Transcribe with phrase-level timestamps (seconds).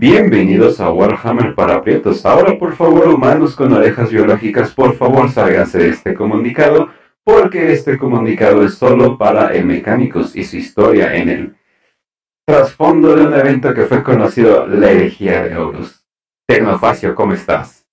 [0.00, 2.24] Bienvenidos a Warhammer para Prietos.
[2.24, 6.90] Ahora, por favor, humanos con orejas biológicas, por favor, sálganse de este comunicado,
[7.24, 11.56] porque este comunicado es solo para el Mecánicos y su historia en el
[12.46, 16.06] trasfondo de un evento que fue conocido la herejía de Horus.
[16.46, 17.84] Tecnofacio, ¿cómo estás?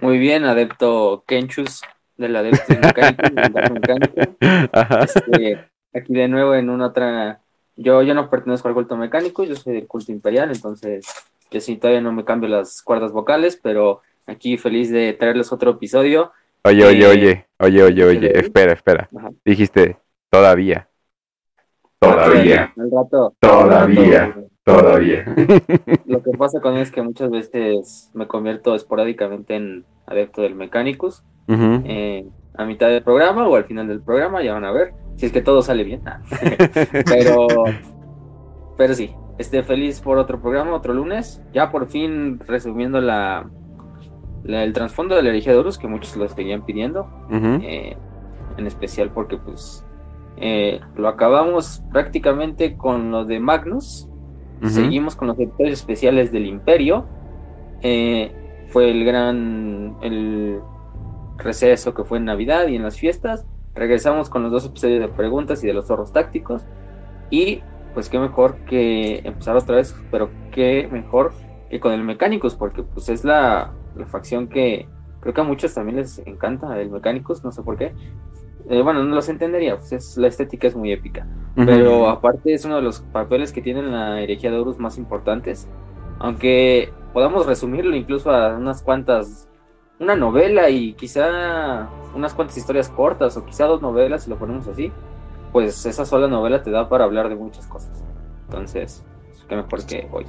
[0.00, 1.82] Muy bien, adepto Kenchus
[2.16, 4.36] del adepto mecánico.
[5.00, 7.40] Este, aquí de nuevo en una otra
[7.78, 11.06] yo, yo no pertenezco al culto mecánico, yo soy del culto imperial, entonces
[11.50, 15.70] yo sí todavía no me cambio las cuerdas vocales, pero aquí feliz de traerles otro
[15.70, 16.32] episodio.
[16.64, 19.08] Oye, oye, oye, oye, oye, oye, espera, espera.
[19.44, 19.96] Dijiste
[20.28, 20.88] todavía.
[22.00, 22.74] Todavía.
[23.38, 24.36] Todavía.
[24.64, 25.24] Todavía.
[26.06, 31.22] Lo que pasa con es que muchas veces me convierto esporádicamente en adepto del Mechanicus.
[31.48, 35.26] Eh, a mitad del programa o al final del programa, ya van a ver si
[35.26, 36.00] es que todo sale bien.
[37.06, 37.46] pero,
[38.76, 41.42] pero sí, esté feliz por otro programa, otro lunes.
[41.52, 43.50] Ya por fin resumiendo la,
[44.44, 47.08] el trasfondo de la herejía de Horus, que muchos lo seguían pidiendo.
[47.30, 47.96] Eh,
[48.56, 49.84] en especial porque pues
[50.36, 54.08] eh, lo acabamos prácticamente con lo de Magnus.
[54.62, 57.06] Seguimos con los episodios especiales del Imperio.
[57.80, 58.32] Eh,
[58.66, 60.60] fue el gran el
[61.36, 63.46] receso que fue en Navidad y en las fiestas.
[63.78, 66.64] Regresamos con los dos episodios de preguntas y de los zorros tácticos.
[67.30, 67.62] Y
[67.94, 71.32] pues qué mejor que empezar otra vez, pero qué mejor
[71.70, 73.72] que con el Mecánicos, porque pues es la,
[74.06, 74.88] facción que
[75.20, 77.92] creo que a muchos también les encanta el Mecánicos, no sé por qué.
[78.68, 81.26] Eh, bueno, no los entendería, pues es, la estética es muy épica.
[81.54, 85.68] Pero aparte es uno de los papeles que tienen la herejía de Horus más importantes.
[86.20, 89.47] Aunque podamos resumirlo incluso a unas cuantas
[90.00, 94.66] una novela y quizá unas cuantas historias cortas o quizá dos novelas, si lo ponemos
[94.68, 94.92] así,
[95.52, 98.04] pues esa sola novela te da para hablar de muchas cosas.
[98.46, 99.04] Entonces,
[99.48, 100.26] qué mejor que hoy.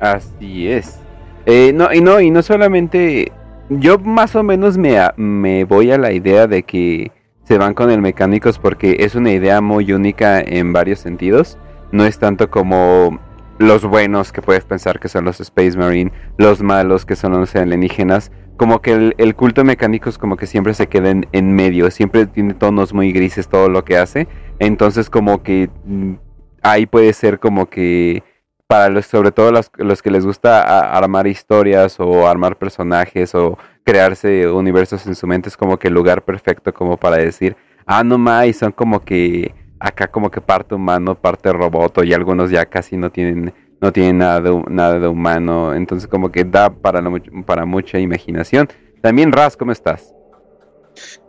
[0.00, 1.00] Así es.
[1.46, 3.32] Eh, no, y no, y no solamente.
[3.68, 7.10] Yo más o menos me, me voy a la idea de que
[7.44, 11.56] se van con el mecánicos porque es una idea muy única en varios sentidos.
[11.90, 13.18] No es tanto como
[13.58, 17.54] los buenos que puedes pensar que son los Space Marine, los malos que son los
[17.54, 22.26] alienígenas, como que el, culto mecánico es como que siempre se queda en, medio, siempre
[22.26, 26.14] tiene tonos muy grises todo lo que hace, entonces como que mm,
[26.62, 28.22] ahí puede ser como que
[28.66, 33.58] para los, sobre todo los, los que les gusta armar historias o armar personajes o
[33.84, 38.04] crearse universos en su mente es como que el lugar perfecto como para decir, ah
[38.04, 42.66] no más, son como que acá como que parte humano, parte robot, y algunos ya
[42.66, 47.02] casi no tienen, no tienen nada de, nada de humano, entonces como que da para,
[47.44, 48.68] para mucha imaginación.
[49.00, 50.14] También Raz, ¿cómo estás?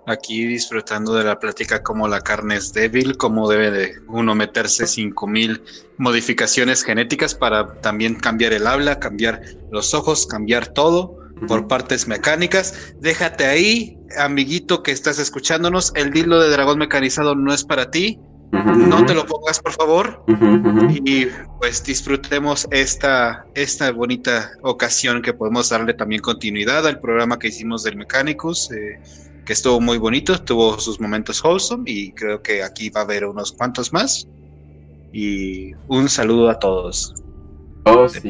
[0.05, 4.85] Aquí disfrutando de la plática como la carne es débil, cómo debe de uno meterse
[4.85, 5.63] 5000
[5.97, 9.41] modificaciones genéticas para también cambiar el habla, cambiar
[9.71, 12.93] los ojos, cambiar todo por partes mecánicas.
[12.99, 18.19] Déjate ahí, amiguito que estás escuchándonos, el dilo de dragón mecanizado no es para ti.
[18.53, 20.23] No te lo pongas, por favor.
[21.03, 21.25] Y
[21.59, 27.81] pues disfrutemos esta, esta bonita ocasión que podemos darle también continuidad al programa que hicimos
[27.83, 28.99] del Mechanicus, eh,
[29.43, 33.25] que estuvo muy bonito, tuvo sus momentos wholesome y creo que aquí va a haber
[33.25, 34.27] unos cuantos más.
[35.11, 37.15] Y un saludo a todos.
[37.85, 38.29] Oh, sí,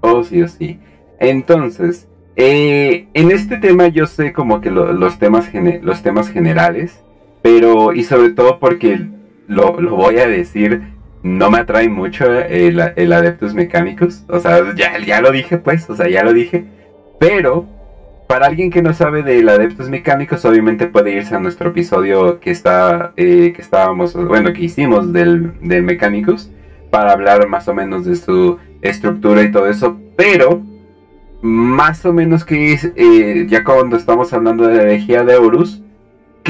[0.00, 0.80] oh, sí, oh, sí.
[1.20, 5.48] Entonces, eh, en este tema yo sé como que los, temas
[5.82, 6.98] los temas generales,
[7.42, 9.08] pero y sobre todo porque
[9.50, 10.82] lo, voy a decir,
[11.22, 14.24] no me atrae mucho el, el Adeptus Mecánicos.
[14.28, 16.64] O sea, ya, ya lo dije, pues, o sea, ya lo dije.
[17.18, 17.66] Pero,
[18.28, 22.50] para alguien que no sabe del Adeptus Mecánicos, obviamente puede irse a nuestro episodio que
[22.50, 26.50] está, eh, que estábamos, bueno, que hicimos del, del Mecánicos,
[26.90, 29.98] para hablar más o menos de su estructura y todo eso.
[30.16, 30.62] Pero,
[31.42, 35.82] más o menos que es, eh, ya cuando estamos hablando de la herejía de Horus,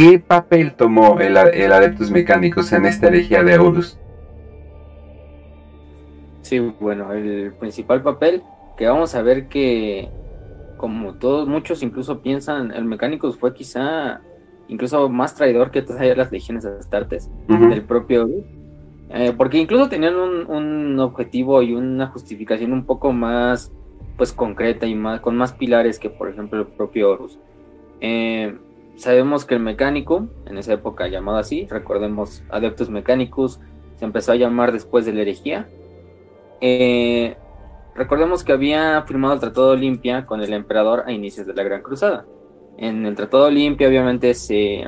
[0.01, 3.99] ¿Qué papel tomó el, Adeptus Mecánicos en esta herejía de Horus?
[6.41, 8.43] Sí, bueno, el principal papel
[8.79, 10.09] que vamos a ver que,
[10.79, 14.23] como todos, muchos incluso piensan, el Mecánicos fue quizá
[14.69, 18.27] incluso más traidor que todas las legiones astartes del propio
[19.11, 23.71] eh, porque incluso tenían un, objetivo y una justificación un poco más
[24.17, 27.39] pues concreta y más con más pilares que por ejemplo el propio Horus.
[28.01, 28.57] Eh,
[29.01, 33.59] sabemos que el mecánico, en esa época llamado así, recordemos Adeptus Mechanicus,
[33.97, 35.69] se empezó a llamar después de la herejía.
[36.61, 37.37] Eh,
[37.95, 41.83] recordemos que había firmado el Tratado Olimpia con el emperador a inicios de la Gran
[41.83, 42.27] Cruzada.
[42.77, 44.87] En el Tratado Olimpia obviamente se,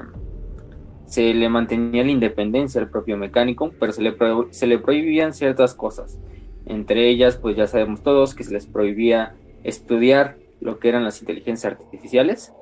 [1.06, 4.14] se le mantenía la independencia al propio mecánico, pero se le,
[4.50, 6.18] se le prohibían ciertas cosas.
[6.66, 11.20] Entre ellas, pues ya sabemos todos que se les prohibía estudiar lo que eran las
[11.20, 12.52] inteligencias artificiales.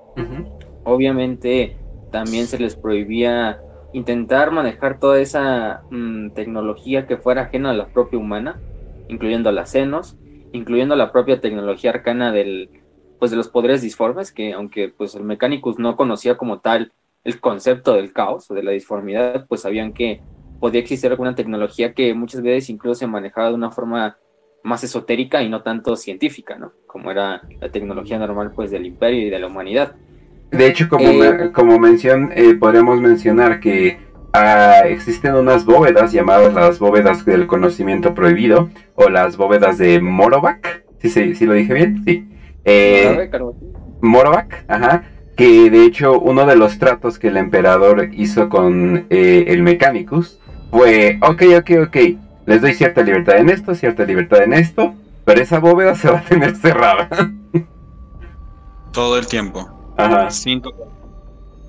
[0.84, 1.76] Obviamente
[2.10, 3.58] también se les prohibía
[3.92, 8.60] intentar manejar toda esa mm, tecnología que fuera ajena a la propia humana,
[9.08, 10.16] incluyendo las senos,
[10.52, 12.70] incluyendo la propia tecnología arcana del,
[13.18, 16.92] pues de los poderes disformes, que aunque pues el Mechanicus no conocía como tal
[17.24, 20.20] el concepto del caos o de la disformidad, pues sabían que
[20.58, 24.16] podía existir alguna tecnología que muchas veces incluso se manejaba de una forma
[24.62, 26.72] más esotérica y no tanto científica, ¿no?
[26.86, 29.94] Como era la tecnología normal pues del imperio y de la humanidad.
[30.50, 33.98] De hecho, como, eh, como mención, eh, podemos mencionar que
[34.32, 40.84] ah, existen unas bóvedas llamadas las bóvedas del conocimiento prohibido o las bóvedas de Morovac.
[41.00, 42.02] ¿Sí, sí, sí lo dije bien?
[42.04, 42.28] Sí.
[42.64, 43.30] Eh,
[44.00, 45.04] Morovac, ajá.
[45.36, 50.38] Que de hecho uno de los tratos que el emperador hizo con eh, el Mechanicus
[50.70, 51.96] fue, ok, ok, ok,
[52.46, 54.94] les doy cierta libertad en esto, cierta libertad en esto,
[55.24, 57.08] pero esa bóveda se va a tener cerrada.
[58.92, 59.79] Todo el tiempo.
[60.06, 60.28] Ajá.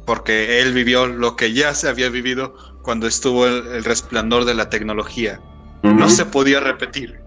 [0.06, 4.70] porque él vivió lo que ya se había vivido cuando estuvo el, resplandor de la
[4.70, 5.40] tecnología.
[5.84, 7.20] No se podía repetir.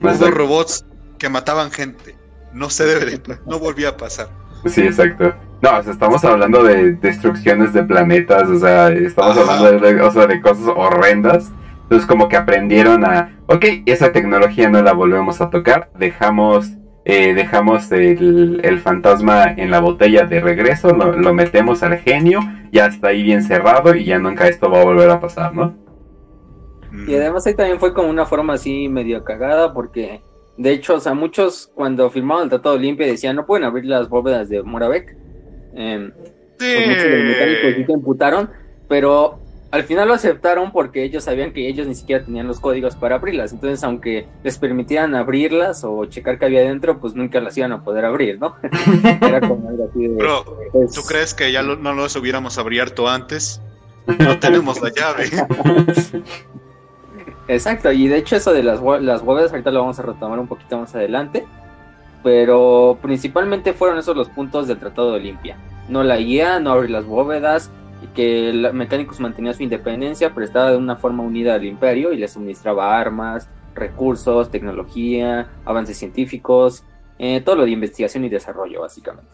[0.00, 0.84] Hubo robots
[1.18, 2.16] que mataban gente.
[2.52, 4.28] No se debe no volvía a pasar.
[4.66, 5.34] Sí, exacto.
[5.60, 10.10] No, o sea, estamos hablando de destrucciones de planetas, o sea, estamos hablando de, o
[10.10, 11.50] sea, de cosas horrendas.
[11.82, 16.70] Entonces como que aprendieron a, ok, esa tecnología no la volvemos a tocar, dejamos,
[17.10, 22.40] eh, dejamos el, fantasma en la botella de regreso, lo, metemos al genio,
[22.70, 25.74] ya está ahí bien cerrado y ya nunca esto va a volver a pasar, ¿no?
[27.06, 30.20] Y además ahí también fue como una forma así medio cagada porque,
[30.58, 34.10] de hecho, o sea, muchos cuando firmaron el Tratado Limpia decían no pueden abrir las
[34.10, 35.16] bóvedas de Moravec.
[35.76, 36.10] Eh,
[36.58, 38.50] pues muchos de los mecánicos sí te imputaron,
[38.86, 39.40] pero
[39.70, 43.16] al final lo aceptaron porque ellos sabían que ellos ni siquiera tenían los códigos para
[43.16, 43.52] abrirlas.
[43.52, 47.84] Entonces, aunque les permitieran abrirlas o checar qué había dentro, pues nunca las iban a
[47.84, 48.56] poder abrir, ¿no?
[49.20, 53.08] Era como algo así de, Pero, pues, ¿tú crees que ya no los hubiéramos abierto
[53.08, 53.60] antes?
[54.18, 55.24] No tenemos la llave.
[57.46, 60.48] Exacto, y de hecho eso de las, las bóvedas ahorita lo vamos a retomar un
[60.48, 61.46] poquito más adelante.
[62.22, 65.56] Pero principalmente fueron esos los puntos del Tratado de Olimpia.
[65.88, 67.70] No la guía, no abrir las bóvedas,
[68.02, 72.12] y que el Mecánicos mantenía su independencia, pero estaba de una forma unida al imperio
[72.12, 76.84] y le suministraba armas, recursos, tecnología, avances científicos,
[77.18, 79.30] eh, todo lo de investigación y desarrollo, básicamente.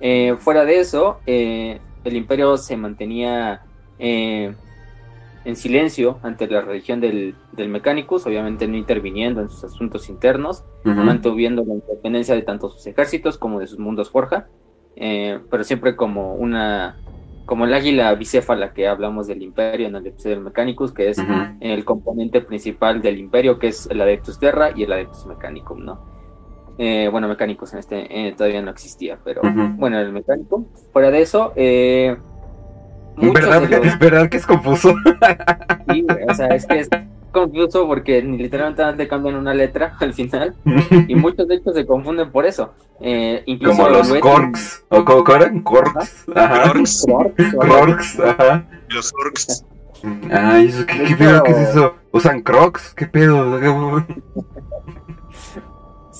[0.00, 3.62] Eh, fuera de eso, eh, el imperio se mantenía
[3.96, 10.64] en silencio ante la religión del, del Mechanicus, obviamente no interviniendo en sus asuntos internos,
[10.84, 14.48] mantuviendo la independencia de tanto sus ejércitos como de sus mundos forja,
[14.94, 16.96] pero siempre como una
[17.46, 21.18] como el águila bicéfala que hablamos del imperio en el episodio del Mechanicus, que es
[21.60, 26.14] el componente principal del imperio, que es el Adeptus Terra y el Adeptus Mechanicum, ¿no?
[26.76, 29.42] Eh, bueno, Mechanicus en este eh, todavía no existía, pero
[29.76, 30.66] bueno, el Mechanicum.
[30.92, 32.16] Fuera de eso, eh,
[33.16, 33.62] ¿Verdad,
[34.00, 34.94] ¿Verdad que es confuso?
[35.92, 36.88] sí, o sea, es que es
[37.34, 40.54] confuso porque literalmente cambian una letra al final
[41.06, 42.72] y muchos de ellos se confunden por eso.
[43.00, 46.72] Eh, incluso Como los corks, o cómo eran corks, ajá.
[47.68, 48.66] Corks, ajá.
[48.88, 49.64] Los corks.
[50.30, 51.42] Ay, ¿qué, qué pedo?
[51.42, 51.94] ¿Qué es eso?
[52.12, 52.94] ¿Usan crocs?
[52.94, 53.58] ¿Qué pedo?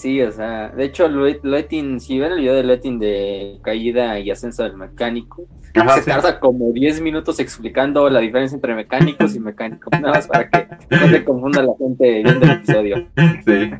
[0.04, 4.30] Sí, o sea, de hecho, Letin, si ven el video de Letin de caída y
[4.30, 9.90] ascenso del mecánico, se tarda como 10 minutos explicando la diferencia entre mecánicos y mecánicos,
[9.92, 13.08] nada más para que no se confunda la gente viendo el episodio.
[13.46, 13.70] Sí.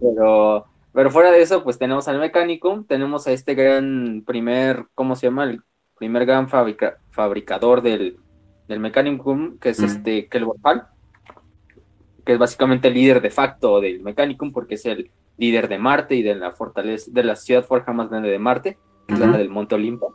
[0.00, 0.64] Pero,
[0.94, 5.26] pero fuera de eso, pues tenemos al mecánico, tenemos a este gran primer, ¿cómo se
[5.26, 5.44] llama?
[5.44, 5.60] El
[5.98, 8.16] primer gran fabricador del,
[8.68, 10.56] del Mechanicum, que es este Kelvor
[12.24, 16.14] que es básicamente el líder de facto del Mechanicum, porque es el líder de Marte
[16.14, 19.36] y de la fortaleza, de la ciudad forja más grande de Marte, que es la
[19.36, 20.14] del Monte Olimpo.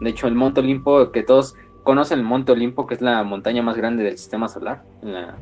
[0.00, 3.62] De hecho, el Monte Olimpo, que todos conocen el Monte Olimpo, que es la montaña
[3.62, 5.36] más grande del sistema solar en la,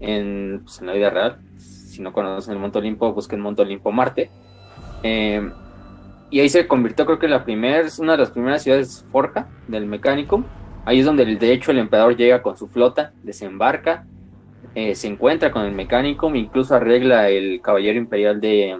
[0.00, 1.38] en, pues, la vida real.
[1.56, 4.30] Si no conocen el Monte Olimpo, busquen Monte Olimpo Marte.
[5.02, 5.50] Eh,
[6.30, 9.48] y ahí se convirtió, creo que la primera, es una de las primeras ciudades forja
[9.66, 10.44] del Mechanicum.
[10.84, 14.06] Ahí es donde, de hecho, el emperador llega con su flota, desembarca,
[14.74, 18.78] eh, se encuentra con el Mechanicum, incluso arregla el caballero imperial de,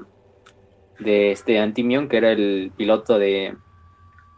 [0.98, 3.56] de este Antimion, que era el piloto de,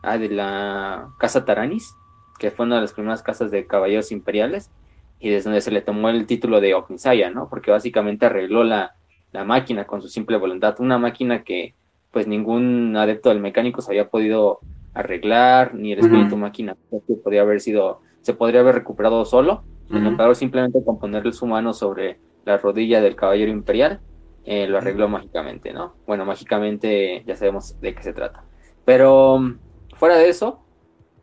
[0.02, 1.94] ah, de la casa Taranis,
[2.38, 4.70] que fue una de las primeras casas de caballeros imperiales,
[5.18, 7.48] y desde donde se le tomó el título de Ognisaya, ¿no?
[7.48, 8.94] Porque básicamente arregló la,
[9.32, 11.74] la máquina con su simple voluntad, una máquina que
[12.10, 14.60] pues ningún adepto del mecánico se había podido
[14.94, 19.64] arreglar, ni el espíritu máquina, que podía haber sido se podría haber recuperado solo.
[19.90, 24.00] El emperador simplemente con ponerle su mano sobre la rodilla del caballero imperial
[24.44, 25.94] eh, lo arregló mágicamente, ¿no?
[26.06, 28.44] Bueno, mágicamente ya sabemos de qué se trata.
[28.84, 29.56] Pero
[29.96, 30.62] fuera de eso,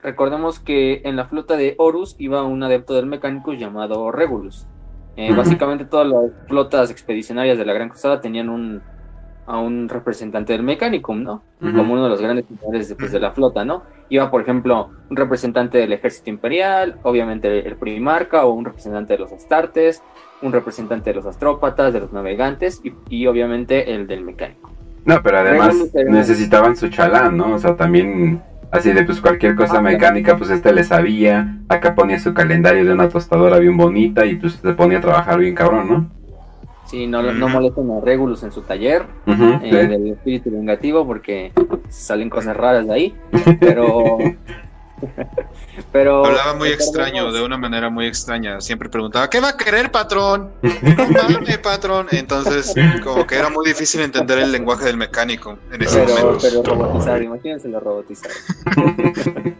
[0.02, 4.68] recordemos que en la flota de Horus iba un adepto del mecánico llamado Regulus.
[5.16, 8.84] Eh, básicamente todas las flotas expedicionarias de la Gran Cruzada tenían un,
[9.48, 11.42] a un representante del Mechanicum, ¿no?
[11.60, 13.84] Como uno de los grandes pilares después de la flota, ¿no?
[14.10, 19.20] Iba, por ejemplo, un representante del ejército imperial, obviamente el primarca o un representante de
[19.20, 20.04] los astartes,
[20.42, 24.70] un representante de los astrópatas, de los navegantes y, obviamente el del mecánico.
[25.06, 25.76] No, pero además
[26.08, 27.54] necesitaban su chalán, ¿no?
[27.54, 32.20] O sea, también así de pues cualquier cosa mecánica, pues este le sabía, acá ponía
[32.20, 35.88] su calendario de una tostadora bien bonita y pues se ponía a trabajar bien cabrón,
[35.90, 36.18] ¿no?
[36.88, 41.52] Sí, no, no molesten a Regulus en su taller eh, del espíritu vengativo porque
[41.90, 43.16] salen cosas raras de ahí.
[43.60, 44.18] Pero
[45.92, 48.60] Pero hablaba muy extraño, de una manera muy extraña.
[48.62, 50.52] Siempre preguntaba, ¿qué va a querer, patrón?
[50.62, 52.08] No patrón.
[52.12, 56.38] Entonces, como que era muy difícil entender el lenguaje del mecánico en ese pero, momento.
[56.42, 58.34] Pero robotizado, imagínense lo robotizado.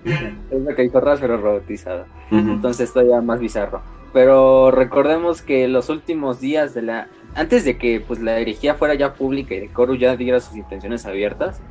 [0.52, 2.06] es lo que dijo Raz, pero robotizado.
[2.32, 3.82] Entonces, todavía más bizarro.
[4.14, 7.08] Pero recordemos que los últimos días de la.
[7.36, 10.56] Antes de que pues la herejía fuera ya pública y de Coru ya diera sus
[10.56, 11.62] intenciones abiertas,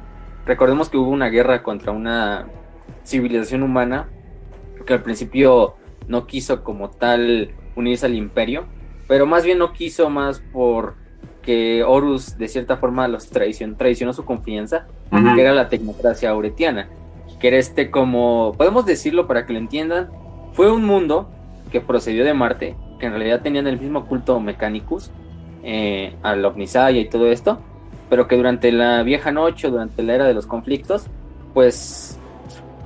[0.45, 2.47] recordemos que hubo una guerra contra una
[3.05, 4.09] civilización humana
[4.87, 5.75] que al principio
[6.09, 8.67] no quiso como tal unirse al imperio,
[9.09, 10.95] pero más bien no quiso más por
[11.43, 16.89] que Horus de cierta forma los traicionó, traicionó su confianza, que era la tecnocracia auretiana,
[17.39, 20.11] que era este como, podemos decirlo para que lo entiendan,
[20.53, 21.31] fue un mundo
[21.81, 25.11] que procedió de Marte, que en realidad tenían el mismo culto Mechanicus,
[25.63, 27.61] eh, al Omnisaya y todo esto,
[28.09, 31.07] pero que durante la vieja noche, durante la era de los conflictos,
[31.53, 32.19] pues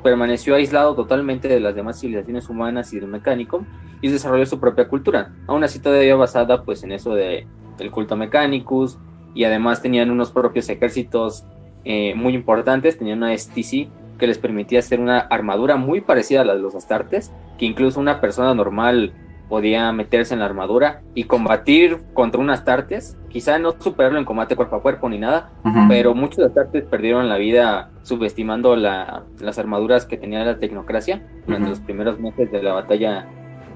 [0.02, 3.64] permaneció aislado totalmente de las demás civilizaciones humanas y del mecánico
[4.00, 7.46] y desarrolló su propia cultura, aún así todavía basada pues en eso de,
[7.78, 8.98] del culto mechanicus
[9.34, 11.44] y además tenían unos propios ejércitos
[11.84, 13.88] eh, muy importantes, tenían una STC
[14.20, 17.98] que les permitía hacer una armadura muy parecida a la de los astartes, que incluso
[17.98, 19.12] una persona normal
[19.50, 24.54] podía meterse en la armadura y combatir contra un Astartes, quizá no superarlo en combate
[24.54, 25.50] cuerpo a cuerpo ni nada,
[25.88, 31.80] pero muchos Astartes perdieron la vida subestimando las armaduras que tenía la tecnocracia durante los
[31.80, 33.26] primeros meses de la batalla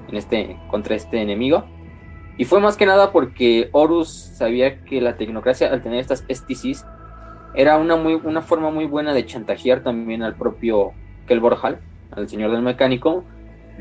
[0.07, 1.65] en este, contra este enemigo.
[2.37, 6.85] Y fue más que nada porque Horus sabía que la tecnocracia, al tener estas STCs,
[7.55, 10.93] era una, muy, una forma muy buena de chantajear también al propio
[11.27, 11.79] Kelborhal,
[12.11, 13.23] al señor del mecánico,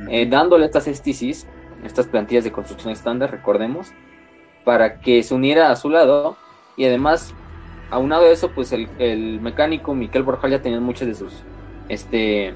[0.09, 1.47] eh, dándole estas STCs
[1.85, 3.93] estas plantillas de construcción estándar, recordemos,
[4.65, 6.37] para que se uniera a su lado
[6.77, 7.35] y además,
[7.91, 11.33] aunado a eso, pues el, mecánico Miquel Borjal ya tenía muchas de sus
[11.89, 12.55] este,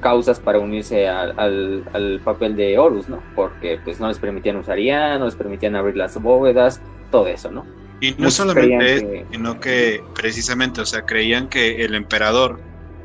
[0.00, 3.22] causas para unirse al, papel de Horus, ¿no?
[3.34, 7.50] Porque pues no les permitían usar IA, no les permitían abrir las bóvedas, todo eso,
[7.50, 7.64] ¿no?
[8.00, 12.60] Y no solamente eso, sino que precisamente, o sea, creían que el emperador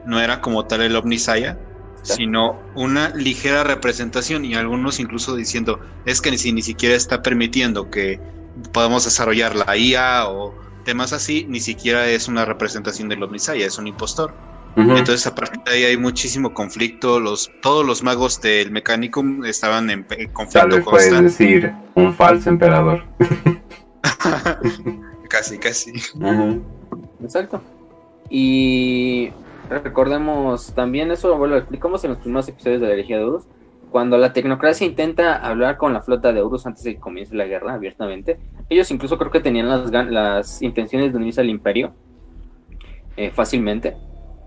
[0.06, 1.58] no era como tal el Omnisaya,
[2.04, 7.90] sino una ligera representación y algunos incluso diciendo es que ni, ni siquiera está permitiendo
[7.90, 8.20] que
[8.72, 13.78] podamos desarrollar la IA o temas así, ni siquiera es una representación del Omnisaya, es
[13.78, 14.34] un impostor.
[14.78, 19.90] Entonces a partir de ahí hay muchísimo conflicto, los, todos los magos del Mechanicum estaban
[19.90, 23.06] en, conflicto Tal vez puedes decir un falso emperador.
[25.30, 25.94] casi, casi.
[27.22, 27.62] Exacto.
[28.30, 29.32] Y
[29.70, 33.46] recordemos también eso, lo explicamos en los primeros episodios de la herejía de Horus,
[33.92, 37.46] cuando la tecnocracia intenta hablar con la flota de Horus antes de que comience la
[37.46, 38.40] guerra abiertamente,
[38.70, 41.94] ellos incluso creo que tenían las, las intenciones de unirse al imperio
[43.16, 43.96] eh, fácilmente,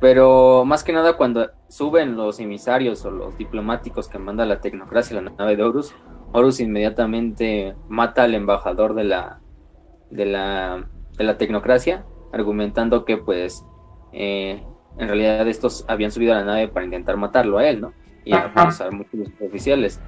[0.01, 5.19] pero más que nada cuando suben los emisarios o los diplomáticos que manda la tecnocracia
[5.19, 5.95] a la nave de Horus,
[6.33, 9.41] Horus inmediatamente mata al embajador de la,
[10.11, 13.65] de la, de la tecnocracia, argumentando que pues
[14.13, 14.63] eh,
[14.99, 17.93] en realidad estos habían subido a la nave para intentar matarlo a él, ¿no?
[18.25, 18.53] Y a,
[18.91, 20.01] muchos oficiales.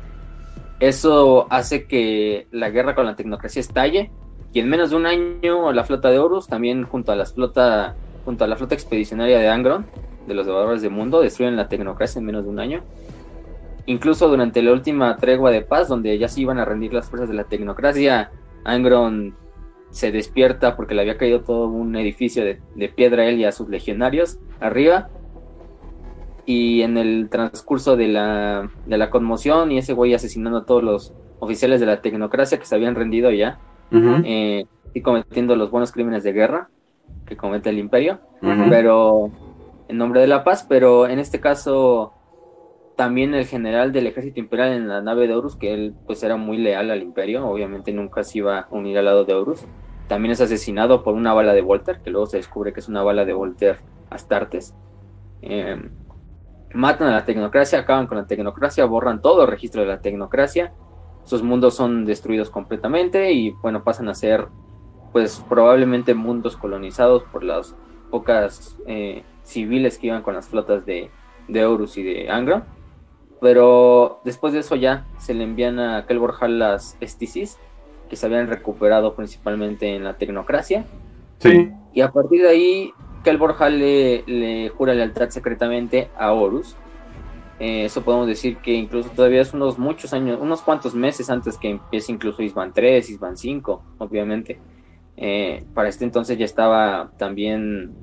[0.79, 4.11] Eso hace que la guerra con la tecnocracia estalle
[4.53, 7.95] y en menos de un año la flota de Horus, también junto a la flota,
[8.25, 9.87] junto a la flota expedicionaria de Angron,
[10.27, 12.83] de los devoradores del mundo, destruyen la tecnocracia en menos de un año.
[13.87, 17.29] Incluso durante la última tregua de paz, donde ya se iban a rendir las fuerzas
[17.29, 18.31] de la tecnocracia,
[18.65, 19.35] Angron
[19.91, 23.53] se despierta porque le había caído todo un edificio de, piedra a él y a
[23.53, 25.09] sus legionarios arriba.
[26.47, 30.83] Y en el transcurso de la, de la conmoción y ese güey asesinando a todos
[30.83, 33.59] los oficiales de la tecnocracia que se habían rendido ya
[33.93, 36.69] eh, y cometiendo los buenos crímenes de guerra
[37.27, 39.31] que comete el imperio, pero
[39.89, 42.13] en nombre de la paz, pero en este caso
[43.01, 46.37] también el general del ejército imperial en la nave de Horus, que él pues era
[46.37, 49.65] muy leal al imperio, obviamente nunca se iba a unir al lado de Horus.
[50.07, 53.03] También es asesinado por una bala de Volter, que luego se descubre que es una
[53.03, 53.79] bala de Volter
[54.11, 54.75] Astartes.
[55.41, 55.83] Eh,
[56.75, 60.75] matan a la tecnocracia, acaban con la tecnocracia, borran todo el registro de la tecnocracia.
[61.25, 64.49] Sus mundos son destruidos completamente y bueno, pasan a ser
[65.11, 67.75] pues probablemente mundos colonizados por las
[68.11, 71.11] pocas eh, civiles que iban con las flotas de,
[71.49, 72.67] de Horus y de Angra.
[73.41, 77.59] Pero después de eso ya se le envían a Kelborhal las Esticis,
[78.09, 80.85] que se habían recuperado principalmente en la tecnocracia.
[81.39, 81.71] Sí.
[81.95, 82.93] Y a partir de ahí,
[83.25, 86.77] Kelborhal le, le jura lealtad secretamente a Horus.
[87.61, 91.59] Eh, eso podemos decir que incluso todavía es unos muchos años, unos cuantos meses antes
[91.59, 94.59] que empiece incluso Isban 3, Isban 5, obviamente.
[95.17, 97.95] Eh, para este entonces ya estaba también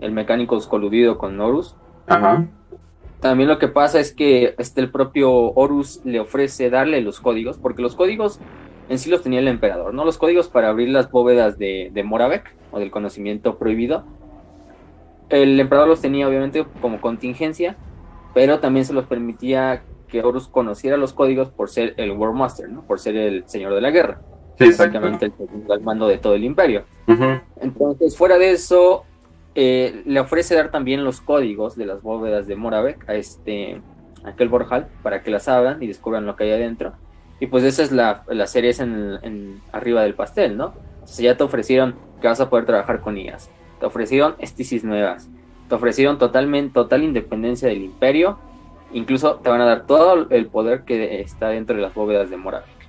[0.00, 1.76] el mecánico coludido con Horus.
[2.06, 2.46] Ajá.
[3.20, 7.58] También lo que pasa es que este, el propio Horus le ofrece darle los códigos,
[7.58, 8.40] porque los códigos
[8.88, 10.04] en sí los tenía el emperador, ¿no?
[10.04, 14.04] Los códigos para abrir las bóvedas de, de Moravec o del conocimiento prohibido.
[15.28, 17.76] El emperador los tenía obviamente como contingencia,
[18.34, 22.68] pero también se los permitía que Horus conociera los códigos por ser el War Master,
[22.68, 22.82] ¿no?
[22.82, 24.20] Por ser el señor de la guerra.
[24.58, 24.98] Sí, exacto.
[24.98, 26.84] Básicamente el segundo al mando de todo el imperio.
[27.60, 29.04] Entonces, fuera de eso,
[29.54, 33.80] eh, le ofrece dar también los códigos de las bóvedas de Moravec a este
[34.24, 36.92] a aquel Borjal para que las abran y descubran lo que hay adentro.
[37.40, 40.74] Y pues esa es la, la en, en arriba del pastel, ¿no?
[41.02, 43.50] O sea, ya te ofrecieron que vas a poder trabajar con IAS.
[43.80, 45.30] Te ofrecieron estisis nuevas.
[45.68, 48.38] Te ofrecieron totalmente, total independencia del imperio.
[48.92, 52.36] Incluso te van a dar todo el poder que está dentro de las bóvedas de
[52.36, 52.79] Moravec.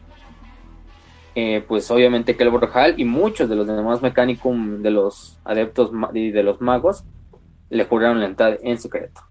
[1.33, 5.91] Eh, pues obviamente que el Borjal y muchos de los demás Mechanicum de los adeptos
[6.13, 7.05] y de los magos
[7.69, 9.21] le juraron lealtad en secreto.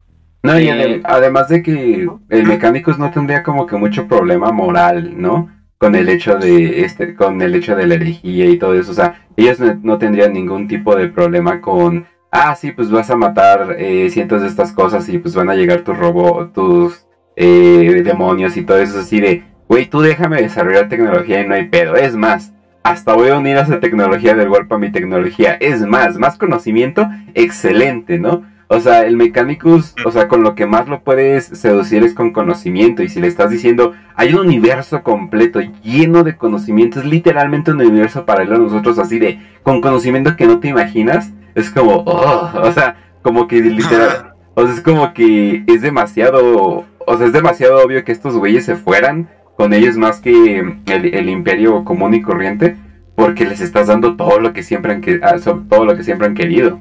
[0.42, 4.50] No, y Eh, adem- además de que el Mecánicos no tendría como que mucho problema
[4.50, 5.50] moral, ¿no?
[5.76, 8.92] Con el hecho de este, con el hecho de la herejía y todo eso.
[8.92, 13.10] O sea, ellos no, no tendrían ningún tipo de problema con ah, sí, pues vas
[13.10, 17.06] a matar eh, cientos de estas cosas y pues van a llegar tus robots, tus
[17.36, 21.68] eh, demonios y todo eso así de, güey, tú déjame desarrollar tecnología y no hay
[21.68, 21.94] pedo.
[21.94, 22.52] Es más,
[22.82, 25.54] hasta voy a unir a esa tecnología del golpe a mi tecnología.
[25.54, 28.42] Es más, más conocimiento, excelente, ¿no?
[28.66, 32.32] O sea, el Mechanicus, o sea, con lo que más lo puedes seducir es con
[32.32, 33.04] conocimiento.
[33.04, 37.80] Y si le estás diciendo, hay un universo completo lleno de conocimiento, es literalmente un
[37.80, 42.50] universo paralelo a nosotros, así de, con conocimiento que no te imaginas, es como, oh,
[42.60, 47.32] o sea, como que literal, o sea, es como que es demasiado, o sea, es
[47.32, 49.28] demasiado obvio que estos güeyes se fueran
[49.60, 52.78] con ellos más que el, el imperio común y corriente,
[53.14, 55.34] porque les estás dando todo lo que siempre han, que- ah,
[55.68, 56.80] todo lo que siempre han querido.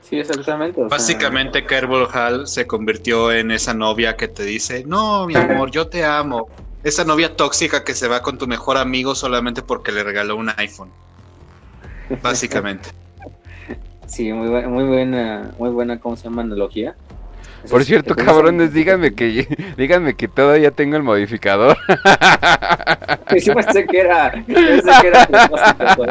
[0.00, 0.80] Sí, exactamente.
[0.82, 5.36] o sea, Básicamente, Kerbal Hall se convirtió en esa novia que te dice: No, mi
[5.36, 6.48] amor, yo te amo.
[6.82, 10.50] Esa novia tóxica que se va con tu mejor amigo solamente porque le regaló un
[10.56, 10.90] iPhone.
[12.20, 12.90] Básicamente.
[14.08, 16.40] Sí, muy buena, muy buena, ¿cómo se llama?
[16.40, 16.96] Analogía.
[17.70, 21.76] Por cierto, sí, cabrones, díganme que díganme que todavía tengo el modificador.
[23.44, 26.08] Yo pensé que era, yo pensé que era propósito, güey.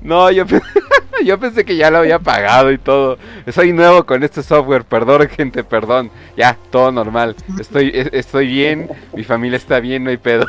[0.00, 0.44] No, yo,
[1.24, 3.18] yo pensé que ya lo había pagado y todo.
[3.50, 6.10] Soy nuevo con este software, perdón, gente, perdón.
[6.36, 7.34] Ya, todo normal.
[7.58, 10.46] Estoy e- estoy bien, mi familia está bien, no hay pedo.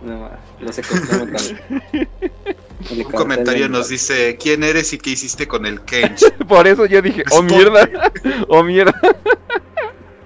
[0.00, 1.58] No, ma, lo secuestró mecánico.
[1.92, 2.56] El
[2.90, 6.22] Un comentario nos dice: ¿Quién eres y qué hiciste con el Kench?
[6.48, 7.88] Por eso yo dije, oh mierda,
[8.48, 8.94] oh mierda.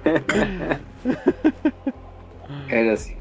[2.68, 3.16] Era así.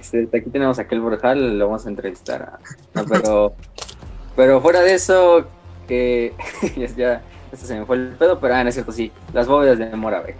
[0.00, 2.42] Este, aquí tenemos a aquel Borjal, lo vamos a entrevistar.
[2.42, 2.58] a-
[2.94, 3.54] no, pero,
[4.36, 5.46] pero fuera de eso,
[5.88, 6.32] que
[6.96, 9.78] ya, esto se me fue el pedo, pero ah, no es cierto, sí, las bóvedas
[9.78, 10.36] de Moravec.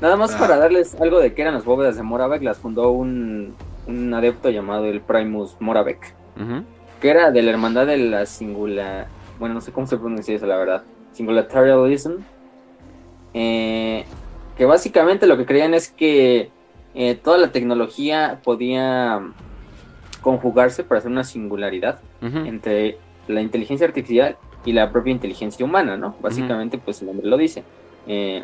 [0.00, 0.38] Nada más Ah.
[0.38, 3.54] para darles algo de qué eran las bóvedas de Moravec, las fundó un,
[3.86, 6.62] un adepto llamado el Primus Moravec, Ujú.
[7.00, 9.06] Que era de la hermandad de la singular,
[9.38, 10.82] bueno, no sé cómo se pronuncia eso, la verdad,
[11.12, 12.16] Singularitarianism,
[13.34, 14.04] eh,
[14.56, 16.50] que básicamente lo que creían es que
[16.94, 19.20] eh, toda la tecnología podía
[20.22, 26.16] conjugarse para hacer una singularidad entre la inteligencia artificial y la propia inteligencia humana, ¿no?
[26.20, 27.62] Básicamente, pues el nombre lo dice.
[28.06, 28.42] Eh,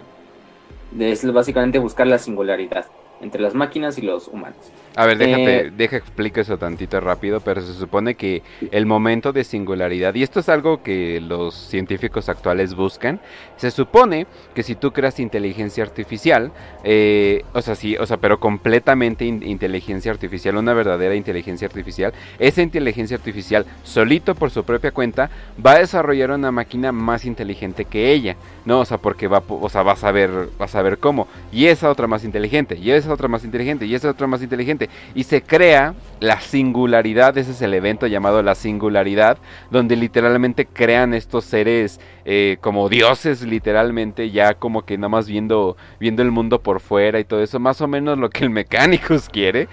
[0.99, 2.87] es básicamente buscar la singularidad
[3.21, 4.71] entre las máquinas y los humanos.
[4.97, 9.33] A ver, déjate, eh, deja explico eso tantito rápido, pero se supone que el momento
[9.33, 13.21] de singularidad, y esto es algo que los científicos actuales buscan,
[13.57, 16.53] se supone que si tú creas inteligencia artificial,
[16.85, 22.63] eh, o sea, sí, o sea, pero completamente inteligencia artificial, una verdadera inteligencia artificial, esa
[22.63, 25.29] inteligencia artificial, solito por su propia cuenta,
[25.65, 28.79] va a desarrollar una máquina más inteligente que ella, ¿no?
[28.79, 30.31] O sea, porque va, o sea, va a saber,
[30.61, 33.95] va a saber cómo, y esa otra más inteligente, y esa otra más inteligente, y
[33.97, 34.84] esa otra más inteligente,
[35.15, 39.39] y se crea la singularidad, ese es el evento llamado la singularidad,
[39.71, 45.77] donde literalmente crean estos seres eh, como dioses literalmente, ya como que nada más viendo,
[46.01, 49.29] viendo el mundo por fuera y todo eso, más o menos lo que el Mechanicus
[49.29, 49.69] quiere,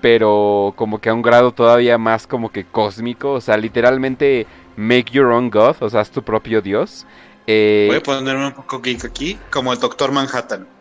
[0.00, 5.12] pero como que a un grado todavía más como que cósmico, o sea, literalmente make
[5.12, 7.06] your own god, o sea, haz tu propio dios.
[7.46, 10.75] Eh, Voy a ponerme un poco geek aquí, como el Doctor Manhattan.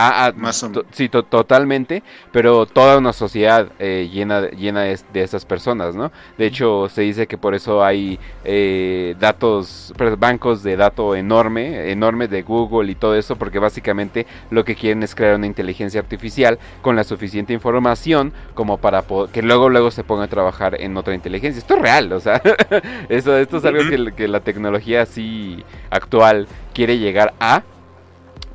[0.00, 5.96] Ah, ah Más sí, totalmente, pero toda una sociedad eh, llena, llena de, esas personas,
[5.96, 6.12] ¿no?
[6.36, 12.28] De hecho, se dice que por eso hay eh, datos, bancos de datos enorme, enorme
[12.28, 16.60] de Google y todo eso, porque básicamente lo que quieren es crear una inteligencia artificial
[16.80, 21.16] con la suficiente información como para que luego luego se ponga a trabajar en otra
[21.16, 21.58] inteligencia.
[21.58, 22.40] Esto es real, o sea,
[23.08, 27.64] eso, esto es algo que, que la tecnología así actual quiere llegar a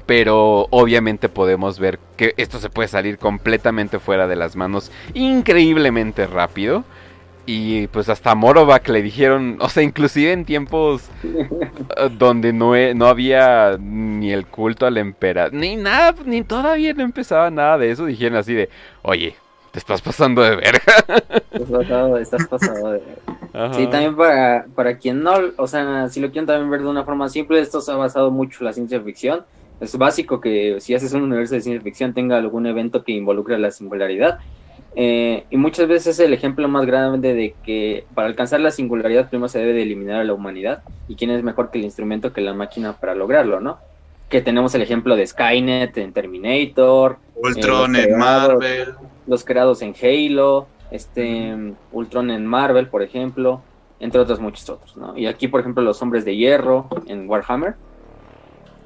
[0.05, 6.27] pero obviamente podemos ver que esto se puede salir completamente fuera de las manos increíblemente
[6.27, 6.83] rápido.
[7.45, 11.49] Y pues hasta a Morovak le dijeron, o sea, inclusive en tiempos eh,
[12.17, 17.51] donde no, no había ni el culto al emperador, ni nada, ni todavía no empezaba
[17.51, 18.69] nada de eso, dijeron así de,
[19.01, 19.35] oye,
[19.71, 20.81] te estás pasando de verga.
[21.51, 23.73] Estás pasado, estás pasado de verga.
[23.73, 27.03] Sí, también para, para quien no, o sea, si lo quieren también ver de una
[27.03, 29.43] forma simple, esto se ha basado mucho en la ciencia ficción
[29.83, 33.59] es básico que si haces un universo de ciencia ficción tenga algún evento que involucre
[33.59, 34.39] la singularidad.
[34.95, 39.27] Eh, y muchas veces es el ejemplo más grande de que para alcanzar la singularidad
[39.27, 40.83] primero se debe de eliminar a la humanidad.
[41.07, 43.79] ¿Y quién es mejor que el instrumento que la máquina para lograrlo, no?
[44.29, 47.17] Que tenemos el ejemplo de Skynet en Terminator.
[47.35, 48.93] Ultron eh, en Marvel.
[49.27, 50.67] Los creados en Halo.
[50.91, 51.55] Este,
[51.91, 53.61] Ultron en Marvel, por ejemplo.
[53.99, 55.17] Entre otros muchos otros, ¿no?
[55.17, 57.75] Y aquí, por ejemplo, los hombres de hierro en Warhammer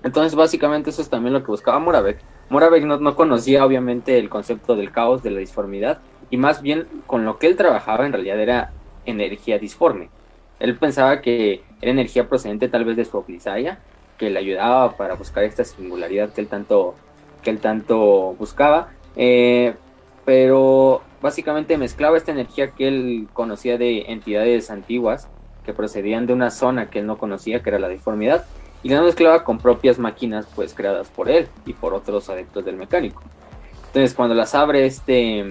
[0.07, 2.19] entonces, básicamente eso es también lo que buscaba Moravec.
[2.49, 6.87] Moravec no, no, conocía obviamente el concepto del caos, de la disformidad, y más bien
[7.05, 8.71] con lo que él trabajaba en realidad era
[9.05, 10.09] energía disforme.
[10.61, 13.79] Él pensaba que era energía procedente tal vez de su Oclisaya,
[14.17, 16.95] que le ayudaba para buscar esta singularidad que él tanto,
[17.43, 19.75] que él tanto buscaba, eh,
[20.23, 25.27] pero básicamente mezclaba esta energía que él conocía de entidades antiguas
[25.65, 28.45] que procedían de una zona que él no conocía, que era la disformidad,
[28.87, 32.77] y la mezclaba con propias máquinas pues creadas por él y por otros adeptos del
[32.77, 33.21] mecánico.
[33.87, 35.43] Entonces cuando las abre este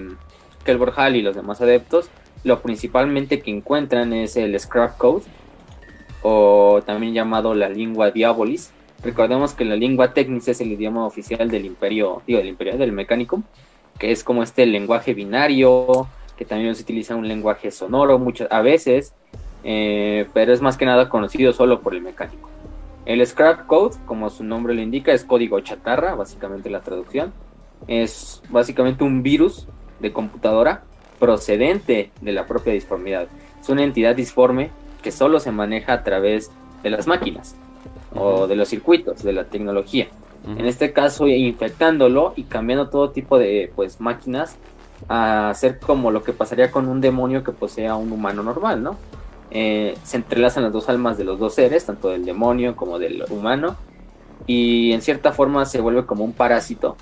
[0.65, 2.09] Kelbor Hall y los demás adeptos,
[2.43, 5.23] lo principalmente que encuentran es el Scrap Code
[6.23, 8.71] o también llamado la lengua Diabolis.
[9.03, 12.91] Recordemos que la lengua Technis es el idioma oficial del imperio, digo, del imperio del
[12.91, 13.43] mecánico,
[13.99, 18.61] que es como este lenguaje binario, que también se utiliza un lenguaje sonoro muchas a
[18.61, 19.13] veces,
[19.63, 22.49] eh, pero es más que nada conocido solo por el mecánico.
[23.07, 27.31] El scrap code, como su nombre lo indica, es código chatarra, básicamente la traducción.
[27.87, 29.65] Es básicamente un virus
[30.01, 30.83] de computadora
[31.17, 33.29] procedente de la propia disformidad.
[33.61, 36.51] Es una entidad disforme que solo se maneja a través
[36.83, 37.55] de las máquinas
[38.13, 40.09] o de los circuitos, de la tecnología.
[40.45, 44.57] En este caso, infectándolo y cambiando todo tipo de pues máquinas
[45.07, 48.97] a ser como lo que pasaría con un demonio que posea un humano normal, ¿no?
[49.51, 53.23] Eh, se entrelazan las dos almas de los dos seres, tanto del demonio como del
[53.29, 53.77] humano,
[54.45, 56.97] y en cierta forma se vuelve como un parásito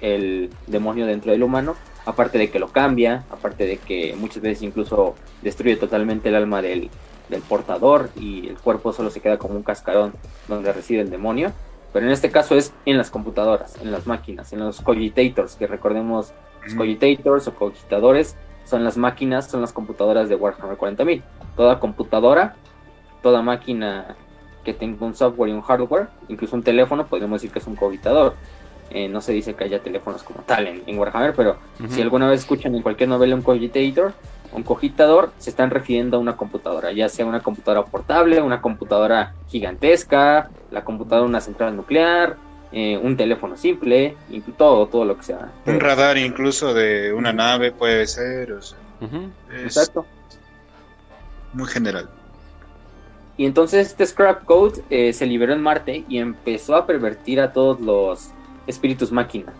[0.00, 4.62] el demonio dentro del humano, aparte de que lo cambia, aparte de que muchas veces
[4.62, 6.88] incluso destruye totalmente el alma del,
[7.28, 10.14] del portador y el cuerpo solo se queda como un cascarón
[10.48, 11.52] donde reside el demonio.
[11.92, 15.66] Pero en este caso es en las computadoras, en las máquinas, en los cogitators, que
[15.66, 16.32] recordemos,
[16.64, 21.22] los cogitators o cogitadores son las máquinas, son las computadoras de Warhammer 40.000.
[21.56, 22.56] Toda computadora,
[23.22, 24.16] toda máquina
[24.64, 27.76] que tenga un software y un hardware, incluso un teléfono, podríamos decir que es un
[27.76, 28.34] cogitador.
[28.90, 31.56] Eh, no se dice que haya teléfonos como tal en, Warhammer, pero
[31.88, 34.12] si alguna vez escuchan en cualquier novela un cogitator,
[34.52, 39.34] un cogitador, se están refiriendo a una computadora, ya sea una computadora portable, una computadora
[39.48, 42.36] gigantesca, la computadora de una central nuclear,
[42.72, 45.52] eh, un teléfono simple, y todo, todo lo que sea.
[45.66, 48.56] Un radar incluso de una nave puede ser.
[49.62, 50.04] Exacto.
[51.52, 52.08] Muy general.
[53.36, 57.52] Y entonces este Scrap Code eh, se liberó en Marte y empezó a pervertir a
[57.52, 58.30] todos los
[58.66, 59.52] espíritus máquina.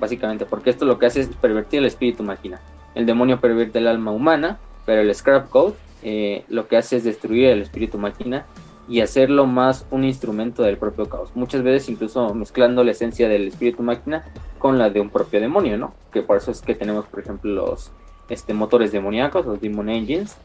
[0.00, 2.60] básicamente, porque esto lo que hace es pervertir el espíritu máquina.
[2.94, 7.04] El demonio pervierte el alma humana, pero el scrap code eh, lo que hace es
[7.04, 8.44] destruir el espíritu máquina
[8.88, 11.30] y hacerlo más un instrumento del propio caos.
[11.34, 14.24] Muchas veces incluso mezclando la esencia del espíritu máquina
[14.58, 15.94] con la de un propio demonio, ¿no?
[16.12, 17.92] Que por eso es que tenemos, por ejemplo, los
[18.28, 20.36] este, motores demoníacos, los Demon Engines,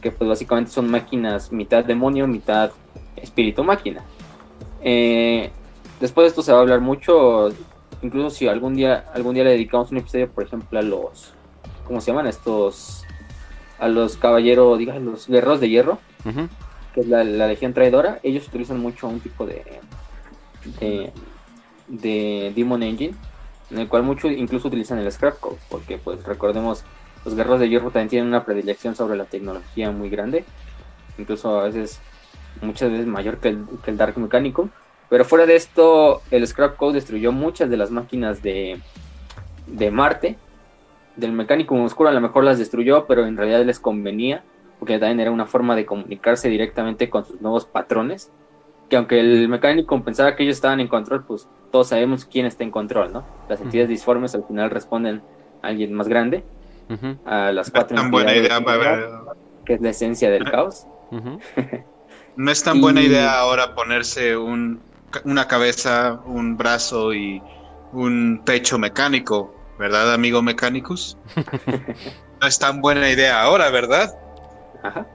[0.00, 2.72] que pues básicamente son máquinas mitad demonio, mitad
[3.16, 4.02] espíritu máquina.
[4.82, 5.50] Eh,
[6.00, 7.50] después de esto se va a hablar mucho,
[8.02, 11.34] incluso si algún día, algún día le dedicamos un episodio, por ejemplo, a los,
[11.86, 12.26] ¿cómo se llaman?
[12.26, 13.04] Estos,
[13.78, 15.98] a los caballeros, digamos, los guerreros de hierro
[16.92, 19.64] que es la, Legión Traidora, ellos utilizan mucho un tipo de,
[21.88, 23.14] de, Demon Engine,
[23.70, 26.84] en el cual muchos incluso utilizan el Scrap Code, porque pues recordemos,
[27.24, 30.44] los guerreros de hierro también tienen una predilección sobre la tecnología muy grande,
[31.18, 32.00] incluso a veces,
[32.60, 34.68] muchas veces mayor que el, que el Dark Mecánico.
[35.08, 38.80] Pero fuera de esto, el Scrap Code destruyó muchas de las máquinas de,
[39.66, 40.38] de Marte.
[41.16, 44.42] Del mecánico oscuro a lo mejor las destruyó, pero en realidad les convenía
[44.82, 48.32] porque también era una forma de comunicarse directamente con sus nuevos patrones,
[48.90, 52.64] que aunque el mecánico pensaba que ellos estaban en control, pues todos sabemos quién está
[52.64, 53.24] en control, ¿no?
[53.48, 55.22] Las entidades disformes al final responden
[55.62, 56.42] a alguien más grande,
[57.24, 58.58] a las cuatro no es tan buena idea
[59.64, 60.88] que es la esencia del caos.
[62.36, 64.80] no es tan buena idea ahora ponerse un,
[65.22, 67.40] una cabeza, un brazo y
[67.92, 71.16] un pecho mecánico, ¿verdad, amigo mecánicos?
[72.40, 74.18] no es tan buena idea ahora, ¿verdad?
[74.82, 75.06] Ajá.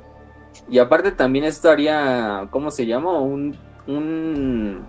[0.70, 3.20] Y aparte también esto haría, ¿cómo se llama?
[3.20, 4.86] Un, un,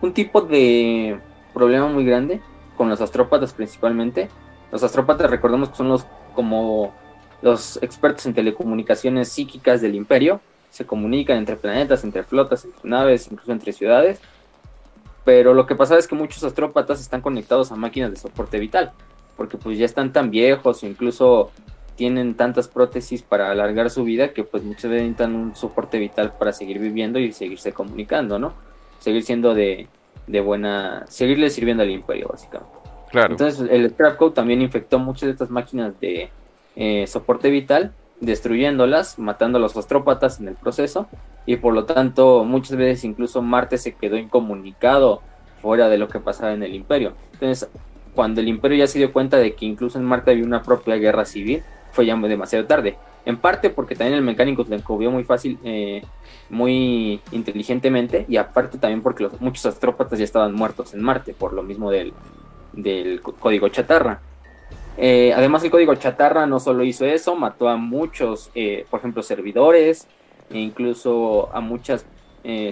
[0.00, 1.20] un tipo de
[1.52, 2.40] problema muy grande
[2.76, 4.28] con los astrópatas principalmente.
[4.70, 6.94] Los astrópatas recordemos que son los como
[7.42, 10.40] los expertos en telecomunicaciones psíquicas del imperio.
[10.70, 14.20] Se comunican entre planetas, entre flotas, entre naves, incluso entre ciudades.
[15.24, 18.92] Pero lo que pasa es que muchos astrópatas están conectados a máquinas de soporte vital.
[19.36, 21.50] Porque pues ya están tan viejos, incluso
[21.96, 26.32] tienen tantas prótesis para alargar su vida que pues muchas veces necesitan un soporte vital
[26.38, 28.54] para seguir viviendo y seguirse comunicando, ¿no?
[28.98, 29.88] Seguir siendo de,
[30.26, 32.72] de buena, seguirle sirviendo al imperio básicamente.
[33.10, 33.32] Claro.
[33.32, 36.30] Entonces el Scrap Code también infectó muchas de estas máquinas de
[36.76, 41.08] eh, soporte vital, destruyéndolas, matando a los astrópatas en el proceso
[41.44, 45.20] y por lo tanto muchas veces incluso Marte se quedó incomunicado
[45.60, 47.12] fuera de lo que pasaba en el imperio.
[47.34, 47.68] Entonces
[48.14, 50.96] cuando el imperio ya se dio cuenta de que incluso en Marte había una propia
[50.96, 52.96] guerra civil, fue ya demasiado tarde.
[53.24, 56.02] En parte porque también el mecánico se encubrió muy fácil, eh,
[56.50, 61.62] muy inteligentemente, y aparte también porque muchos astrópatas ya estaban muertos en Marte, por lo
[61.62, 62.12] mismo del,
[63.38, 64.20] código chatarra.
[64.96, 69.22] Eh, además, el código chatarra no solo hizo eso, mató a muchos, eh, por ejemplo,
[69.22, 70.08] servidores,
[70.50, 72.04] e incluso a muchas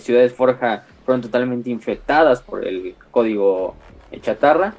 [0.01, 3.77] ciudades forja fueron totalmente infectadas por el código
[4.21, 4.75] chatarra,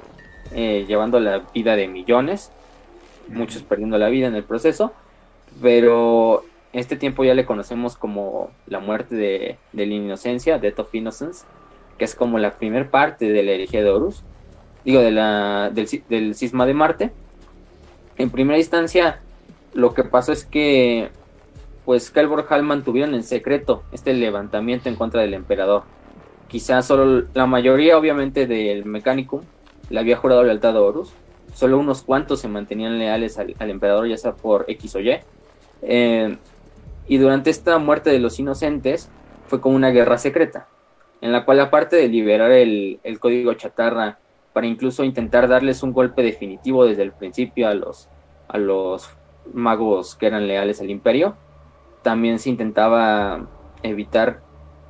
[0.54, 2.52] llevando la vida de millones
[3.28, 4.92] muchos perdiendo la vida en el proceso,
[5.60, 11.44] pero este tiempo ya le conocemos como la muerte de, la inocencia, Death of Innocence,
[11.98, 14.22] que es como la primer parte de la herejía de Horus,
[14.84, 17.12] digo, de la, del, del cisma de Marte.
[18.16, 19.20] En primera instancia,
[19.74, 21.10] lo que pasó es que
[21.84, 25.82] pues Kelbor Hall mantuvieron en secreto este levantamiento en contra del emperador.
[26.48, 29.40] Quizás solo la mayoría, obviamente, del Mechanicum
[29.90, 31.12] le había jurado lealtad a Horus,
[31.52, 35.18] solo unos cuantos se mantenían leales al, emperador, ya sea por X o Y.
[35.82, 36.36] Eh,
[37.08, 39.10] y durante esta muerte de los inocentes
[39.46, 40.68] fue como una guerra secreta,
[41.20, 44.18] en la cual aparte de liberar el, código chatarra
[44.52, 48.08] para incluso intentar darles un golpe definitivo desde el principio a los,
[48.48, 49.10] a los
[49.52, 51.36] magos que eran leales al imperio,
[52.02, 53.46] también se intentaba
[53.82, 54.40] evitar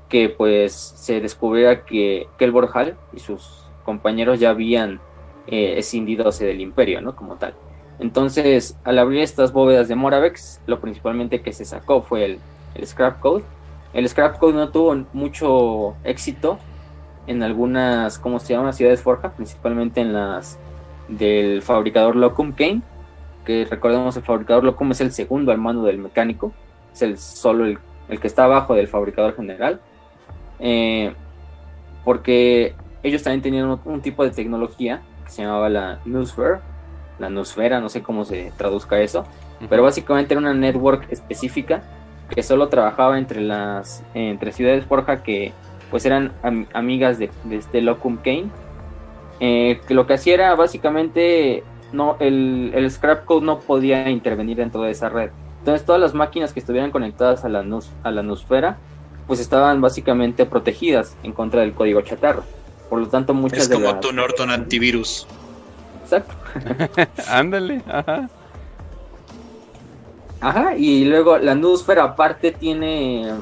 [0.08, 5.00] que pues se descubriera que Kelbor Hall y sus compañeros ya habían
[5.46, 7.16] eh, escindidose del imperio, ¿no?
[7.16, 7.54] Como tal.
[7.98, 13.20] Entonces, al abrir estas bóvedas de Moravex, lo principalmente que se sacó fue el, Scrap
[13.20, 13.44] Code.
[13.92, 16.58] El Scrap Code no tuvo mucho éxito
[17.26, 18.72] en algunas, ¿cómo se llama?
[18.72, 20.58] Ciudades Forja, principalmente en las
[21.08, 22.82] del fabricador Locum Kane,
[23.44, 26.52] que recordemos el fabricador Locum es el segundo al mando del mecánico,
[26.92, 27.78] es el solo el,
[28.20, 29.80] que está abajo del fabricador general,
[30.58, 31.14] eh,
[32.04, 35.02] porque ellos también tenían un tipo de tecnología
[35.32, 36.60] se llamaba la Newsfare,
[37.18, 39.24] la Newsfera, no sé cómo se traduzca eso,
[39.68, 41.82] pero básicamente era una network específica
[42.28, 45.52] que solo trabajaba entre las entre ciudades Forja que
[45.90, 46.32] pues eran
[46.72, 48.50] amigas de, este Locum Kane,
[49.40, 54.56] eh, que lo que hacía era básicamente no el, el scrap code no podía intervenir
[54.56, 55.30] dentro de esa red.
[55.58, 57.64] Entonces todas las máquinas que estuvieran conectadas a la,
[58.02, 58.78] a la Nusfera
[59.26, 62.42] pues estaban básicamente protegidas en contra del código chatarra.
[62.92, 65.26] Por lo tanto, muchas es como tu Norton antivirus.
[66.02, 66.34] exacto.
[67.30, 68.28] Ándale, ajá.
[70.42, 73.32] Ajá, y luego la nusfera aparte tiene,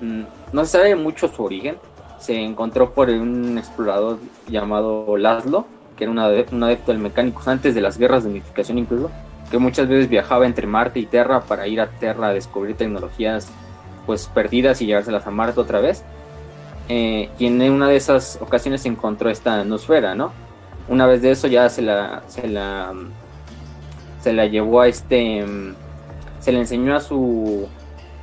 [0.00, 1.74] mm, no se sabe mucho su origen,
[2.20, 7.80] se encontró por un explorador llamado Laszlo, que era un adepto del mecánicos antes de
[7.80, 9.10] las guerras de unificación incluso,
[9.50, 13.50] que muchas veces viajaba entre Marte y Terra para ir a Terra a descubrir tecnologías
[14.06, 16.04] pues perdidas y llevárselas a Marte otra vez.
[16.92, 20.32] Eh, y en una de esas ocasiones encontró esta nosfera, ¿no?
[20.88, 22.92] Una vez de eso ya se la, se la,
[24.20, 25.46] se la llevó a este,
[26.40, 27.68] se le enseñó a su,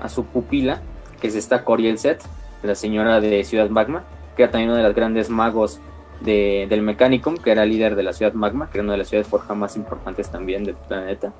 [0.02, 0.82] a su pupila,
[1.22, 2.22] que es esta Coriel Set,
[2.62, 4.04] la señora de Ciudad Magma,
[4.36, 5.80] que era también uno de los grandes magos
[6.20, 9.30] del Mechanicum, que era líder de la Ciudad Magma, que era una de las ciudades
[9.30, 11.32] forja más importantes también del planeta.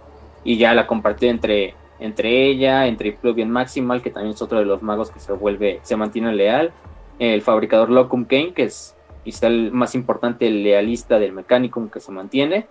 [0.46, 4.66] Y ya la compartió entre, entre ella, entre Pluvian Maximal, que también es otro de
[4.66, 6.72] los magos que se vuelve, se mantiene leal,
[7.20, 8.96] el fabricador Locum Kane, que es
[9.42, 12.68] el más importante lealista del Mechanicum que se mantiene.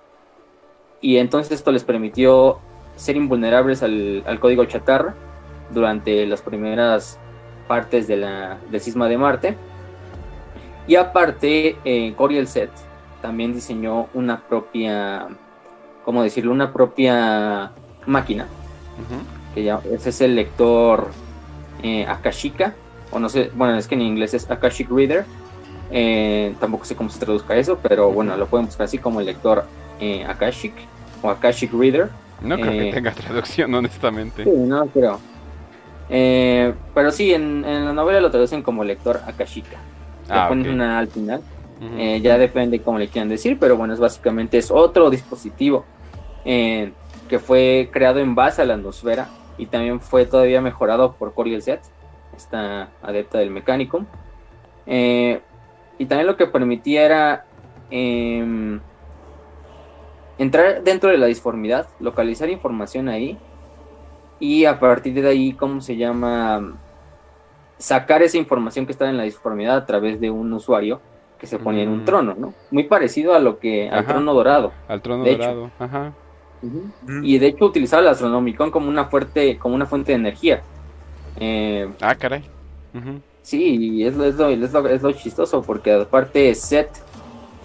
[1.01, 2.59] Y entonces esto les permitió
[2.97, 5.15] ser invulnerables al, código chatarra
[5.73, 7.19] durante las primeras
[7.69, 9.57] partes de la, del cisma de Marte.
[10.87, 12.71] Y aparte, eh, Coriel Set
[13.21, 15.27] también diseñó una propia,
[16.05, 16.53] ¿cómo decirlo?
[16.53, 17.73] Una propia
[18.07, 18.47] máquina.
[19.55, 21.09] Que ya, ese es el lector
[21.83, 22.75] eh, Akashika,
[23.11, 25.25] o no sé, bueno, es que en inglés es Akashic Reader.
[25.91, 29.27] Eh, tampoco sé cómo se traduzca eso, pero bueno, lo pueden buscar así como el
[29.27, 29.65] lector
[30.01, 30.73] eh, Akashic
[31.23, 32.11] o Akashic Reader.
[32.41, 34.45] No creo que tenga traducción, honestamente.
[34.45, 35.21] Sí, no creo.
[36.09, 39.79] pero sí, en, la novela lo traducen como lector Akashika.
[40.29, 41.41] Le ah, ponen una al final.
[42.21, 45.85] ya depende cómo le quieran decir, pero bueno, es básicamente es otro dispositivo
[47.29, 51.63] que fue creado en base a la atmósfera y también fue todavía mejorado por Coriel
[51.63, 51.81] Set,
[52.37, 54.05] esta adepta del mecánico.
[54.87, 55.41] Eh,
[55.99, 57.47] y también lo que permitía era
[57.91, 58.81] em,
[60.39, 63.39] entrar dentro de la disformidad, localizar información ahí
[64.39, 66.77] y a partir de ahí, ¿cómo se llama?
[67.79, 71.01] Sacar esa información que estaba en la disformidad a través de un usuario
[71.39, 72.05] que se ponía en un mm.
[72.05, 72.55] trono, ¿no?
[72.71, 74.73] Muy parecido a lo que al trono dorado.
[74.89, 76.13] Al trono dorado, ajá.
[77.23, 80.63] Y de hecho utilizaba el Astronomicon como una fuerte, como una fuente de energía.
[81.39, 82.43] Eh, ah, caray.
[83.43, 86.91] Sí, es, es, lo, es, lo, es lo chistoso, porque aparte Seth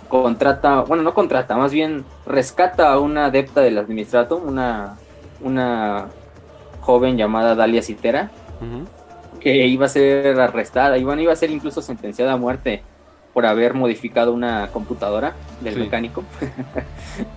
[0.10, 4.98] contrata, bueno, no contrata, más bien rescata a una adepta del Administratum, una,
[5.40, 6.10] una
[6.82, 8.30] joven llamada Dalia Citera,
[9.40, 12.84] que iba a ser arrestada, iba, iba a ser incluso sentenciada a muerte
[13.34, 16.24] por haber modificado una computadora del mecánico.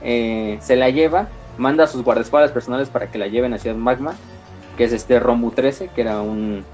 [0.02, 3.76] Eh, se la lleva manda a sus guardaespaldas personales para que la lleven a Ciudad
[3.76, 4.14] Magma,
[4.76, 6.64] que es este Romu 13, que era un,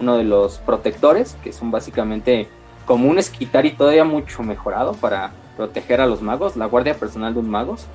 [0.00, 2.48] uno de los protectores, que son básicamente
[2.84, 7.34] como un esquitar y todavía mucho mejorado para proteger a los magos, la guardia personal
[7.34, 7.86] de un magos.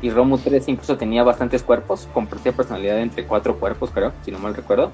[0.00, 4.38] Y Romu 13 incluso tenía bastantes cuerpos, compartía personalidad entre cuatro cuerpos, creo, si no
[4.38, 4.90] mal recuerdo.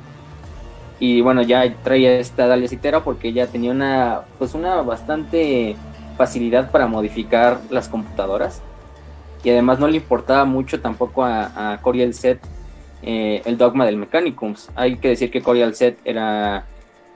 [0.99, 5.77] Y bueno, ya traía esta Dalia Citera porque ella tenía una, pues una bastante
[6.17, 8.63] facilidad para modificar las computadoras
[9.45, 12.41] y además no le importaba mucho tampoco a, a Coriel Set
[13.03, 14.71] eh, el dogma del Mechanicums.
[14.75, 16.67] Hay que decir que Coriel Set era,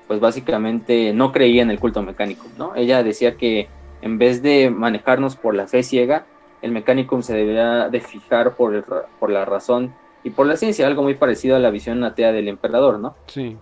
[0.06, 2.74] pues básicamente no creía en el culto mecánico, ¿no?
[2.74, 3.68] Ella decía que
[4.02, 6.26] en vez de manejarnos por la fe ciega,
[6.62, 11.02] el Mechanicum se debería de fijar por, por la razón y por la ciencia, algo
[11.02, 13.14] muy parecido a la visión atea del emperador, ¿no?
[13.26, 13.56] Sí.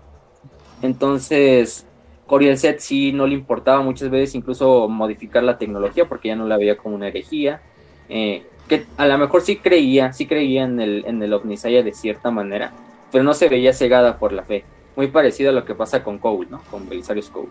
[0.83, 1.87] Entonces,
[2.27, 6.47] Coriel Set sí no le importaba muchas veces incluso modificar la tecnología porque ya no
[6.47, 7.63] la veía como una herejía
[8.09, 11.93] eh, que a lo mejor sí creía, sí creía en el, en el Omnisaya de
[11.93, 12.73] cierta manera,
[13.11, 14.65] pero no se veía cegada por la fe.
[14.95, 16.61] Muy parecido a lo que pasa con Cole, ¿no?
[16.71, 17.49] Con Belisarius Cole.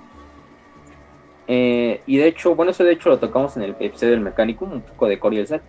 [1.48, 4.66] Eh, y de hecho, bueno, eso de hecho lo tocamos en el episodio del mecánico,
[4.66, 5.62] un poco de Coriel Set.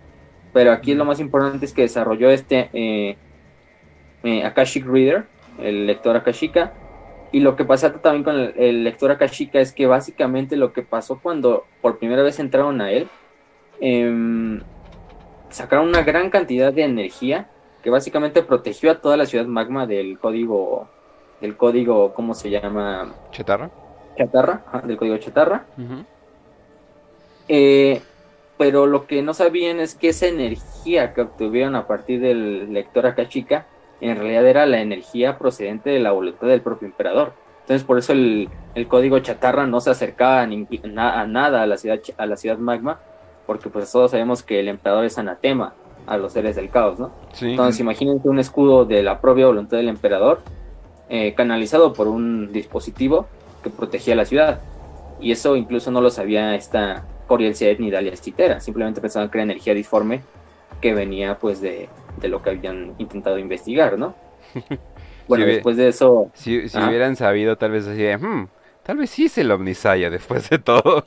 [0.53, 5.25] Pero aquí lo más importante es que desarrolló este eh, Akashic Reader,
[5.59, 6.73] el lector Akashika.
[7.31, 10.81] Y lo que pasa también con el, el, lector Akashika es que básicamente lo que
[10.81, 13.07] pasó cuando por primera vez entraron a él
[13.81, 14.61] eh,
[15.49, 17.47] sacaron una gran cantidad de energía
[17.83, 20.87] que básicamente protegió a toda la ciudad magma del código,
[21.41, 23.13] del código, ¿cómo se llama?
[23.31, 23.69] Chatarra.
[24.17, 25.65] Chatarra, del código chatarra.
[27.47, 28.01] Eh,
[28.57, 33.05] pero lo que no sabían es que esa energía que obtuvieron a partir del lector
[33.05, 33.65] Akashika
[34.01, 37.33] en realidad era la energía procedente de la voluntad del propio emperador.
[37.61, 38.49] Entonces por eso el,
[38.87, 40.43] código chatarra no se acercaba a,
[41.21, 42.99] a, nada a la ciudad a la ciudad magma
[43.49, 45.73] porque pues todos sabemos que el emperador es anatema
[46.05, 47.09] a los seres del caos, ¿no?
[47.41, 50.41] Entonces imagínense un escudo de la propia voluntad del emperador
[51.09, 53.25] eh, canalizado por un dispositivo
[53.63, 54.61] que protegía la ciudad.
[55.19, 59.39] Y eso incluso no lo sabía esta Coriel Set ni Dalia Chitera, simplemente pensaban que
[59.39, 60.21] era energía disforme
[60.79, 61.89] que venía pues de,
[62.21, 64.13] lo que habían intentado investigar, ¿no?
[65.27, 66.29] Bueno, después de eso...
[66.33, 68.47] Si, hubieran sabido tal vez así de, hmm,
[68.89, 71.05] tal vez sí es el Omnisaya después de todo.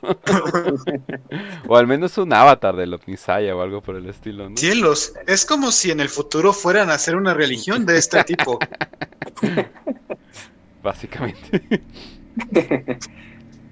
[1.67, 4.55] o al menos un avatar del Omnisaya o algo por el estilo, ¿no?
[4.55, 8.57] Cielos, es como si en el futuro fueran a hacer una religión de este tipo.
[10.81, 11.61] Básicamente.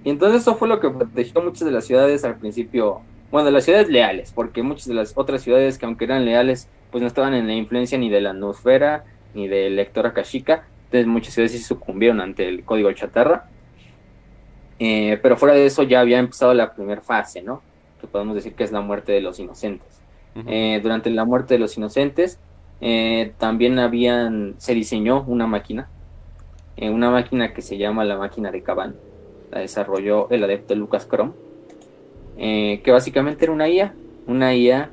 [0.04, 3.54] y entonces eso fue lo que protegió muchas de las ciudades al principio bueno, de
[3.54, 7.08] las ciudades leales, porque muchas de las otras ciudades que aunque eran leales, pues no
[7.08, 11.54] estaban en la influencia ni de la Nosfera, ni del lector Akashika, entonces muchas ciudades
[11.54, 13.48] sí sucumbieron ante el código chatarra.
[14.84, 17.62] Eh, pero fuera de eso ya había empezado la primera fase, ¿no?
[18.02, 20.02] Que podemos decir que es la muerte de los inocentes.
[20.48, 22.40] Eh, durante la muerte de los inocentes,
[22.80, 25.88] eh, también habían, se diseñó una máquina,
[26.78, 28.96] una máquina que se llama la máquina de Caban,
[29.52, 31.34] la desarrolló el adepto Lucas Chrome
[32.40, 33.94] eh, que básicamente era una IA,
[34.26, 34.90] una IA,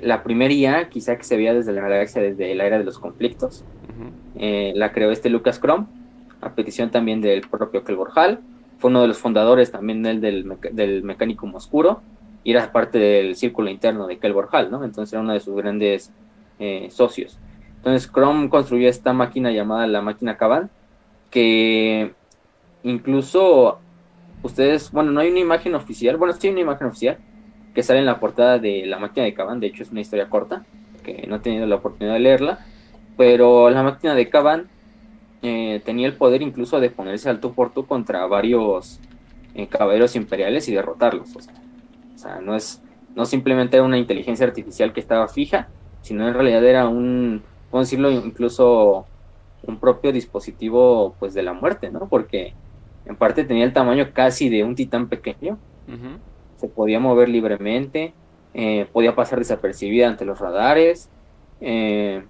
[0.00, 2.98] la primera IA quizá que se veía desde la galaxia, desde la era de los
[2.98, 3.62] conflictos,
[4.38, 5.84] la creó este Lucas Chrome,
[6.40, 8.40] a petición también del propio Kelbor Hall,
[8.78, 10.20] fue uno de los fundadores también del,
[10.72, 12.02] del Mecánico Oscuro,
[12.44, 14.84] y era parte del círculo interno de Kelbor Hall, ¿no?
[14.84, 16.12] Entonces era uno de sus grandes
[16.90, 17.38] socios.
[17.76, 20.70] Entonces Chrome construyó esta máquina llamada la máquina Cabal,
[21.30, 22.14] que
[22.82, 23.78] incluso
[24.42, 27.18] ustedes, bueno, no hay una imagen oficial, bueno, sí hay una imagen oficial
[27.74, 30.30] que sale en la portada de La máquina de Caban, de hecho es una historia
[30.30, 30.64] corta,
[31.04, 32.64] que no he tenido la oportunidad de leerla,
[33.16, 34.68] pero la máquina de Caban
[35.42, 39.00] eh, tenía el poder incluso de ponerse al tú por tú contra varios
[39.54, 41.36] eh, caballeros imperiales y derrotarlos.
[41.36, 42.82] O sea, no es
[43.16, 45.68] no simplemente era una inteligencia artificial que estaba fija,
[46.02, 49.06] sino en realidad era un, podemos decirlo, incluso
[49.66, 52.08] un propio dispositivo pues de la muerte, ¿no?
[52.08, 52.52] Porque
[53.06, 55.58] en parte tenía el tamaño casi de un titán pequeño.
[56.56, 58.12] Se podía mover libremente,
[58.52, 61.08] eh, podía pasar desapercibida ante los radares.
[61.60, 62.22] Eh,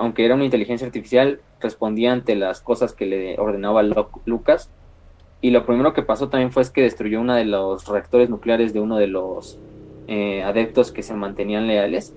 [0.00, 3.82] aunque era una inteligencia artificial, respondía ante las cosas que le ordenaba
[4.24, 4.70] Lucas.
[5.42, 8.80] Y lo primero que pasó también fue que destruyó uno de los reactores nucleares de
[8.80, 9.58] uno de los
[10.08, 12.14] eh, adeptos que se mantenían leales,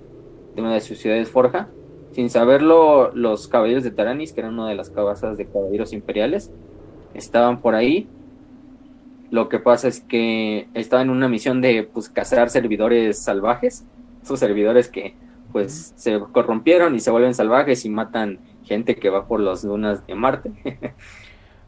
[0.54, 1.68] de una de sus ciudades Forja.
[2.12, 6.50] Sin saberlo, los caballeros de Taranis, que eran una de las cabezas de caballeros imperiales,
[7.12, 8.08] estaban por ahí.
[9.30, 13.84] Lo que pasa es que estaban en una misión de pues cazar servidores salvajes,
[14.22, 15.16] esos servidores que
[15.54, 20.04] pues se corrompieron y se vuelven salvajes y matan gente que va por las lunas
[20.04, 20.50] de Marte.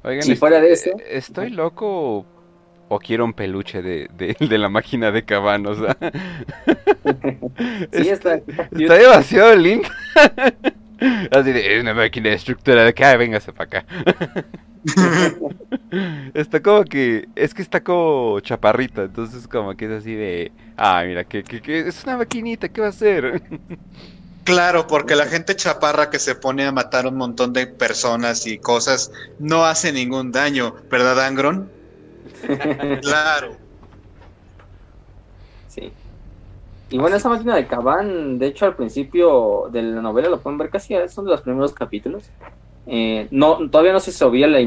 [0.03, 2.27] Oigan, fuera de eso, eh, estoy loco
[2.89, 5.97] o quiero un peluche de, de, la máquina de Cabán, o sea.
[7.93, 8.41] sí, está,
[8.73, 9.89] está, demasiado lindo.
[11.31, 13.87] Así de, es una máquina de estructura de acá, véngase para acá.
[16.35, 21.03] está como que, es que está como chaparrita, entonces como que es así de, ah,
[21.05, 23.43] mira, que, que, es una maquinita, ¿qué va a hacer?
[24.45, 28.59] Claro, porque la gente chaparra que se pone a matar un montón de personas y
[28.59, 31.71] cosas no hace ningún daño, ¿verdad, Angron?
[33.03, 33.57] claro.
[35.69, 35.93] Sí.
[36.89, 40.59] Y bueno, esa máquina de Caban, de hecho, al principio de la novela lo pueden
[40.59, 42.31] ver casi, son de los primeros capítulos.
[42.87, 44.61] Eh, no, todavía no se sabía la,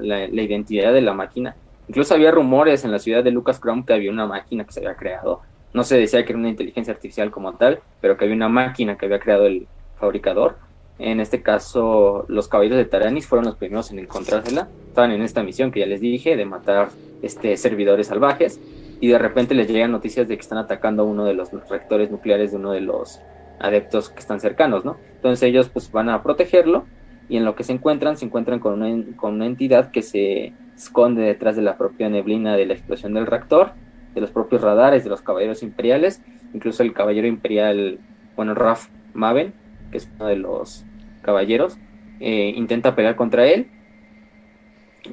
[0.00, 1.56] la, identidad de la máquina.
[1.88, 4.80] Incluso había rumores en la ciudad de Lucas Chrome que había una máquina que se
[4.80, 5.40] había creado.
[5.74, 8.96] No se decía que era una inteligencia artificial como tal, pero que había una máquina
[8.96, 9.66] que había creado el
[9.98, 10.56] fabricador.
[11.00, 14.68] En este caso, los caballeros de Taranis fueron los primeros en encontrársela.
[14.88, 16.90] Estaban en esta misión que ya les dije de matar
[17.22, 18.60] este, servidores salvajes.
[19.00, 22.10] Y de repente les llegan noticias de que están atacando a uno de los reactores
[22.10, 23.20] nucleares de uno de los
[23.58, 24.96] adeptos que están cercanos, ¿no?
[25.16, 26.84] Entonces ellos pues van a protegerlo
[27.28, 30.52] y en lo que se encuentran, se encuentran con una, con una entidad que se
[30.76, 33.72] esconde detrás de la propia neblina de la explosión del reactor,
[34.14, 36.22] de los propios radares de los caballeros imperiales,
[36.52, 38.00] incluso el caballero imperial,
[38.34, 39.52] bueno, Raf Maven,
[39.90, 40.84] que es uno de los
[41.22, 41.78] caballeros,
[42.18, 43.68] eh, intenta pelear contra él,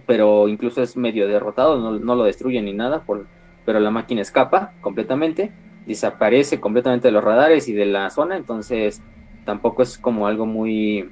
[0.05, 3.27] pero incluso es medio derrotado, no, no lo destruye ni nada, por,
[3.67, 5.51] pero la máquina escapa completamente,
[5.85, 9.01] desaparece completamente de los radares y de la zona, entonces
[9.43, 11.09] tampoco es como algo muy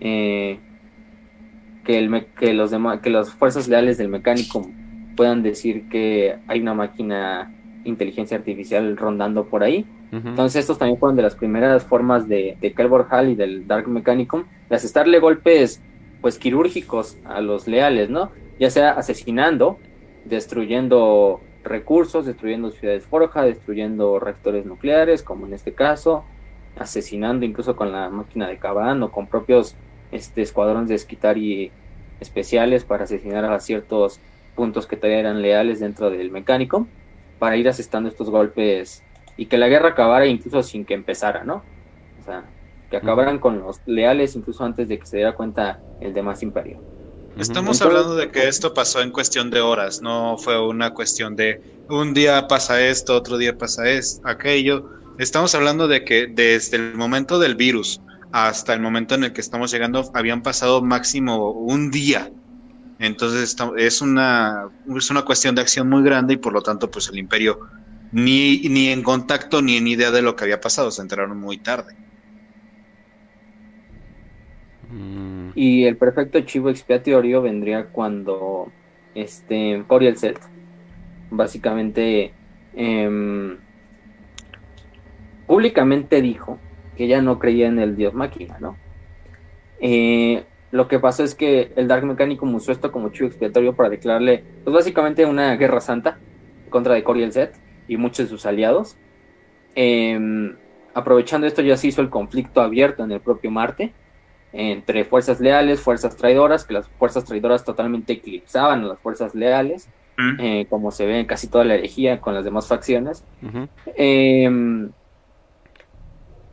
[0.00, 0.58] eh,
[1.84, 4.68] que, el que, los que las fuerzas leales del mecánico
[5.14, 9.86] puedan decir que hay una máquina inteligencia artificial rondando por ahí.
[10.10, 14.42] Entonces estos también fueron de las primeras formas de, de Hall y del Dark Mechanicum,
[14.68, 15.80] de asestarle golpes
[16.20, 18.32] pues quirúrgicos a los leales, ¿no?
[18.58, 19.78] Ya sea asesinando,
[20.24, 26.24] destruyendo recursos, destruyendo ciudades forja, destruyendo reactores nucleares, como en este caso,
[26.78, 29.76] asesinando incluso con la máquina de Caban o con propios
[30.12, 31.70] este, escuadrones de esquitari
[32.20, 34.20] especiales para asesinar a ciertos
[34.54, 36.86] puntos que todavía eran leales dentro del mecánico.
[37.38, 39.02] para ir asestando estos golpes
[39.36, 41.62] y que la guerra acabara incluso sin que empezara, ¿no?
[42.20, 42.44] O sea,
[42.90, 46.80] que acabaran con los leales incluso antes de que se diera cuenta el demás imperio.
[47.36, 51.60] Estamos hablando de que esto pasó en cuestión de horas, no fue una cuestión de
[51.88, 54.90] un día pasa esto, otro día pasa esto, aquello.
[55.18, 58.00] Estamos hablando de que desde el momento del virus
[58.32, 62.30] hasta el momento en el que estamos llegando habían pasado máximo un día.
[62.98, 67.08] Entonces es una, es una cuestión de acción muy grande y por lo tanto pues
[67.08, 67.60] el imperio
[68.12, 71.58] ni, ni en contacto ni en idea de lo que había pasado, se enteraron muy
[71.58, 71.94] tarde.
[74.90, 75.50] Mm.
[75.54, 78.70] Y el perfecto chivo expiatorio vendría cuando
[79.14, 80.38] este Coriel Set
[81.30, 82.32] básicamente
[82.74, 83.56] em,
[85.46, 86.58] públicamente dijo
[86.96, 88.76] que ya no creía en el dios máquina, ¿no?
[89.80, 93.88] Eh, lo que pasó es que el Dark Mecánico usó esto como chivo expiatorio para
[93.88, 96.18] declararle, pues básicamente una guerra santa
[96.70, 97.54] contra de Coriel Set
[97.88, 98.96] y muchos de sus aliados.
[99.74, 100.56] Em,
[100.94, 103.92] aprovechando esto ya se hizo el conflicto abierto en el propio Marte
[104.56, 109.88] entre fuerzas leales, fuerzas traidoras, que las fuerzas traidoras totalmente eclipsaban a las fuerzas leales,
[110.16, 110.40] mm.
[110.40, 113.22] eh, como se ve en casi toda la herejía con las demás facciones.
[113.96, 114.90] Em,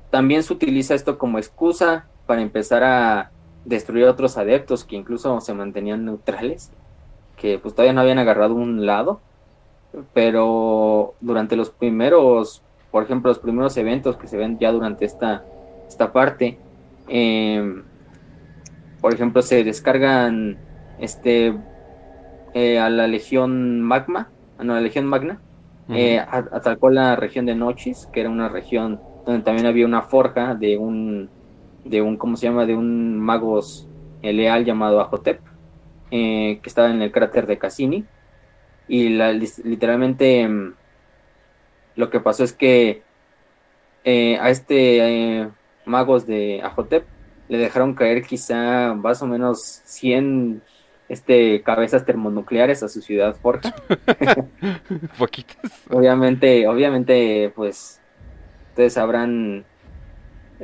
[0.09, 3.31] también se utiliza esto como excusa para empezar a
[3.63, 6.71] destruir a otros adeptos que incluso se mantenían neutrales,
[7.37, 9.21] que pues todavía no habían agarrado un lado,
[10.13, 15.45] pero durante los primeros, por ejemplo, los primeros eventos que se ven ya durante esta,
[15.87, 16.57] esta parte,
[17.07, 17.81] eh,
[19.03, 20.57] por ejemplo, se descargan
[20.97, 21.53] este
[22.53, 25.41] eh, a la Legión Magma, a la Legión Magna,
[25.89, 30.55] eh, atacó la región de Nochis, que era una región donde también había una forja
[30.55, 31.29] de un,
[31.83, 32.65] de un, ¿cómo se llama?
[32.65, 33.89] De un magos
[34.21, 35.41] leal llamado Ajotep,
[36.09, 38.05] que estaba en el cráter de Cassini.
[38.87, 40.75] Y la, literalmente mm,
[41.97, 43.03] lo que pasó es que
[44.05, 45.49] a este
[45.85, 47.05] magos de Ajotep
[47.49, 50.61] le dejaron caer quizá más o menos 100
[51.09, 53.73] este, cabezas termonucleares a su ciudad Forja.
[55.17, 55.71] Poquitas.
[55.89, 57.99] obviamente, obviamente, pues
[58.69, 59.65] ustedes sabrán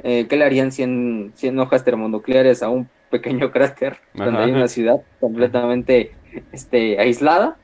[0.04, 4.68] eh, qué le harían 100, 100 hojas termonucleares a un pequeño cráter donde hay una
[4.68, 6.14] ciudad completamente
[6.52, 7.58] este, aislada.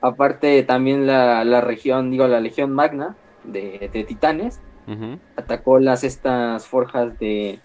[0.00, 4.60] Aparte también la, la, región, digo, la Legión Magna de, de Titanes
[5.34, 7.58] atacó las estas forjas de,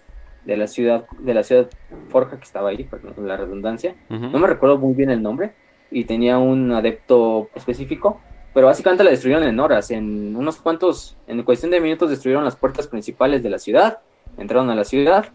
[0.44, 1.68] de la ciudad, de la ciudad
[2.08, 3.94] Forja que estaba ahí, perdón, la redundancia.
[4.08, 5.52] No me recuerdo muy bien el nombre
[5.90, 8.20] y tenía un adepto específico,
[8.54, 12.56] pero básicamente la destruyeron en horas, en unos cuantos, en cuestión de minutos destruyeron las
[12.56, 13.98] puertas principales de la ciudad,
[14.36, 15.26] entraron a la ciudad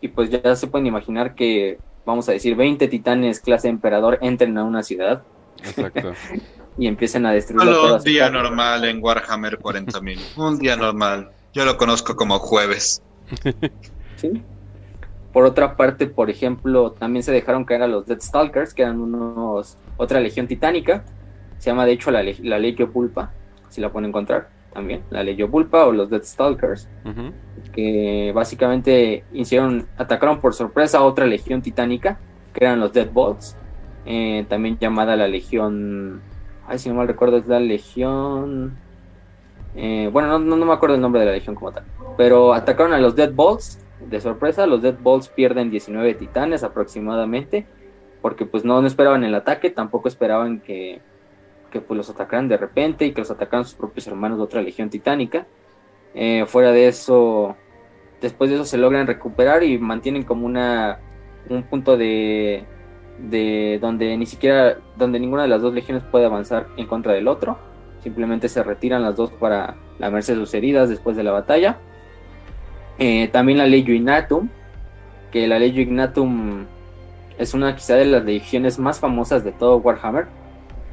[0.00, 4.56] y pues ya se pueden imaginar que, vamos a decir, 20 titanes clase emperador entren
[4.58, 5.22] a una ciudad.
[5.62, 6.12] Exacto.
[6.78, 7.68] y empiecen a destruir.
[7.68, 10.36] un día normal en Warhammer 40.000.
[10.36, 11.30] un día normal.
[11.54, 13.02] Yo lo conozco como jueves.
[14.16, 14.42] ¿Sí?
[15.36, 19.76] Por otra parte, por ejemplo, también se dejaron caer a los Deathstalkers, que eran unos,
[19.98, 21.04] otra legión titánica.
[21.58, 23.32] Se llama de hecho la, la Legio Pulpa,
[23.68, 26.88] si la pueden encontrar también, la Legio Pulpa o los Deathstalkers,
[27.74, 32.18] que básicamente hicieron, atacaron por sorpresa a otra legión titánica,
[32.54, 33.58] que eran los Deadbolts,
[34.06, 36.22] eh, también llamada la Legión,
[36.66, 38.78] ay si no mal recuerdo es la Legión,
[39.74, 41.84] eh, bueno no, no, me acuerdo el nombre de la legión como tal,
[42.16, 47.66] pero atacaron a los Deadbolts de sorpresa, los Dead Balls pierden 19 titanes aproximadamente,
[48.20, 51.00] porque pues no, esperaban el ataque, tampoco esperaban que,
[51.70, 54.62] que pues los atacaran de repente y que los atacaran sus propios hermanos de otra
[54.62, 55.46] legión titánica.
[56.14, 57.56] Eh, fuera de eso,
[58.20, 61.00] después de eso se logran recuperar y mantienen como una
[61.48, 62.64] un punto de,
[63.18, 67.28] de donde ni siquiera, donde ninguna de las dos legiones puede avanzar en contra del
[67.28, 67.58] otro.
[68.00, 71.78] Simplemente se retiran las dos para lamerse sus heridas después de la batalla.
[72.98, 74.48] Eh, también la Legio Ignatum,
[75.30, 76.64] que la Legio Ignatum
[77.38, 80.26] es una quizá de las legiones más famosas de todo Warhammer.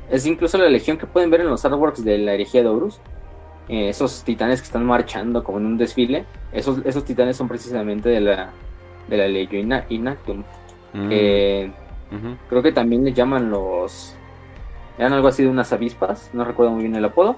[0.09, 2.99] Es incluso la legión que pueden ver en los artworks de la herejía de Horus.
[3.69, 6.25] Eh, esos titanes que están marchando como en un desfile.
[6.51, 8.51] Esos, esos titanes son precisamente de la,
[9.07, 10.43] de la Legio Ignatum.
[10.93, 11.09] Mm.
[12.49, 14.15] Creo que también le llaman los...
[14.97, 17.37] Eran algo así de unas avispas, no recuerdo muy bien el apodo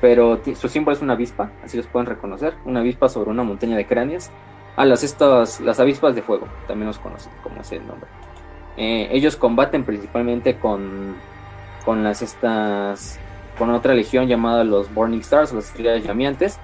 [0.00, 3.76] pero su símbolo es una avispa, así los pueden reconocer, una avispa sobre una montaña
[3.76, 4.30] de cráneos.
[4.76, 8.08] Ah, las, estas, las avispas de fuego, también los conocen como ese nombre.
[8.76, 11.16] Eh, ellos combaten principalmente con,
[11.84, 13.18] con las estas,
[13.58, 16.60] con otra legión llamada los Burning Stars, las estrellas llameantes,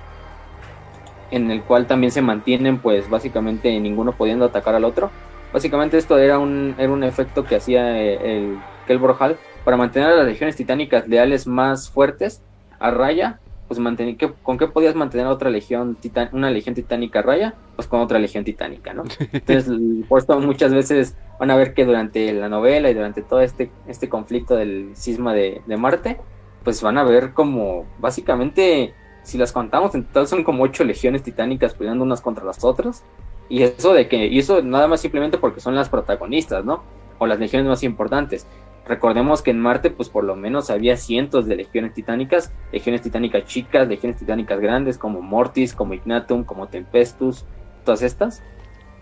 [1.33, 5.11] en el cual también se mantienen, pues básicamente ninguno pudiendo atacar al otro.
[5.53, 10.15] Básicamente esto era un, era un efecto que hacía eh, el Kelborhal para mantener a
[10.17, 12.43] las legiones titánicas leales más fuertes
[12.85, 15.97] a raya, pues mantener, ¿con qué podías mantener otra legión,
[16.33, 17.55] una legión titánica a raya?
[17.77, 19.05] Pues con otra legión titánica, ¿no?
[19.33, 19.73] Entonces,
[20.07, 23.71] por esto muchas veces van a ver que durante la novela y durante todo este,
[23.89, 26.19] este conflicto del cisma de, de Marte,
[26.63, 31.23] pues van a ver como básicamente, si las contamos, en total son como ocho legiones
[31.23, 33.03] titánicas peleando unas contra las otras.
[33.49, 36.83] Y eso de que, y eso nada más simplemente porque son las protagonistas, ¿no?
[37.19, 38.47] O las legiones más importantes.
[38.87, 43.45] Recordemos que en Marte, pues por lo menos había cientos de legiones titánicas, legiones titánicas
[43.47, 47.47] chicas, legiones titánicas grandes, como Mortis, como Ignatum, como Tempestus,
[47.85, 48.43] todas estas.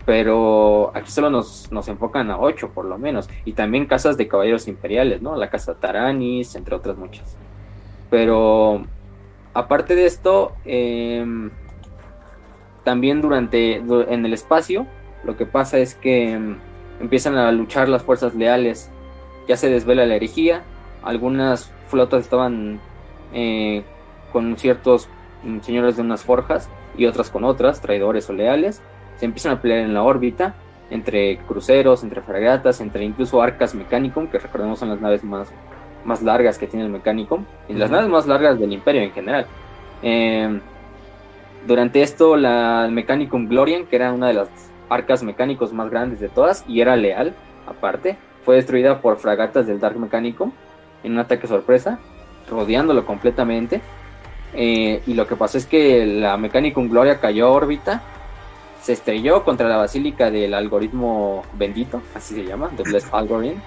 [0.05, 3.29] Pero aquí solo nos, nos enfocan a ocho, por lo menos.
[3.43, 5.35] Y también casas de caballeros imperiales, ¿no?
[5.35, 7.37] La casa Taranis, entre otras muchas.
[8.09, 8.85] Pero
[9.53, 11.51] aparte de esto, em,
[12.85, 14.87] también durante en el espacio,
[15.23, 16.57] lo que pasa es que em,
[17.01, 18.89] empiezan a luchar las fuerzas leales
[19.47, 20.63] ya se desvela la herejía,
[21.03, 22.79] algunas flotas estaban
[23.33, 23.83] eh,
[24.31, 25.09] con ciertos
[25.43, 28.81] mm, señores de unas forjas y otras con otras, traidores o leales,
[29.17, 30.55] se empiezan a pelear en la órbita,
[30.89, 35.47] entre cruceros, entre fragatas, entre incluso arcas Mechanicum, que recordemos son las naves más,
[36.05, 39.47] más largas que tiene el Mechanicum, y las naves más largas del Imperio en general.
[40.01, 40.59] Eh,
[41.65, 44.49] durante esto, la Mechanicum Glorian, que era una de las
[44.89, 47.33] arcas mecánicos más grandes de todas, y era leal,
[47.65, 50.51] aparte, fue destruida por fragatas del Dark Mecánico
[51.03, 51.99] en un ataque sorpresa,
[52.49, 53.81] rodeándolo completamente.
[54.53, 58.03] Eh, y lo que pasó es que la Mechanicum Gloria cayó a órbita,
[58.81, 63.59] se estrelló contra la basílica del algoritmo bendito, así se llama, The Blessed Algorithm.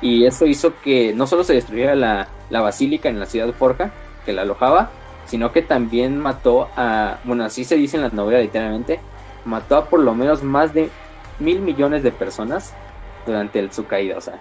[0.00, 3.52] Y eso hizo que no solo se destruyera la, la basílica en la ciudad de
[3.52, 3.90] Forja,
[4.24, 4.90] que la alojaba,
[5.26, 9.00] sino que también mató a, bueno, así se dice en la novela literalmente,
[9.44, 10.90] mató a por lo menos más de
[11.38, 12.74] mil millones de personas
[13.26, 14.40] durante su caída, o sea.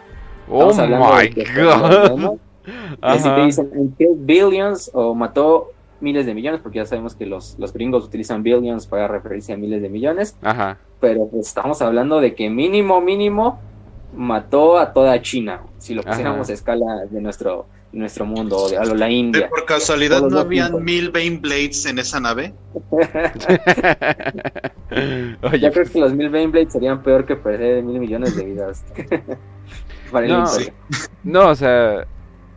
[0.50, 2.38] Oh my god.
[3.02, 7.74] Así que dicen, billions o mató miles de millones, porque ya sabemos que los, los
[7.74, 10.38] gringos utilizan billions para referirse a miles de millones.
[10.42, 10.78] Ajá.
[11.00, 13.60] Pero pues estamos hablando de que mínimo, mínimo
[14.16, 17.66] mató a toda China, si lo pusiéramos a escala de nuestro,
[17.96, 19.50] nuestro mundo, o de la India.
[19.50, 22.54] ¿Por casualidad no habían mil Bane Blades en esa nave?
[25.42, 28.36] Oye, Yo creo pues que los mil Bane Blades serían peor que perder mil millones
[28.36, 28.84] de vidas.
[30.14, 30.46] no,
[31.24, 32.06] no, o sea,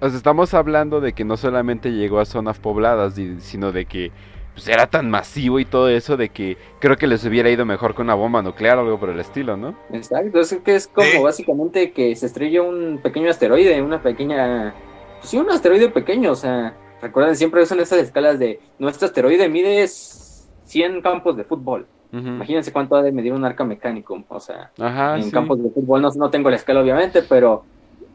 [0.01, 4.13] o sea, estamos hablando de que no solamente llegó a zonas pobladas, sino de que
[4.55, 7.95] pues, era tan masivo y todo eso de que creo que les hubiera ido mejor
[7.95, 9.77] con una bomba nuclear o algo por el estilo, ¿no?
[9.93, 14.75] Exacto, es que es como básicamente que se estrelló un pequeño asteroide, una pequeña...
[15.19, 19.49] Pues sí, un asteroide pequeño, o sea, recuerden, siempre son esas escalas de nuestro asteroide
[19.49, 21.87] mide 100 campos de fútbol.
[22.11, 26.09] Imagínense cuánto ha de medir un arca mecánico, o sea, en campos de fútbol no,
[26.17, 27.65] no tengo la escala obviamente, pero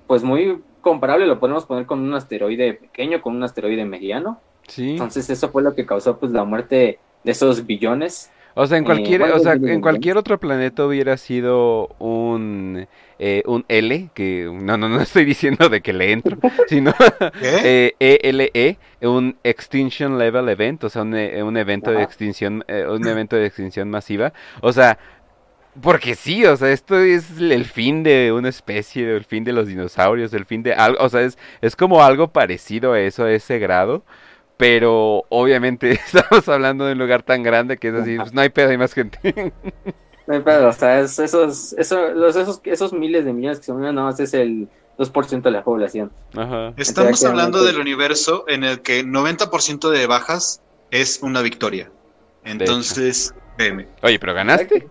[0.08, 4.39] pues muy comparable lo podemos poner con un asteroide pequeño, con un asteroide mediano.
[4.78, 8.32] Entonces eso fue lo que causó pues la muerte de esos billones.
[8.56, 12.88] O sea, en eh, cualquier, o sea, en cualquier otro planeta hubiera sido un
[13.20, 16.38] eh, un L, que no, no, no estoy diciendo de que le entro,
[16.68, 16.93] sino
[17.41, 23.08] eh, ELE, e, un Extinction Level Event, o sea, un, un evento de extinción, un
[23.08, 24.34] evento de extinción masiva.
[24.62, 24.97] O sea,
[25.82, 29.68] porque sí, o sea, esto es el fin de una especie, el fin de los
[29.68, 33.32] dinosaurios, el fin de algo, o sea, es, es como algo parecido a eso, a
[33.32, 34.04] ese grado.
[34.64, 38.47] Pero obviamente estamos hablando de un lugar tan grande que es así, pues no hay
[38.47, 39.20] pedo, hay más gente.
[40.26, 44.07] No hay pedo, o sea, esos, esos, esos miles de millones que se mueven, nada
[44.07, 46.14] más es el 2% de la población.
[46.78, 50.61] Estamos hablando del universo en el que 90% de bajas
[50.91, 51.91] es una victoria.
[52.45, 53.89] Entonces, veme.
[54.01, 54.88] Oye, pero ganaste.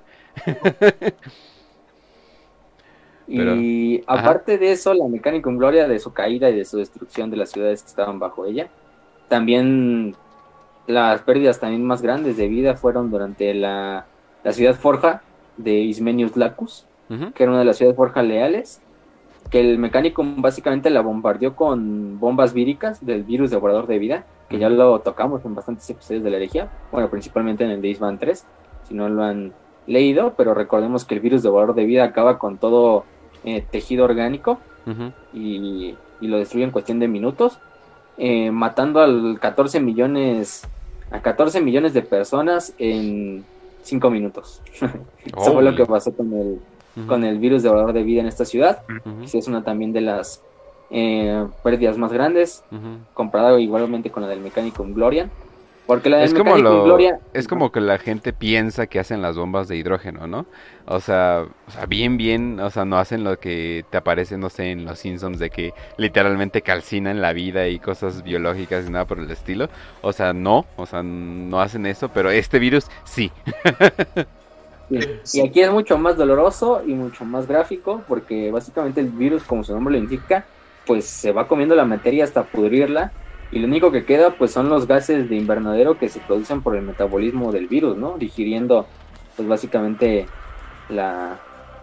[3.26, 7.30] y aparte de eso, la mecánica en gloria de su caída y de su destrucción
[7.30, 8.68] de las ciudades que estaban bajo ella,
[9.32, 10.14] también
[10.86, 14.04] las pérdidas también más grandes de vida fueron durante la,
[14.50, 15.22] ciudad forja
[15.56, 18.82] de Ismenius Lacus, que era una de las ciudades forja leales,
[19.48, 24.58] que el mecánico básicamente la bombardeó con bombas víricas del virus devorador de vida, que
[24.58, 28.18] ya lo tocamos en bastantes episodios de la herejía, bueno, principalmente en el de Isman
[28.18, 28.46] 3,
[28.86, 29.54] si no lo han
[29.86, 33.06] leído, pero recordemos que el virus devorador de vida acaba con todo
[33.44, 34.58] eh, tejido orgánico
[35.32, 37.60] y, y, lo destruye en cuestión de minutos.
[38.24, 40.62] Eh, matando al 14 millones,
[41.10, 43.44] a 14 millones de personas en
[43.82, 44.62] 5 minutos.
[45.24, 46.60] Eso fue lo que pasó con el,
[47.08, 48.84] con el virus de valor de vida en esta ciudad.
[49.24, 50.40] Es una también de las
[50.90, 52.62] eh, pérdidas más grandes,
[53.12, 55.28] comparado igualmente con la del mecánico Glorian.
[55.86, 57.18] Porque la es como Gloria...
[57.34, 60.46] Es como que la gente piensa que hacen las bombas de hidrógeno, ¿no?
[60.86, 64.48] O sea, o sea, bien, bien, o sea, no hacen lo que te aparece, no
[64.48, 69.06] sé, en los Simpsons de que literalmente calcinan la vida y cosas biológicas y nada
[69.06, 69.68] por el estilo.
[70.02, 73.32] O sea, no, o sea, no hacen eso, pero este virus sí.
[75.32, 79.64] Y aquí es mucho más doloroso y mucho más gráfico porque básicamente el virus, como
[79.64, 80.44] su nombre lo indica,
[80.86, 83.12] pues se va comiendo la materia hasta pudrirla
[83.52, 86.74] y lo único que queda pues son los gases de invernadero que se producen por
[86.74, 88.16] el metabolismo del virus, ¿no?
[88.16, 88.86] Digiriendo
[89.36, 90.26] pues básicamente
[90.88, 91.38] la,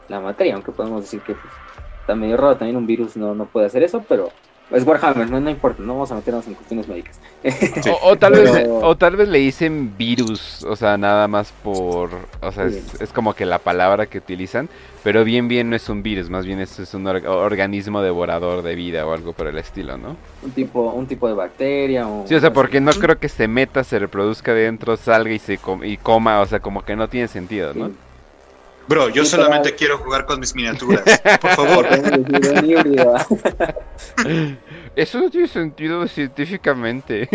[0.09, 1.53] materia, aunque podemos decir que pues,
[2.01, 4.32] está medio raro también un virus no, no puede hacer eso, pero
[4.72, 7.20] es Warhammer, no, no importa, no vamos a meternos en cuestiones médicas.
[8.03, 12.11] O, tal vez, o tal vez le dicen virus, o sea, nada más por,
[12.41, 14.70] o sea, es, como que la palabra que utilizan,
[15.03, 18.76] pero bien bien no es un virus, más bien es, es un organismo devorador de
[18.76, 20.15] vida o algo por el estilo, ¿no?
[20.43, 22.28] Un tipo, un tipo de bacteria o...
[22.28, 25.59] Sí, o sea, porque no creo que se meta, se reproduzca dentro, salga y se
[25.84, 27.91] y coma, o sea, como que no tiene sentido, ¿no?
[28.89, 31.03] Bro, yo solamente quiero jugar con mis miniaturas.
[31.39, 31.85] Por favor.
[34.95, 37.29] Eso no tiene sentido científicamente.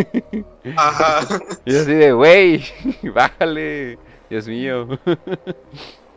[0.75, 1.21] Ajá.
[1.65, 2.65] Y así de, güey,
[3.15, 3.97] bájale.
[4.29, 4.99] Dios mío.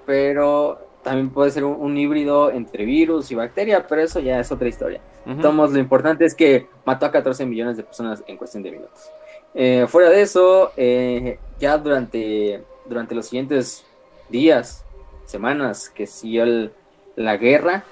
[0.08, 4.68] Pero también puede ser un, híbrido entre virus y bacteria, pero eso ya es otra
[4.68, 5.02] historia.
[5.40, 9.12] Tomos, lo importante es que mató a 14 millones de personas en cuestión de minutos.
[9.54, 13.86] Eh, fuera de eso, eh, ya durante, durante los siguientes
[14.30, 14.84] días,
[15.28, 16.72] semanas que siguió
[17.16, 17.84] la guerra.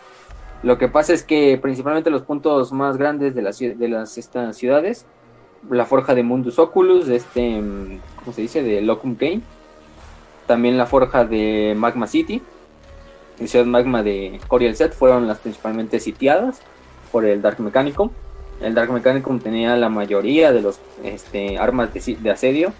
[0.64, 4.58] Lo que pasa es que principalmente los puntos más grandes de las, de las estas
[4.58, 5.06] ciudades,
[5.70, 7.62] la forja de Mundus Oculus, de este,
[8.18, 8.64] ¿cómo se dice?
[8.64, 9.42] De Locum Kane,
[10.48, 12.42] también la forja de Magma City,
[13.40, 16.62] y Ciudad Magma de Coriel Set fueron las principalmente sitiadas
[17.12, 18.10] por el Dark Mechanicum.
[18.62, 22.74] El Dark Mechanicum tenía la mayoría de los este, armas de asedio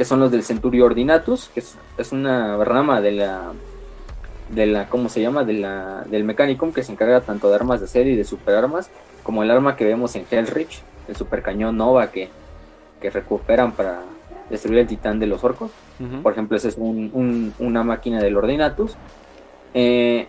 [0.00, 3.52] que son los del Centurio Ordinatus, que es, una rama de la,
[4.48, 5.44] de la, ¿cómo se llama?
[5.44, 8.88] De la, del Mechanicum, que se encarga tanto de armas de serie y de superarmas,
[9.22, 12.30] como el arma que vemos en Hellrich, el supercañón Nova que,
[12.98, 14.00] que recuperan para
[14.48, 15.70] destruir el titán de los orcos.
[16.22, 18.96] Por ejemplo, esa es una máquina del Ordinatus.
[19.74, 20.28] Eh,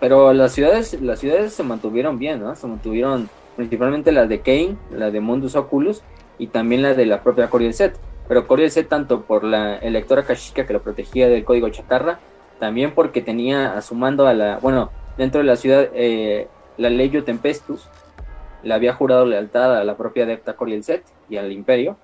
[0.00, 2.56] pero las ciudades, las ciudades se mantuvieron bien, ¿no?
[2.56, 6.00] Se mantuvieron principalmente las de Kane, la de Mundus Oculus
[6.38, 8.00] y también la de la propia Coriel Set
[8.30, 12.20] pero Coriel C tanto por la electora Kashika que lo protegía del código chatarra,
[12.60, 17.88] también porque tenía a a la, bueno, dentro de la ciudad, eh, la Legio Tempestus,
[18.62, 21.96] le había jurado lealtad a la propia adepta Coriel Set y al imperio.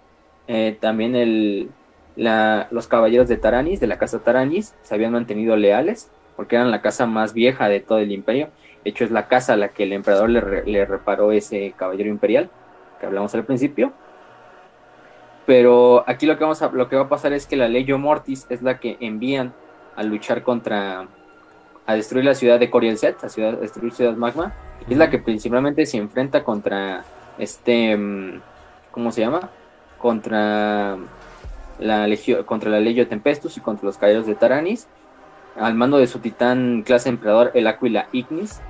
[0.49, 1.71] Eh, también el,
[2.17, 6.83] los caballeros de Taranis, de la casa Taranis, se habían mantenido leales, porque eran la
[6.83, 8.49] casa más vieja de todo el imperio.
[8.83, 12.51] De hecho, es la casa a la que el emperador le reparó ese caballero imperial,
[12.99, 13.93] que hablamos al principio.
[15.47, 17.99] Pero aquí lo que, vamos a, lo que va a pasar es que la Legio
[17.99, 19.55] Mortis es la que envían
[19.95, 21.07] a luchar contra,
[21.87, 24.53] a destruir la ciudad de Coriel Set, a, ciudad, destruir Ciudad Magma,
[24.89, 27.05] y es la que principalmente se enfrenta contra
[27.39, 28.41] este, mm,
[28.91, 29.49] ¿cómo se llama?
[29.99, 30.99] Contra
[31.79, 34.89] la Legio, contra la Legio Tempestus y contra los caballeros de Taranis,
[35.57, 38.61] al mando de su titán clase emperador, el Aquila Ignis,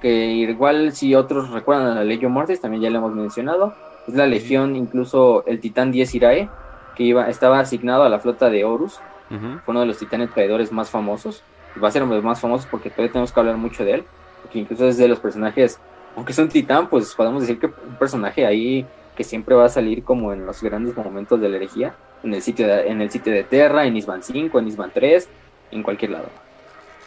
[0.00, 3.74] que igual si otros recuerdan a la Legio Mortis, también ya lo hemos mencionado,
[4.08, 6.48] es la legión, incluso el titán 10 Irae,
[6.96, 9.00] que iba, estaba asignado a la flota de Horus.
[9.28, 11.42] Fue uno de los titanes traidores más famosos.
[11.82, 13.92] va a ser uno de los más famosos porque todavía tenemos que hablar mucho de
[13.92, 14.04] él.
[14.42, 15.78] Porque incluso es de los personajes,
[16.16, 19.68] aunque es un titán, pues podemos decir que un personaje ahí que siempre va a
[19.68, 21.94] salir como en los grandes momentos de la herejía.
[22.22, 25.28] En el sitio de, en el sitio de Terra, en Isban 5, en Isban 3,
[25.72, 26.28] en cualquier lado.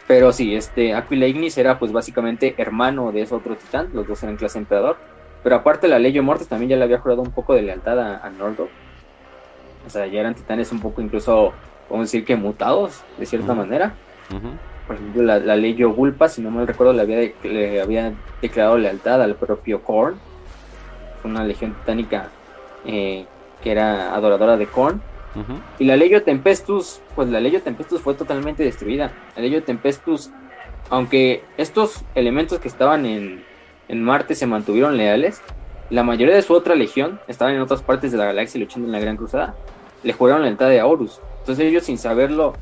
[0.06, 4.22] Pero sí, este Aquila Ignis era pues básicamente hermano de ese otro titán, los dos
[4.22, 4.96] eran clase emperador.
[5.42, 8.16] Pero aparte la Legio Mortis también ya le había jurado un poco de lealtad a,
[8.16, 8.30] a
[9.86, 11.52] O sea, ya eran titanes un poco incluso,
[11.88, 13.94] podemos decir que mutados, de cierta manera.
[14.86, 19.22] Por ejemplo, la, la Gulpa, si no mal recuerdo, le había, le había declarado lealtad
[19.22, 20.16] al propio Korn.
[21.20, 22.28] Fue una legión titánica
[22.84, 23.26] eh,
[23.62, 25.00] que era adoradora de Korn.
[25.78, 29.12] Y la Legio Tempestus, pues la Legio Tempestus fue totalmente destruida.
[29.34, 30.30] La Legio Tempestus,
[30.90, 33.42] aunque estos elementos que estaban en,
[33.92, 35.42] en Marte se mantuvieron leales,
[35.90, 38.92] la mayoría de su otra legión estaban en otras partes de la galaxia luchando en
[38.92, 39.54] la Gran Cruzada.
[40.02, 41.20] Le juraron lealtad de Horus.
[41.40, 42.54] Entonces ellos sin saberlo,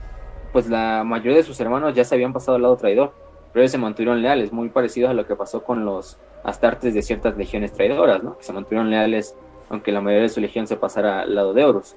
[0.53, 3.13] pues la mayoría de sus hermanos ya se habían pasado al lado traidor.
[3.53, 7.03] Pero ellos se mantuvieron leales, muy parecido a lo que pasó con los astartes de
[7.03, 8.37] ciertas legiones traidoras, ¿no?
[8.37, 9.37] Que se mantuvieron leales
[9.69, 11.95] aunque la mayoría de su legión se pasara al lado de Horus.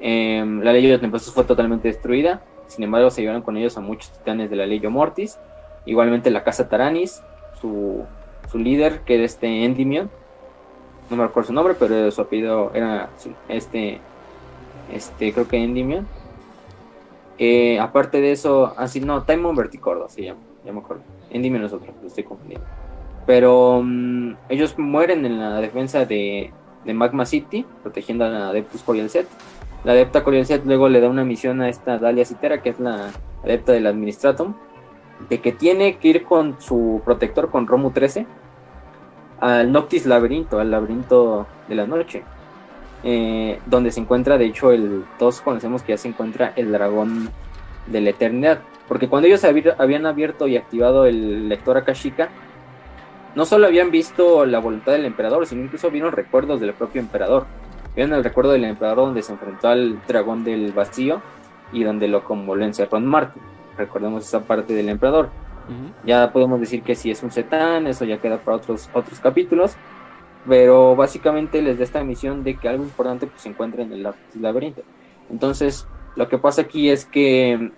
[0.00, 3.82] Em, la Legio de Tempestus fue totalmente destruida, sin embargo se llevaron con ellos a
[3.82, 5.38] muchos titanes de la Legio Mortis,
[5.84, 7.22] igualmente la Casa Taranis,
[7.60, 8.06] su
[8.50, 10.10] su líder, que era este Endymion,
[11.10, 13.10] no me recuerdo su nombre, pero su apellido era
[13.48, 14.00] este,
[14.92, 16.06] este, creo que Endymion.
[17.36, 21.02] Eh, aparte de eso, así no, Timon Verticordo se llama, ya me acuerdo.
[21.30, 22.66] Endymion es otro, lo estoy confundiendo.
[23.26, 26.52] Pero mm, ellos mueren en la defensa de,
[26.84, 29.26] de, Magma City, protegiendo a la Adeptus Corial Set.
[29.84, 32.80] La adepta Corial Set luego le da una misión a esta Dalia Citera, que es
[32.80, 33.10] la
[33.42, 34.54] adepta del Administratum,
[35.28, 38.26] de que tiene que ir con su protector, con Romu 13,
[39.40, 42.22] al Noctis Laberinto, al laberinto de la noche.
[43.06, 47.28] Eh, donde se encuentra, de hecho, el, todos conocemos que ya se encuentra el dragón
[47.86, 48.60] de la eternidad.
[48.88, 52.30] Porque cuando ellos habían abierto y activado el lector Akashika,
[53.34, 57.46] no solo habían visto la voluntad del emperador, sino incluso vieron recuerdos del propio emperador.
[57.94, 61.20] Vieron el recuerdo del emperador donde se enfrentó al dragón del vacío
[61.72, 62.22] y donde lo
[62.60, 63.40] encerró en Marte.
[63.76, 65.30] Recordemos esa parte del emperador.
[66.04, 69.76] Ya podemos decir que si es un setán, eso ya queda para otros, otros capítulos.
[70.46, 74.06] Pero básicamente les da esta misión de que algo importante pues, se encuentre en el
[74.38, 74.82] laberinto.
[75.30, 77.72] Entonces, lo que pasa aquí es que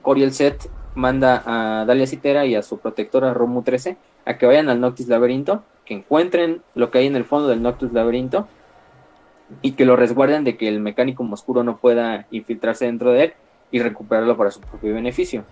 [0.00, 4.68] Coriel Set manda a Dalia Citera y a su protectora Romu 13 a que vayan
[4.68, 8.48] al Noctis Laberinto, que encuentren lo que hay en el fondo del Noctis Laberinto
[9.60, 13.34] y que lo resguarden de que el mecánico oscuro no pueda infiltrarse dentro de él
[13.72, 15.42] y recuperarlo para su propio beneficio.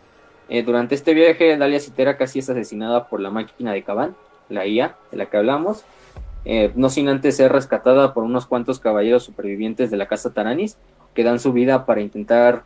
[0.48, 4.14] Eh, durante este viaje, Dalia Citera casi es asesinada por la máquina de Caban,
[4.48, 5.84] la IA de la que hablamos,
[6.44, 10.76] eh, no sin antes ser rescatada por unos cuantos caballeros supervivientes de la casa Taranis,
[11.14, 12.64] que dan su vida para intentar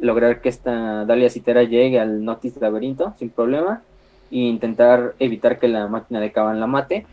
[0.00, 3.82] lograr que esta Dalia Citera llegue al Noctis Laberinto sin problema
[4.30, 7.06] e intentar evitar que la máquina de Caban la mate.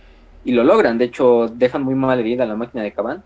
[0.43, 3.23] Y lo logran, de hecho dejan muy mal herida a la máquina de Caban.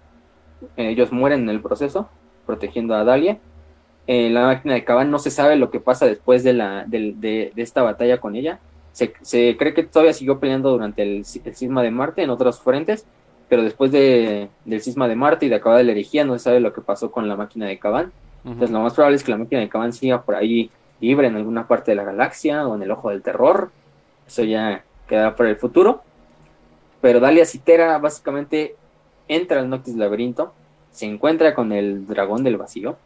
[0.75, 2.09] Ellos mueren en el proceso,
[2.45, 3.37] protegiendo a Dalia.
[4.07, 7.51] Eh, la máquina de Caban no se sabe lo que pasa después de, la, de,
[7.55, 8.59] esta batalla con ella.
[8.91, 9.11] Se,
[9.57, 13.05] cree que todavía siguió peleando durante el, el, cisma de Marte en otros frentes,
[13.49, 16.59] pero después de, del cisma de Marte y de acabar la herejía no se sabe
[16.59, 18.11] lo que pasó con la máquina de Caban.
[18.45, 20.69] Entonces lo más probable es que la máquina de Caban siga por ahí
[21.01, 23.71] libre en alguna parte de la galaxia o en el ojo del terror.
[24.27, 26.03] Eso ya quedará para el futuro.
[27.01, 28.75] Pero Dalia Citera básicamente
[29.27, 30.53] entra al Noctis Laberinto,
[30.91, 32.97] se encuentra con el dragón del vacío.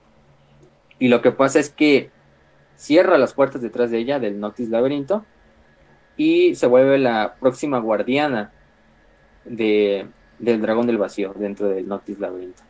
[1.00, 2.12] Y lo que pasa es que
[2.76, 5.26] cierra las puertas detrás de ella del Noctis Laberinto
[6.18, 8.52] y se vuelve la próxima guardiana
[9.45, 12.62] de, del dragón del vacío dentro del Noctis Laberinto.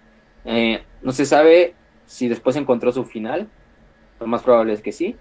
[0.46, 1.74] Eh, no se sabe
[2.06, 3.48] si después encontró su final,
[4.20, 5.16] lo más probable es que sí,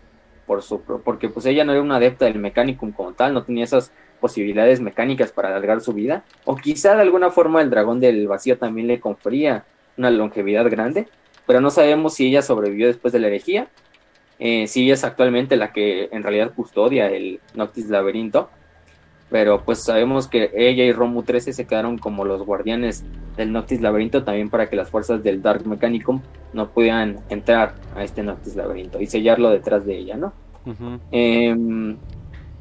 [0.47, 3.65] por su, porque pues ella no era una adepta del Mechanicum como tal, no tenía
[3.65, 8.27] esas posibilidades mecánicas para alargar su vida, o quizá de alguna forma el dragón del
[8.27, 9.65] vacío también le confería
[9.97, 11.09] una longevidad grande,
[11.49, 13.68] pero no sabemos si ella sobrevivió después de la herejía,
[14.38, 18.51] eh, si ella es actualmente la que en realidad custodia el Noctis Laberinto,
[19.30, 23.03] pero pues sabemos que ella y Romu 13 se quedaron como los guardianes
[23.38, 26.20] del Noctis Laberinto también para que las fuerzas del Dark Mechanicum
[26.53, 30.34] no pudieran entrar a este Noctis Laberinto y sellarlo detrás de ella, ¿no?
[31.11, 31.96] Em,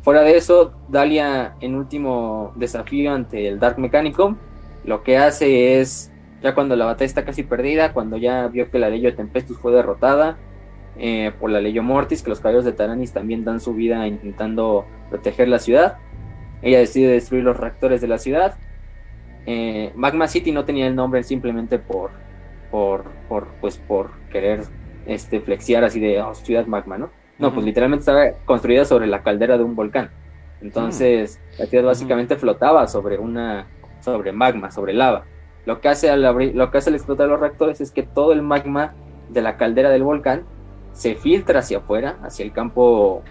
[0.02, 4.38] fuera de eso, Dalia en último desafío ante el Dark Mechanicum,
[4.86, 6.10] lo que hace es,
[6.42, 9.58] ya cuando la batalla está casi perdida, cuando ya vio que la ley de Tempestus
[9.58, 10.38] fue derrotada
[10.98, 14.86] eh, por la ley Mortis, que los caballeros de Taranis también dan su vida intentando
[15.10, 15.98] proteger la ciudad,
[16.62, 18.56] ella decide destruir los reactores de la ciudad.
[19.46, 22.12] Eh, Magma City no tenía el nombre simplemente por,
[22.72, 24.62] por, por, pues por querer
[25.06, 27.12] este, flexiar así de oh, ciudad magma, ¿no?
[27.40, 30.10] No, pues literalmente estaba construida sobre la caldera de un volcán.
[30.60, 33.68] Entonces, la ciudad básicamente flotaba sobre una,
[34.00, 35.24] sobre magma, sobre lava.
[35.68, 38.32] Lo que hace al abrir, lo que hace al explotar los reactores es que todo
[38.32, 38.94] el magma
[39.28, 40.44] de la caldera del volcán
[40.94, 43.22] se filtra hacia afuera, hacia el campo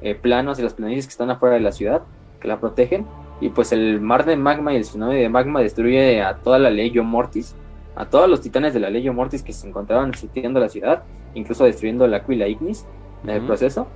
[0.00, 2.02] eh, plano, hacia las planicies que están afuera de la ciudad,
[2.40, 3.06] que la protegen.
[3.40, 6.68] Y pues el mar de magma y el tsunami de magma destruye a toda la
[6.68, 7.54] Legio Mortis,
[7.94, 11.64] a todos los titanes de la Legio Mortis que se encontraban sitiando la ciudad, incluso
[11.64, 12.84] destruyendo la Aquila Ignis
[13.22, 13.86] en el proceso.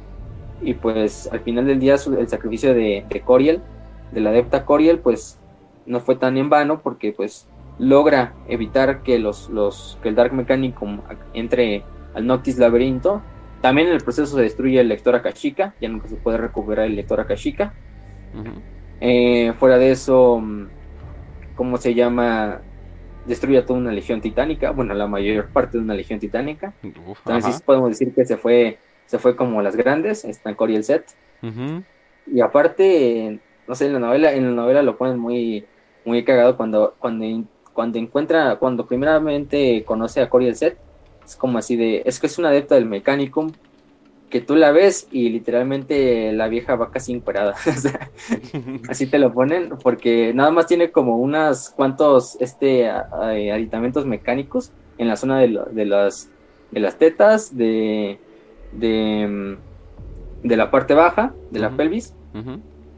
[0.62, 3.60] Y pues al final del día el sacrificio de, Coriel,
[4.12, 5.40] de la adepta Coriel, pues
[5.84, 7.48] no fue tan en vano porque pues
[7.78, 11.00] logra evitar que los, los que el Dark Mechanicum
[11.34, 13.22] entre al Noctis Laberinto.
[13.60, 16.96] También en el proceso se destruye el lector Akashika, ya nunca se puede recuperar el
[16.96, 17.74] lector Akashika.
[19.00, 20.42] Eh, fuera de eso,
[21.56, 22.60] ¿cómo se llama?
[23.26, 26.72] Destruye a toda una legión titánica, bueno, la mayor parte de una legión titánica.
[26.82, 31.04] Entonces podemos decir que se fue, se fue como las grandes, están Cory el set.
[32.32, 35.64] Y aparte, no sé, en la novela, en la novela lo ponen muy,
[36.04, 37.24] muy cagado cuando, cuando,
[37.78, 40.76] cuando encuentra, cuando primeramente conoce a Cory el set,
[41.24, 43.52] es como así de, es que es una adepta del Mechanicum,
[44.28, 47.54] que tú la ves y literalmente la vieja va casi encuerada.
[48.88, 55.06] así te lo ponen, porque nada más tiene como unos cuantos este, aditamentos mecánicos en
[55.06, 56.30] la zona de, de, las,
[56.72, 58.18] de las tetas, de,
[58.72, 59.56] de,
[60.42, 62.12] de la parte baja, de la pelvis.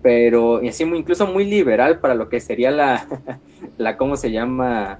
[0.02, 3.06] Pero así incluso muy liberal para lo que sería la,
[3.78, 4.98] la ¿cómo se llama?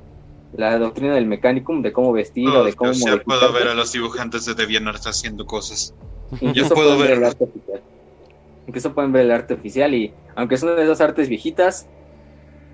[0.52, 2.92] La doctrina del mecanicum, de cómo vestir o de cómo...
[2.92, 5.94] Yo puedo ver a los dibujantes de DeviantArt haciendo cosas.
[6.40, 7.82] Yo puedo ver el arte oficial.
[8.66, 11.86] Incluso pueden ver el arte oficial y aunque son de esas artes viejitas,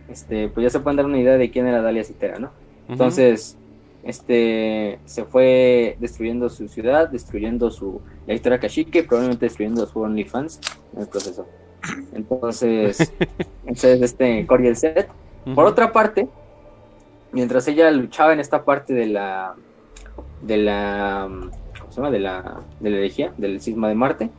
[0.08, 2.50] este, pues ya se pueden dar una idea de quién era Dalia Citera, ¿no?
[2.88, 3.56] Entonces,
[4.04, 10.60] este, se fue destruyendo su ciudad, destruyendo su la historia Kashike, probablemente destruyendo su OnlyFans
[10.94, 11.46] en el proceso.
[12.12, 13.12] Entonces,
[13.66, 15.08] ese es este Coriel Set.
[15.54, 16.28] Por otra parte,
[17.32, 19.54] mientras ella luchaba en esta parte de la
[20.42, 21.28] de la
[22.10, 24.30] de la, de la herejía, del cisma de Marte.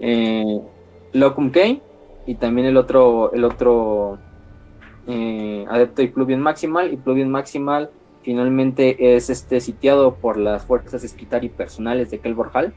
[0.00, 0.60] Eh,
[1.12, 1.80] Locum Kane
[2.26, 4.18] y también el otro, el otro
[5.06, 6.92] eh, adepto y Pluvian Maximal.
[6.92, 7.90] Y Pluvian Maximal
[8.22, 12.74] finalmente es este sitiado por las fuerzas esquitari personales de Kelborhal,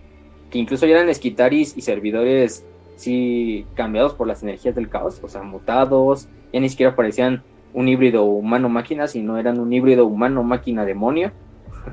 [0.51, 2.65] que incluso ya eran esquitaris y servidores
[2.99, 7.43] sí cambiados por las energías del caos, o sea, mutados, ya ni siquiera parecían
[7.73, 11.31] un híbrido humano-máquina, sino eran un híbrido humano-máquina-demonio.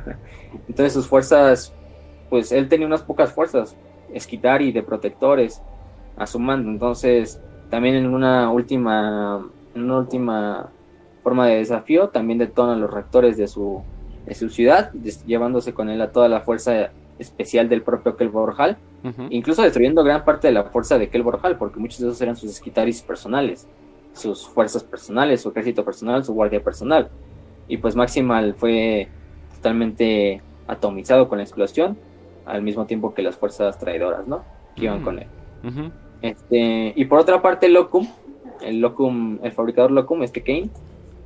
[0.68, 1.72] Entonces sus fuerzas
[2.28, 3.76] pues él tenía unas pocas fuerzas,
[4.12, 5.62] y de protectores
[6.16, 6.70] a su mando.
[6.70, 7.40] Entonces,
[7.70, 10.70] también en una última, en una última
[11.22, 13.82] forma de desafío, también detona los reactores de su,
[14.24, 14.92] de su ciudad,
[15.26, 18.76] llevándose con él a toda la fuerza especial del propio Kelborhal,
[19.30, 22.50] incluso destruyendo gran parte de la fuerza de Kelborhal, porque muchos de esos eran sus
[22.50, 23.66] esquitaris personales,
[24.12, 27.08] sus fuerzas personales, su ejército personal, su guardia personal.
[27.68, 29.08] Y pues Maximal fue
[29.54, 31.96] totalmente atomizado con la explosión
[32.44, 34.44] al mismo tiempo que las fuerzas traidoras, ¿no?
[34.74, 35.26] Que iban con él.
[36.22, 38.08] este, y por otra parte, Locum,
[38.60, 40.70] el Locum, el fabricador Locum, este Kane,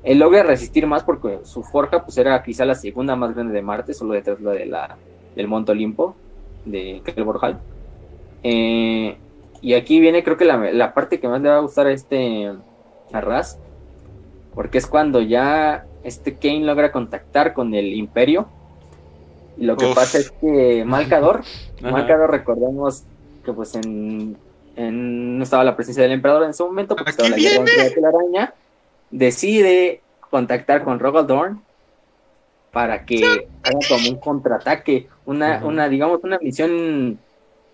[0.02, 3.62] él logra resistir más porque su forja pues era quizá la segunda más grande de
[3.62, 4.96] Marte, solo detrás de la,
[5.34, 6.14] del Monte Olimpo,
[6.64, 7.60] de Kelborhal.
[8.42, 9.16] Eh,
[9.62, 11.92] y aquí viene creo que la, la, parte que más le va a gustar a
[11.92, 12.50] este
[13.12, 13.42] a
[14.54, 18.48] porque es cuando ya este Kane logra contactar con el Imperio.
[19.58, 21.42] Lo que pasa es que Malcador,
[21.82, 23.04] Malcador recordemos
[23.44, 24.36] que pues en,
[24.76, 28.08] no estaba la presencia del emperador en ese momento, porque estaba la guerra de la
[28.08, 28.54] araña,
[29.10, 30.00] decide
[30.30, 31.62] contactar con Rogaldorn
[32.70, 33.24] para que
[33.62, 37.18] haga como un contraataque, una, una, digamos, una misión,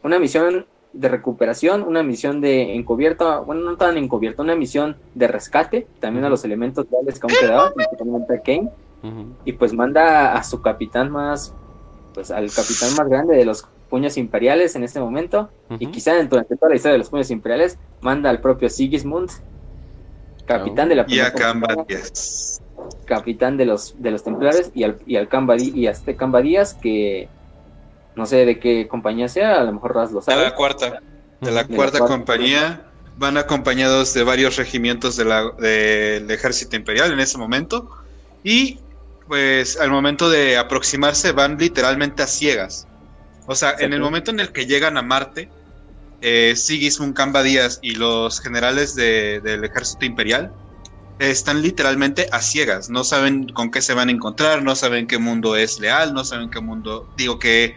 [0.03, 5.27] una misión de recuperación, una misión de encubierta, bueno, no tan encubierta, una misión de
[5.27, 8.71] rescate, también a los elementos reales que aún quedaban, principalmente a Kane,
[9.47, 11.55] y pues manda a su capitán más
[12.13, 16.57] pues al capitán más grande de los puños imperiales en este momento y quizá durante
[16.57, 19.31] toda la historia de los puños imperiales manda al propio Sigismund
[20.47, 21.33] capitán de la y a
[23.05, 25.29] capitán de los de los templarios y al y al
[25.61, 27.29] y a este Cambadías que
[28.17, 31.01] no sé de qué compañía sea a lo mejor Raz lo sabe de la cuarta
[31.41, 32.83] de la, cuarta, compañía.
[33.19, 35.25] Van acompañados de varios regimientos de
[35.59, 37.91] del ejército imperial en ese momento.
[38.43, 38.81] Y
[39.27, 42.87] pues al momento de aproximarse van literalmente a ciegas.
[43.47, 45.49] O sea, en el momento en el que llegan a Marte,
[46.21, 50.53] eh, Sigismund Camba Díaz y los generales del ejército imperial
[51.19, 52.91] están literalmente a ciegas.
[52.91, 56.25] No saben con qué se van a encontrar, no saben qué mundo es leal, no
[56.25, 57.77] saben qué mundo, digo, qué,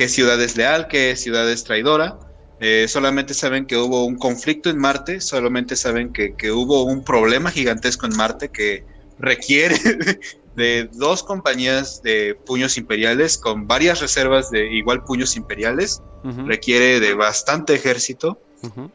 [0.00, 2.18] qué ciudad es leal, qué ciudad es traidora.
[2.58, 7.04] Eh, solamente saben que hubo un conflicto en Marte, solamente saben que, que hubo un
[7.04, 8.86] problema gigantesco en Marte que
[9.18, 9.76] requiere
[10.56, 16.00] de dos compañías de puños imperiales con varias reservas de igual puños imperiales,
[16.46, 18.40] requiere de bastante ejército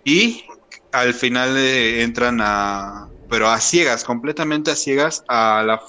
[0.03, 0.43] y
[0.91, 5.79] al final eh, entran a, pero a ciegas, completamente a ciegas, a la,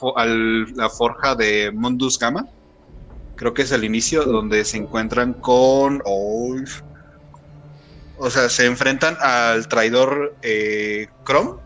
[0.74, 2.46] la forja de Mundus Gamma.
[3.36, 6.02] Creo que es el inicio donde se encuentran con...
[6.04, 6.56] o
[8.30, 11.60] sea, se enfrentan al traidor eh, Chrome.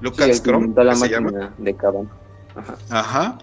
[0.00, 1.52] Lucas Chrome, se llama.
[1.58, 1.76] De
[2.90, 3.38] Ajá.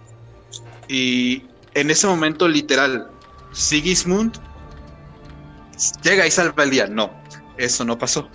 [0.87, 1.43] Y
[1.73, 3.09] en ese momento, literal,
[3.51, 4.39] Sigismund
[6.03, 6.87] llega y salva el día.
[6.87, 7.11] No,
[7.57, 8.29] eso no pasó.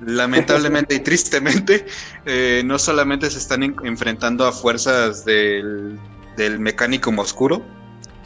[0.00, 1.86] Lamentablemente y tristemente,
[2.24, 5.98] eh, no solamente se están enfrentando a fuerzas del,
[6.36, 7.62] del mecánico oscuro,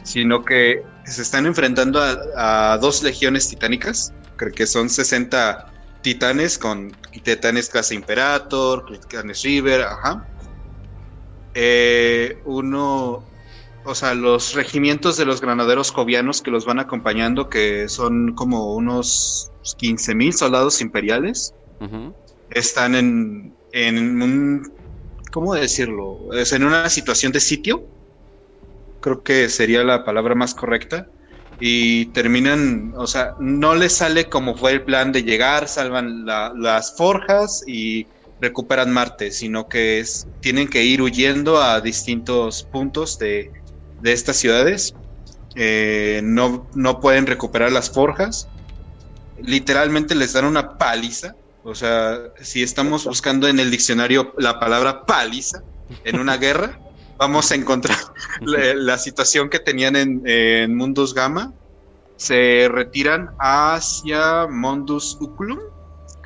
[0.03, 2.01] sino que se están enfrentando
[2.35, 9.81] a, dos legiones titánicas, creo que son 60 titanes con titanes clase Imperator, titanes River,
[9.83, 10.27] ajá,
[11.53, 13.23] eh, uno,
[13.85, 18.73] o sea, los regimientos de los granaderos jovianos que los van acompañando, que son como
[18.75, 21.53] unos 15 mil soldados imperiales,
[22.49, 24.73] están en, en un,
[25.31, 26.33] ¿cómo decirlo?
[26.33, 27.85] Es en una situación de sitio,
[29.03, 31.05] creo que sería la palabra más correcta,
[31.59, 36.95] y terminan, o sea, no les sale como fue el plan de llegar, salvan las
[36.97, 38.07] forjas y
[38.41, 43.51] recuperan Marte, sino que es, tienen que ir huyendo a distintos puntos de,
[44.01, 44.93] de estas ciudades.
[45.55, 48.49] Eh, no, no pueden recuperar las forjas.
[49.37, 51.35] Literalmente les dan una paliza.
[51.63, 55.61] O sea, si estamos buscando en el diccionario la palabra paliza
[56.03, 56.77] en una guerra,
[57.17, 57.97] vamos a encontrar
[58.41, 61.53] la, situación que tenían en, en, Mundus Gamma.
[62.17, 65.59] Se retiran hacia Mundus Uculum,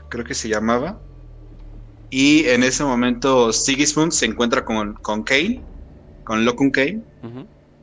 [0.10, 1.00] creo que se llamaba.
[2.10, 5.62] Y en ese momento Sigismund se encuentra con, con Kane,
[6.24, 7.04] con Locum Kane.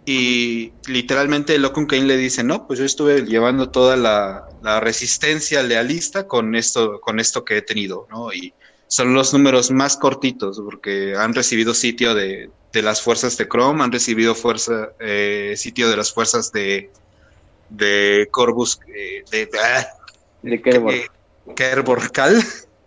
[0.07, 6.26] Y literalmente Locum Kane le dice, no, pues yo estuve llevando toda la, resistencia lealista
[6.26, 8.32] con esto, con esto que he tenido, ¿no?
[8.32, 8.55] Y
[8.95, 13.90] son los números más cortitos, porque han recibido sitio de, las fuerzas de Chrome, han
[13.90, 16.92] recibido fuerza, eh, sitio de las fuerzas de,
[17.70, 19.49] de Corvus, eh, de,
[20.42, 21.11] de, de
[21.57, 22.40] Kerborcal.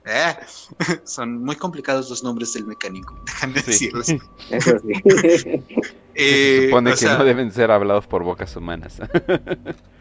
[0.06, 0.36] Eh,
[1.04, 4.16] son muy complicados los nombres del mecánico, déjame decirles.
[4.50, 5.62] Eso sí.
[6.18, 9.00] Se supone que no deben ser hablados por bocas humanas.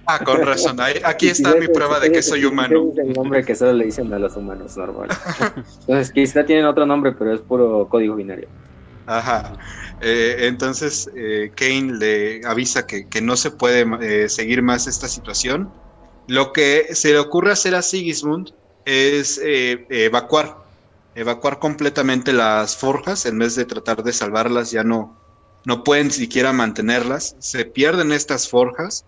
[0.07, 0.79] ah, con razón.
[1.05, 2.91] Aquí está mi prueba de que soy humano.
[2.93, 5.09] Es el nombre que solo le dicen a los humanos normal.
[5.81, 8.49] Entonces, quizá tienen otro nombre, pero es puro código binario.
[9.07, 9.53] Ajá.
[10.01, 15.71] Eh, entonces, eh, Kane le avisa que, no se puede eh, seguir más esta situación.
[16.27, 18.51] Lo que se le ocurre hacer a Sigismund
[18.85, 20.59] es evacuar,
[21.15, 25.17] evacuar completamente las forjas en vez de tratar de salvarlas, ya no,
[25.67, 29.05] no pueden siquiera mantenerlas, se pierden estas forjas.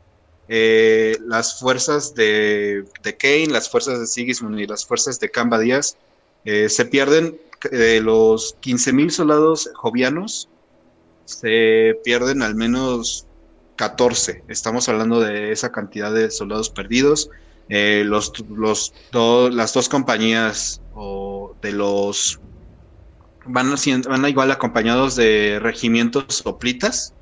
[0.49, 5.61] Eh, las fuerzas de, de, Kane, las fuerzas de Sigismund y las fuerzas de Camba
[5.61, 5.97] Díaz
[6.45, 7.41] eh, se pierden.
[7.73, 10.49] De los 15.000 soldados jovianos,
[11.25, 13.27] se pierden al menos
[13.75, 14.45] 14.
[14.47, 17.31] Estamos hablando de esa cantidad de soldados perdidos.
[17.69, 22.41] Eh, los, los las dos compañías o de los
[23.49, 23.75] van,
[24.09, 27.15] van igual acompañados de regimientos soplitas,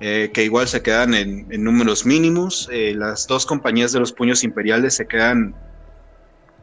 [0.00, 2.68] eh, que igual se quedan en, números mínimos.
[2.70, 5.54] Eh, las dos compañías de los puños imperiales se quedan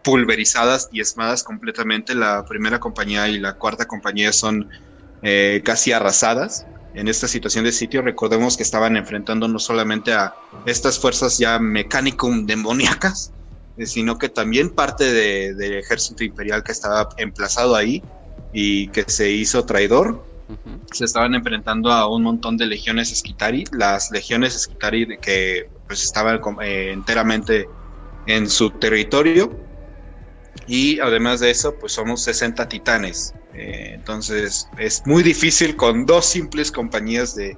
[0.04, 2.14] pulverizadas, y esmadas completamente.
[2.14, 4.70] La primera compañía y la cuarta compañía son
[5.24, 6.66] eh, casi arrasadas.
[6.94, 10.36] En esta situación de sitio, recordemos que estaban enfrentando no solamente a
[10.68, 13.32] estas fuerzas ya mecanicum demoníacas,
[13.84, 18.04] sino que también parte del ejército imperial que estaba emplazado ahí
[18.54, 20.24] y que se hizo traidor.
[20.92, 26.40] Se estaban enfrentando a un montón de legiones esquitari, las legiones esquitari que pues estaban
[26.62, 27.68] eh, enteramente
[28.28, 29.52] en su territorio
[30.68, 33.34] y además de eso pues somos 60 titanes.
[33.54, 37.58] Eh, entonces es muy difícil con dos simples compañías de,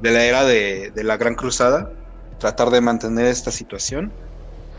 [0.00, 1.92] de la era de, de, la Gran Cruzada
[2.38, 4.12] tratar de mantener esta situación.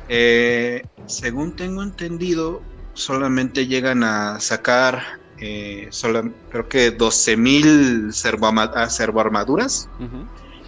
[0.08, 2.62] Eh, según tengo entendido,
[2.94, 8.12] solamente llegan a sacar eh, solo, creo que 12.000
[8.90, 9.88] servoarmaduras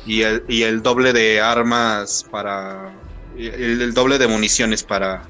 [0.06, 2.94] y, el, y el doble de armas para.
[3.38, 5.24] El, doble de municiones para,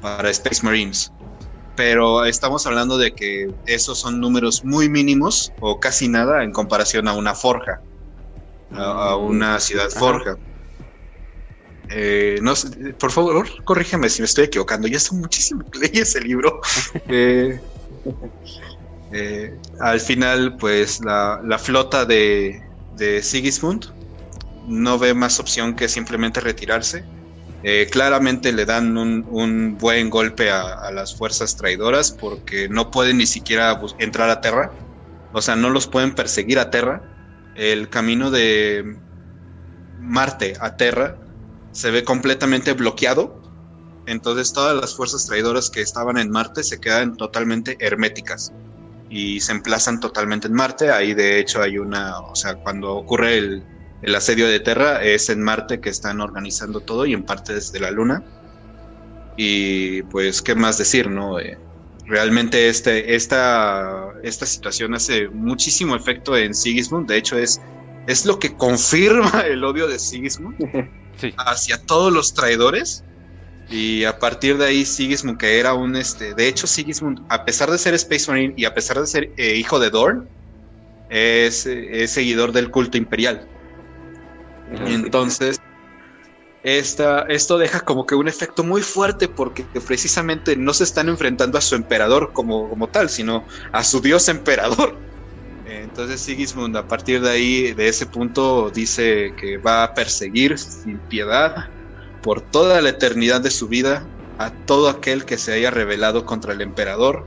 [0.00, 1.12] para Space Marines.
[1.76, 7.08] Pero estamos hablando de que esos son números muy mínimos o casi nada en comparación
[7.08, 7.80] a una forja,
[8.72, 9.24] a, mm.
[9.24, 10.36] una ciudad forja.
[11.88, 12.54] Eh, no
[12.98, 14.86] por favor, corrígeme si me estoy equivocando.
[14.88, 16.60] Ya son muchísimo que leí ese libro.
[17.08, 17.58] eh,
[19.12, 22.62] eh, al final, pues la, flota de,
[23.22, 23.86] Sigismund
[24.66, 27.04] no ve más opción que simplemente retirarse.
[27.64, 33.26] Eh, claramente le dan un, buen golpe a, las fuerzas traidoras porque no pueden ni
[33.26, 34.72] siquiera entrar a Terra.
[35.32, 37.02] O sea, no los pueden perseguir a Terra.
[37.54, 38.96] El camino de
[40.00, 41.16] Marte a Terra
[41.72, 43.40] se ve completamente bloqueado.
[44.06, 48.52] Entonces todas las fuerzas traidoras que estaban en Marte se quedan totalmente herméticas
[49.12, 50.90] y se emplazan totalmente en Marte.
[50.90, 53.64] Ahí de hecho hay una, o sea, cuando ocurre el,
[54.16, 57.90] asedio de Terra es en Marte que están organizando todo y en parte desde la
[57.90, 58.24] Luna.
[59.36, 61.38] Y pues, ¿qué más decir, no?
[61.38, 61.58] Eh,
[62.06, 67.06] realmente este, esta, esta situación hace muchísimo efecto en Sigismund.
[67.06, 67.60] De hecho, es,
[68.06, 70.56] es lo que confirma el odio de Sigismund
[71.36, 73.04] hacia todos los traidores
[73.72, 77.70] y a partir de ahí Sigismund, que era un, este, de hecho Sigismund, a pesar
[77.70, 80.28] de ser Space y a pesar de ser eh, hijo de Dorn,
[81.08, 81.68] es,
[82.10, 83.48] seguidor del culto imperial.
[84.86, 85.58] Entonces,
[86.62, 91.56] esta, esto deja como que un efecto muy fuerte porque precisamente no se están enfrentando
[91.56, 95.02] a su emperador como, como tal, sino a su dios emperador.
[95.64, 100.98] Entonces Sigismund a partir de ahí, de ese punto, dice que va a perseguir sin
[101.00, 101.54] piedad
[102.22, 104.06] por toda la eternidad de su vida
[104.38, 107.26] a todo aquel que se haya rebelado contra el emperador,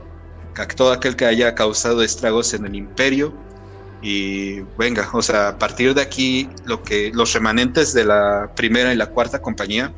[0.56, 3.34] a todo aquel que haya causado estragos en el imperio.
[4.02, 8.92] Y venga, o sea, a partir de aquí, lo que los remanentes de la primera
[8.92, 9.92] y la cuarta compañía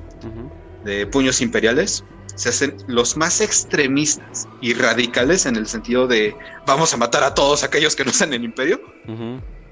[0.85, 2.05] de puños imperiales
[2.35, 7.35] se hacen los más extremistas y radicales en el sentido de vamos a matar a
[7.35, 8.81] todos aquellos que no están en el imperio.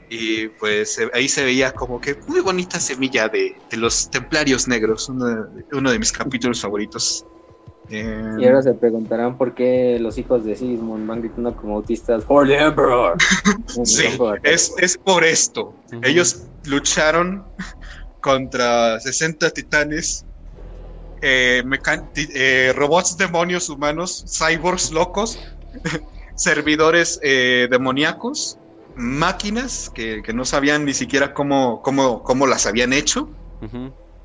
[0.09, 5.49] Y pues ahí se veía como que muy bonita semilla de, los templarios negros, uno,
[5.73, 7.27] uno de mis capítulos favoritos
[7.89, 12.47] y ahora se preguntarán por qué los hijos de Sigismund van gritando como autistas For
[12.47, 13.16] the Emperor.
[13.85, 14.05] sí,
[14.43, 15.74] es, por esto.
[16.03, 17.45] Ellos lucharon
[18.20, 20.24] contra 60 titanes,
[21.23, 21.62] eh,
[22.35, 25.39] eh, robots demonios humanos, cyborgs locos,
[26.35, 28.59] servidores eh, demoníacos,
[28.97, 33.28] máquinas que, no sabían ni siquiera cómo, cómo, cómo las habían hecho.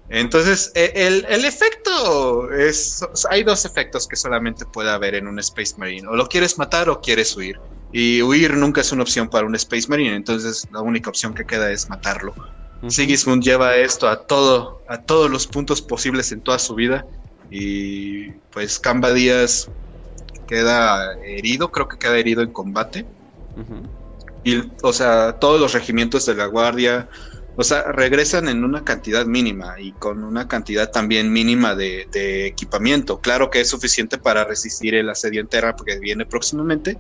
[0.10, 3.06] Entonces, e, el, efecto es.
[3.30, 6.08] Hay dos efectos que solamente puede haber en un Space Marine.
[6.08, 7.60] O lo quieres matar o quieres huir.
[7.94, 10.16] Y huir nunca es una opción para un Space Marine.
[10.16, 12.34] Entonces, la única opción que queda es matarlo.
[12.88, 17.06] Sigismund lleva esto a todo, a todos los puntos posibles en toda su vida.
[17.50, 19.70] Y pues Kamba Díaz
[20.48, 23.06] queda herido, creo que queda herido en combate.
[24.44, 27.08] Y, o sea, todos los regimientos de la Guardia,
[27.56, 33.20] o sea, regresan en una cantidad mínima y con una cantidad también mínima de, equipamiento.
[33.20, 36.98] Claro que es suficiente para resistir el asedio en Terra porque viene próximamente,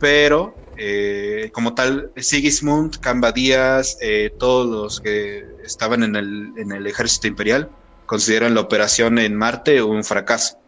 [0.00, 6.72] pero eh, como tal, Sigismund, Camba Díaz, eh, todos los que estaban en el, en
[6.72, 7.70] el ejército imperial
[8.06, 10.58] consideran la operación en Marte un fracaso.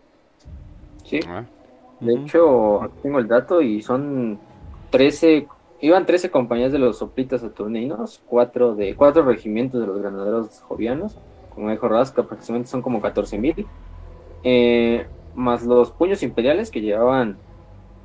[1.04, 1.20] Sí.
[1.26, 1.44] Ah.
[2.00, 4.38] De hecho, tengo el dato y son
[4.90, 5.48] 13
[5.80, 11.16] Iban 13 compañías de los soplitas saturninos, cuatro de cuatro regimientos de los granaderos jovianos,
[11.54, 13.66] como dijo Rasca, aproximadamente son como 14 mil,
[14.42, 15.06] eh,
[15.36, 17.36] más los puños imperiales que llevaban,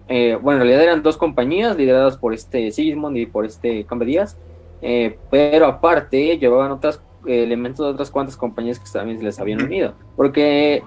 [0.08, 4.06] eh, bueno, en realidad eran dos compañías lideradas por este Sigismund y por este Cambe
[4.06, 4.38] Díaz,
[4.84, 9.64] eh, pero aparte llevaban otros elementos de otras cuantas compañías que también se les habían
[9.64, 10.84] unido, porque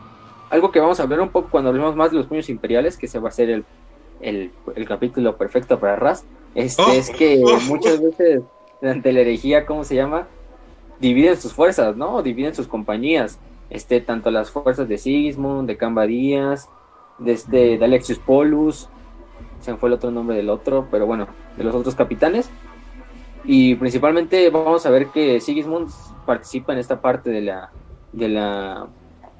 [0.50, 3.08] algo que vamos a ver un poco cuando hablemos más de los puños imperiales, que
[3.08, 3.64] se va a ser el,
[4.20, 6.24] el, el capítulo perfecto para Ras,
[6.54, 6.92] este, oh.
[6.92, 8.42] es que muchas veces
[8.82, 10.26] ante la herejía, ¿cómo se llama?
[11.00, 12.22] Dividen sus fuerzas, ¿no?
[12.22, 13.38] Dividen sus compañías.
[13.68, 16.68] Este, tanto las fuerzas de Sigismund, de Camba Díaz,
[17.18, 18.88] de este, de Alexius Polus,
[19.60, 22.50] se me fue el otro nombre del otro, pero bueno, de los otros capitanes.
[23.44, 25.88] Y principalmente vamos a ver que Sigismund
[26.24, 27.70] participa en esta parte de la,
[28.12, 28.86] de la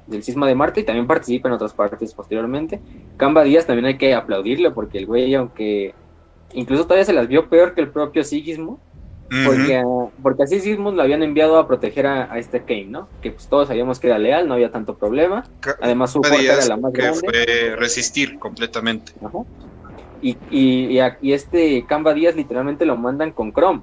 [0.07, 2.81] del cisma de Marte y también participa en otras partes posteriormente.
[3.17, 5.93] Camba Díaz también hay que aplaudirle porque el güey, aunque
[6.53, 8.77] incluso todavía se las vio peor que el propio Sigismund,
[9.45, 9.83] porque,
[10.23, 13.09] porque a Sigismund lo habían enviado a proteger a, este Kane, ¿no?
[13.21, 15.43] Que pues todos sabíamos que era leal, no había tanto problema.
[15.81, 19.11] Además su fuerza era la más que Fue resistir completamente.
[20.21, 23.81] Y, y, y, este Camba Díaz literalmente lo mandan con Chrome.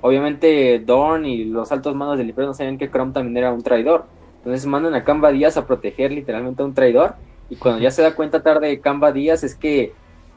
[0.00, 3.62] Obviamente Dorn y los altos manos del Imperio no sabían que Chrome también era un
[3.62, 4.06] traidor.
[4.38, 7.14] Entonces mandan a Camba Díaz a proteger literalmente a un traidor.
[7.50, 9.92] Y cuando ya se da cuenta tarde Camba Díaz es que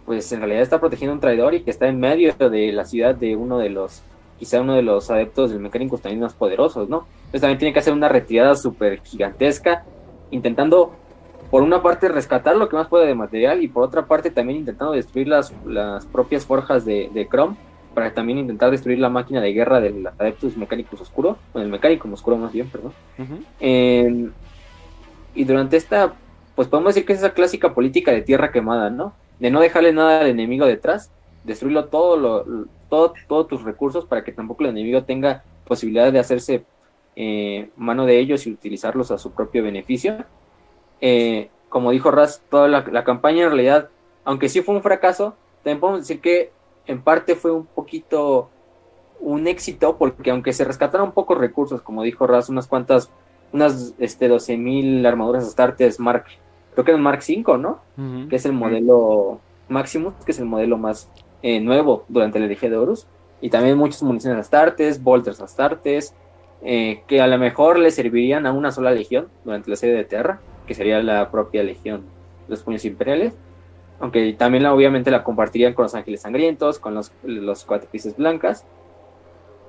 [0.10, 2.84] pues en realidad está protegiendo a un traidor y que está en medio de la
[2.84, 4.02] ciudad de uno de los,
[4.40, 7.06] quizá uno de los adeptos del mecánico también más poderosos, ¿no?
[7.18, 9.84] Entonces también tiene que hacer una retirada súper gigantesca,
[10.32, 10.94] intentando
[11.52, 14.58] por una parte rescatar lo que más puede de material y por otra parte también
[14.58, 17.56] intentando destruir las, las propias forjas de, de Chrome
[17.94, 22.10] para también intentar destruir la máquina de guerra del Adeptus Mecánicos Oscuro, con el Mecánico
[22.12, 22.94] Oscuro más bien, perdón.
[25.36, 26.14] y durante esta,
[26.56, 29.14] pues podemos decir que es esa clásica política de tierra quemada, ¿no?
[29.40, 31.12] De no dejarle nada al enemigo detrás,
[31.44, 36.20] destruirlo todo, lo, todo todos tus recursos para que tampoco el enemigo tenga posibilidad de
[36.20, 36.66] hacerse
[37.16, 40.26] eh, mano de ellos y utilizarlos a su propio beneficio.
[41.02, 43.90] Eh, como dijo Raz, toda la, campaña en realidad,
[44.26, 46.52] aunque sí fue un fracaso, también podemos decir que
[46.88, 48.50] en parte fue un poquito
[49.20, 53.12] un éxito, porque aunque se rescataron pocos recursos, como dijo Raz, unas cuantas,
[53.52, 56.26] unas este, 12.000 armaduras Astartes Mark
[56.84, 57.80] creo que es Mark 5, ¿no?
[58.30, 61.10] Que es el modelo Maximus, que es el modelo más
[61.42, 63.08] eh, nuevo durante la herejía de Horus.
[63.42, 66.14] Y también muchas municiones Astartes, bolters Astartes,
[66.62, 70.04] eh, que a lo mejor le servirían a una sola legión durante la serie de
[70.04, 72.02] Terra, que sería la propia legión
[72.48, 73.34] de los puños imperiales.
[74.00, 77.68] Aunque también la, obviamente la compartirían con los ángeles sangrientos, con los, los
[78.18, 78.66] blancas.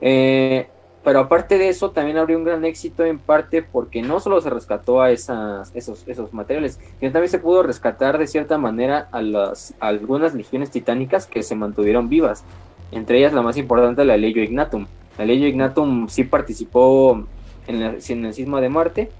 [0.01, 0.69] Eh,
[1.03, 4.51] pero aparte de eso, también habría un gran éxito en parte porque no solo se
[4.51, 9.23] rescató a esas, esos, esos materiales, sino también se pudo rescatar de cierta manera a,
[9.23, 12.45] las, algunas legiones titánicas que se mantuvieron vivas.
[12.93, 14.87] Entre ellas la más importante, la Legio Ignatum.
[15.17, 17.25] La Legio Ignatum sí participó
[17.67, 19.11] en, en el cisma de Marte,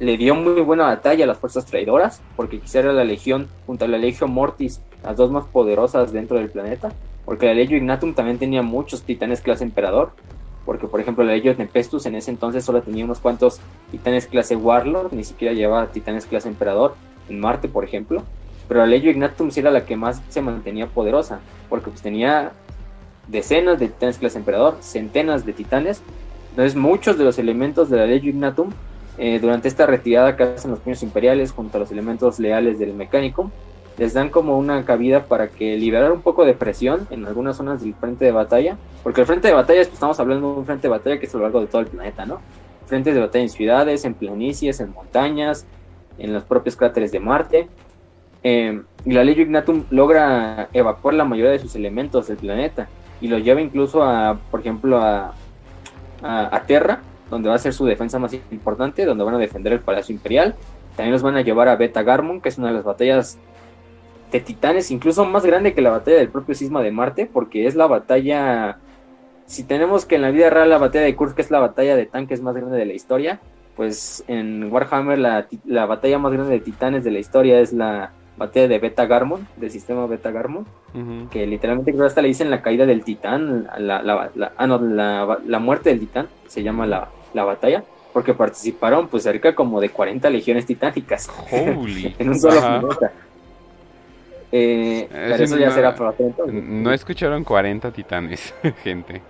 [0.00, 3.84] le dio muy buena batalla a las fuerzas traidoras, porque quizá era la legión, junto
[3.84, 6.92] a la Legio Mortis, las dos más poderosas dentro del planeta,
[7.24, 10.12] porque la Legio Ignatum también tenía muchos titanes clase emperador,
[10.66, 13.60] porque por ejemplo la Legio Tempestus en ese entonces solo tenía unos cuantos
[13.90, 16.94] titanes clase Warlord, ni siquiera llevaba titanes clase Emperador,
[17.30, 18.22] en Marte por ejemplo,
[18.68, 21.40] pero la Legio Ignatum sí era la que más se mantenía poderosa,
[21.70, 22.52] porque pues tenía
[23.28, 26.02] decenas de titanes clase Emperador, centenas de titanes,
[26.50, 28.70] entonces muchos de los elementos de la Legio Ignatum
[29.18, 32.92] eh, durante esta retirada que hacen los puños imperiales junto a los elementos leales del
[32.92, 33.50] mecánico,
[33.98, 37.82] les dan como una cabida para que liberar un poco de presión en algunas zonas
[37.82, 40.82] del frente de batalla, porque el frente de batalla, pues, estamos hablando de un frente
[40.82, 42.40] de batalla que es a lo largo de todo el planeta, ¿no?
[42.86, 45.66] Frentes de batalla en ciudades, en planicies, en montañas,
[46.18, 47.68] en los propios cráteres de Marte.
[48.42, 52.88] Eh, y la Legio Ignatum logra evacuar la mayoría de sus elementos del planeta
[53.20, 55.34] y lo lleva incluso a, por ejemplo, a,
[56.22, 57.00] a, a Terra,
[57.30, 60.54] donde va a ser su defensa más importante, donde van a defender el Palacio Imperial.
[60.94, 63.38] También los van a llevar a Beta Garmon, que es una de las batallas
[64.30, 67.74] de titanes, incluso más grande que la batalla del propio Cisma de Marte, porque es
[67.74, 68.78] la batalla.
[69.46, 72.06] Si tenemos que en la vida real la batalla de Kursk es la batalla de
[72.06, 73.40] tanques más grande de la historia,
[73.76, 78.12] pues en Warhammer la, la batalla más grande de titanes de la historia es la
[78.36, 80.66] batalla de Beta Garmon, del sistema Beta Garmon,
[81.30, 84.78] que literalmente creo hasta le dicen la caída del titán, la, la, la ah, no,
[84.78, 89.90] la, muerte del titán, se llama la, la batalla, porque participaron pues cerca como de
[89.90, 93.12] 40 legiones titánicas en un solo planeta.
[94.52, 96.14] Eh, pero eso ya será para
[96.46, 98.54] No escucharon 40 titanes,
[98.84, 99.20] gente.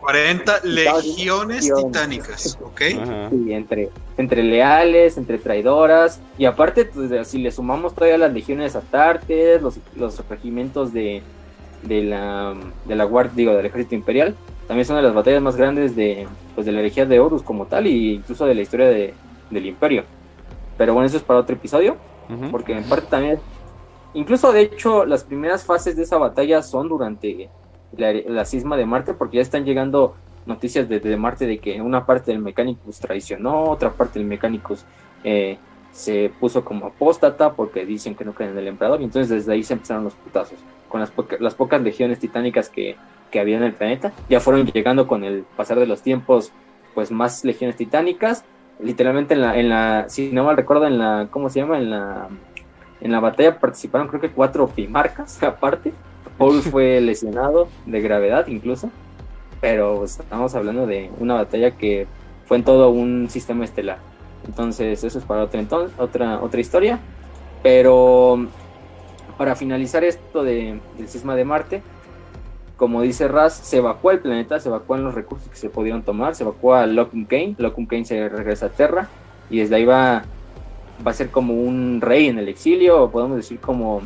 [0.00, 2.80] 40 legiones titánicas, ¿ok?
[3.30, 6.20] Sí, entre, entre leales, entre traidoras.
[6.36, 11.22] Y aparte, pues, si le sumamos todavía las legiones astartes, los, los regimientos de,
[11.82, 14.36] de la, de la guardia, digo, del ejército imperial,
[14.68, 17.66] también son de las batallas más grandes de, pues, de la herejía de Horus como
[17.66, 19.14] tal, e incluso de la historia de,
[19.50, 20.04] del imperio.
[20.76, 21.96] Pero bueno, eso es para otro episodio,
[22.52, 23.40] porque en parte también
[24.14, 27.48] Incluso, de hecho, las primeras fases de esa batalla son durante
[27.96, 30.14] la, cisma de Marte, porque ya están llegando
[30.46, 34.84] noticias desde Marte de que una parte del Mechanicus traicionó, otra parte del Mechanicus
[35.22, 35.58] eh,
[35.92, 39.52] se puso como apóstata porque dicen que no creen en el emperador, y entonces desde
[39.52, 40.58] ahí se empezaron los putazos.
[40.88, 42.96] Con las, las pocas legiones titánicas que,
[43.30, 46.52] que había en el planeta, ya fueron llegando con el pasar de los tiempos,
[46.94, 48.44] pues más legiones titánicas.
[48.80, 51.78] Literalmente en la, en la, si no mal recuerdo, en la, ¿cómo se llama?
[51.78, 52.28] En la
[53.00, 55.92] en la batalla participaron creo que cuatro pimarcas aparte.
[56.38, 58.90] Paul fue lesionado de gravedad incluso.
[59.60, 62.06] Pero estamos hablando de una batalla que
[62.46, 63.98] fue en todo un sistema estelar.
[64.46, 65.60] Entonces eso es para otra,
[65.98, 66.98] otra, otra historia.
[67.62, 68.46] Pero
[69.36, 71.82] para finalizar esto de, del cisma de Marte,
[72.76, 76.34] como dice Raz, se evacúa el planeta, se evacúan los recursos que se pudieron tomar,
[76.34, 79.08] se evacúa Locum Kane, Locum Kane se regresa a Terra
[79.50, 80.24] y desde ahí va
[81.06, 84.02] va a ser como un rey en el exilio, o podemos decir como,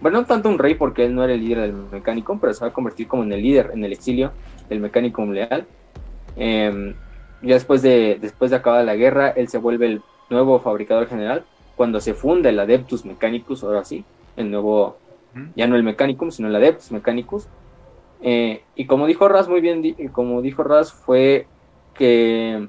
[0.00, 2.64] bueno, no tanto un rey porque él no era el líder del mecánico, pero se
[2.64, 4.32] va a convertir como en el líder en el exilio
[4.68, 5.66] del mecánico leal.
[6.36, 6.94] Eh,
[7.42, 11.44] ya después de, después de acabar la guerra, él se vuelve el nuevo fabricador general.
[11.76, 14.04] Cuando se funda el Adeptus Mechanicus, ahora sí,
[14.36, 14.98] el nuevo,
[15.56, 17.48] ya no el Mechanicum, sino el Adeptus Mechanicus.
[18.22, 19.82] Eh, y como dijo Raz muy bien,
[20.12, 21.46] como dijo Raz, fue
[21.94, 22.68] que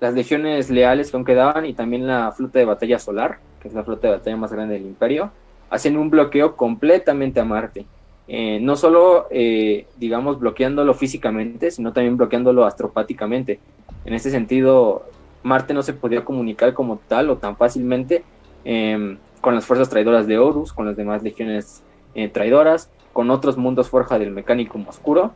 [0.00, 3.74] las legiones leales que aún quedaban y también la flota de batalla solar, que es
[3.74, 5.30] la flota de batalla más grande del imperio,
[5.70, 7.86] hacen un bloqueo completamente a Marte.
[8.26, 13.60] Eh, no solo, eh, digamos, bloqueándolo físicamente, sino también bloqueándolo astropáticamente.
[14.04, 15.04] En ese sentido,
[15.42, 18.24] Marte no se podía comunicar como tal o tan fácilmente
[18.64, 21.82] em, con las fuerzas traidoras de Horus, con las demás legiones
[22.14, 25.32] eh, traidoras, con otros mundos forja del mecánico oscuro.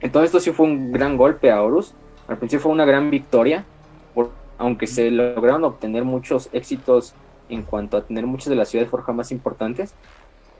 [0.00, 1.94] Entonces esto sí fue un gran golpe a Horus.
[2.28, 3.64] Al principio fue una gran victoria,
[4.58, 7.14] aunque se lograron obtener muchos éxitos
[7.48, 9.94] en cuanto a tener muchas de las ciudades forja más importantes,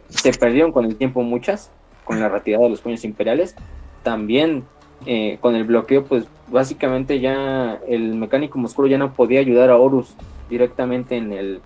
[0.08, 1.70] se perdieron con el tiempo muchas,
[2.04, 3.56] con la retirada de los puños imperiales,
[4.02, 4.64] también
[5.06, 9.76] eh, con el bloqueo, pues básicamente ya el mecánico oscuro ya no podía ayudar a
[9.76, 10.14] Horus
[10.50, 11.60] directamente en el,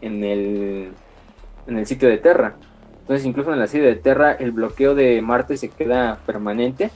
[0.00, 0.92] en el,
[1.66, 2.56] en el sitio de Terra.
[3.00, 6.90] Entonces incluso en la sitio de Terra el bloqueo de Marte se queda permanente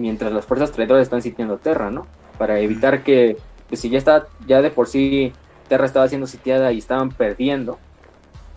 [0.00, 2.06] mientras las fuerzas traidoras están sitiando Terra, ¿no?
[2.38, 3.36] Para evitar que
[3.68, 5.32] pues si ya está, ya de por sí
[5.68, 7.78] Terra estaba siendo sitiada y estaban perdiendo,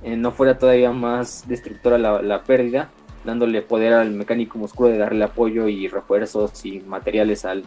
[0.02, 2.90] eh, no fuera todavía más destructora la, pérdida,
[3.24, 7.64] dándole poder al mecánico oscuro de darle apoyo y refuerzos y materiales al,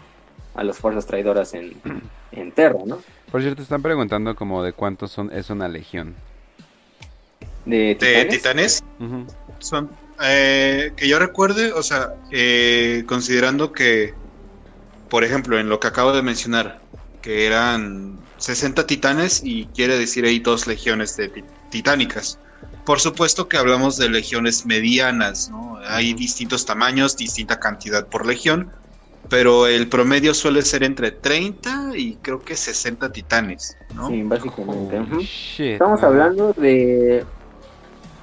[0.54, 1.74] a las fuerzas traidoras en,
[2.32, 2.98] en Terra, ¿no?
[3.30, 6.14] Por cierto, están preguntando como de cuántos son es una legión.
[7.64, 7.96] ¿De
[8.30, 8.82] titanes?
[9.58, 9.90] Son,
[10.22, 14.14] eh, que yo recuerde, o sea, eh, considerando que,
[15.08, 16.80] por ejemplo, en lo que acabo de mencionar,
[17.22, 22.38] que eran 60 titanes y quiere decir ahí dos legiones de titánicas.
[22.84, 25.78] Por supuesto que hablamos de legiones medianas, ¿no?
[25.88, 28.70] Hay distintos tamaños, distinta cantidad por legión,
[29.28, 34.08] pero el promedio suele ser entre 30 y creo que 60 titanes, ¿no?
[34.08, 35.02] Sí, básicamente.
[35.58, 37.24] Estamos hablando de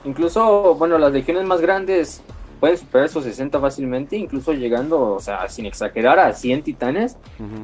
[0.06, 2.22] incluso, bueno, las legiones más grandes
[2.64, 7.18] pueden superar esos 60 fácilmente, incluso llegando, o sea, sin exagerar, a 100 titanes.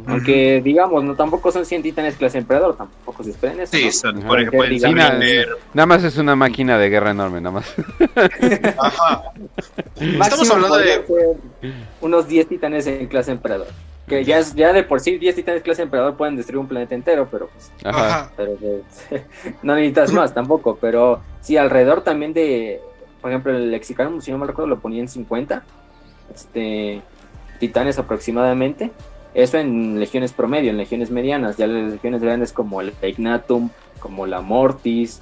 [0.05, 3.77] Aunque, digamos, no tampoco son 100 titanes clase emperador, tampoco se esperen eso.
[3.77, 4.61] Sí, son, por ejemplo,
[5.73, 7.73] nada, más es una máquina de guerra enorme, nada más.
[8.77, 9.31] Ajá.
[9.95, 11.37] Estamos hablando de
[12.01, 13.67] unos 10 titanes en clase emperador.
[14.09, 16.95] Que ya, es, ya de por sí 10 titanes clase emperador pueden destruir un planeta
[16.95, 17.71] entero, pero pues.
[17.85, 18.31] Ajá.
[18.35, 19.23] Pero, pues,
[19.63, 20.77] no necesitas más tampoco.
[20.81, 22.81] Pero sí, alrededor también de
[23.21, 25.63] por ejemplo, el Lexicanum, si no me recuerdo, lo ponía en 50
[26.33, 27.01] este,
[27.59, 28.91] titanes aproximadamente.
[29.33, 31.57] Eso en legiones promedio, en legiones medianas.
[31.57, 33.69] Ya las legiones grandes como el Ignatum,
[33.99, 35.21] como la Mortis,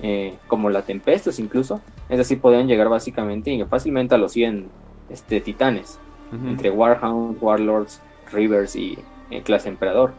[0.00, 1.80] eh, como la Tempestus incluso.
[2.08, 4.68] Es decir, podían llegar básicamente y fácilmente a los 100
[5.10, 5.98] este, titanes.
[6.30, 8.02] Entre Warhound, Warlords,
[8.32, 8.98] Rivers y
[9.30, 10.12] eh, clase Emperador.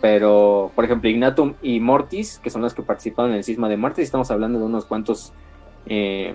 [0.00, 3.76] Pero, por ejemplo, Ignatum y Mortis, que son los que participaron en el cisma de
[3.76, 5.32] Marte, estamos hablando de unos cuantos
[5.86, 6.34] eh,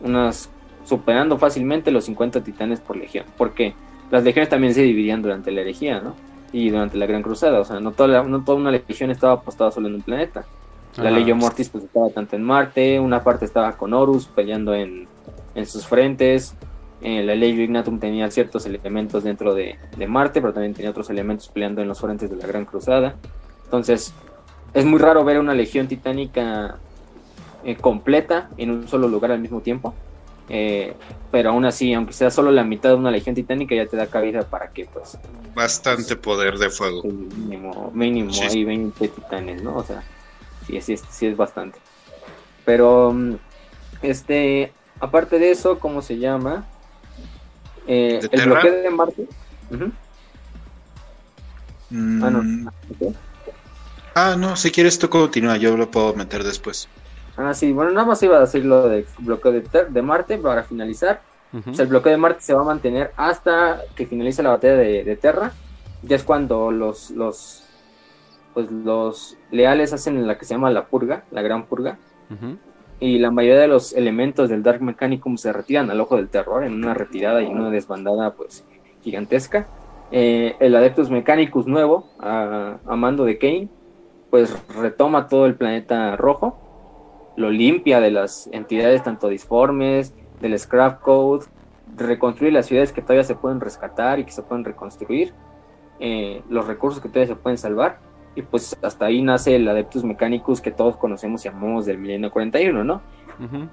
[0.00, 0.50] unas
[0.84, 3.74] superando fácilmente los 50 titanes por legión, porque
[4.10, 6.14] las legiones también se dividían durante la herejía, ¿no?
[6.52, 9.70] Y durante la Gran Cruzada, o sea, no toda, no toda una legión estaba apostada
[9.70, 10.44] solo en un planeta.
[10.98, 15.08] La Legión Mortis pues estaba tanto en Marte, una parte estaba con Horus peleando en,
[15.54, 16.54] en sus frentes,
[17.02, 21.10] eh, la Legio Ignatum tenía ciertos elementos dentro de, de, Marte, pero también tenía otros
[21.10, 23.16] elementos peleando en los frentes de la Gran Cruzada.
[23.64, 24.14] Entonces,
[24.74, 26.78] es muy raro ver una legión titánica
[27.64, 29.94] eh, completa en un solo lugar al mismo tiempo.
[30.48, 30.94] Eh,
[31.30, 34.06] pero aún así, aunque sea solo la mitad de una legión titánica, ya te da
[34.06, 35.16] cabida para que, pues.
[35.54, 37.02] Bastante poder de fuego.
[37.04, 39.76] Mínimo, mínimo hay 20 titanes, ¿no?
[39.76, 40.02] O sea,
[40.66, 41.78] sí, sí, sí es bastante.
[42.64, 43.34] Pero, mm,
[44.02, 46.66] este, aparte de eso, ¿cómo se llama?
[47.86, 49.26] Eh, el bloqueo de Marte.
[51.90, 52.70] Ah, no.
[54.14, 56.88] Ah, no, si quieres tú continúa, yo lo puedo meter después.
[57.36, 60.62] Ah, sí, bueno, nada más iba a decir lo del bloqueo de, de Marte para
[60.64, 61.22] finalizar.
[61.52, 65.52] el bloqueo de Marte se va a mantener hasta que finalice la batalla de, Terra.
[66.02, 67.62] Ya es cuando los, los,
[68.54, 71.98] pues los leales hacen la que se llama la purga, la gran purga.
[73.02, 76.62] Y la mayoría de los elementos del Dark Mechanicum se retiran al ojo del terror
[76.62, 78.64] en una retirada y una desbandada pues
[79.02, 79.66] gigantesca.
[80.12, 83.68] Eh, el Adeptus Mechanicus nuevo, a, a mando de Kane,
[84.30, 86.62] pues retoma todo el planeta rojo
[87.36, 91.46] lo limpia de las entidades tanto disformes, del scrap code,
[91.96, 95.32] reconstruir las ciudades que todavía se pueden rescatar y que se pueden reconstruir,
[96.00, 97.98] eh, los recursos que todavía se pueden salvar,
[98.34, 102.30] y pues hasta ahí nace el Adeptus Mechanicus que todos conocemos y amamos del milenio
[102.30, 103.02] 41, ¿no?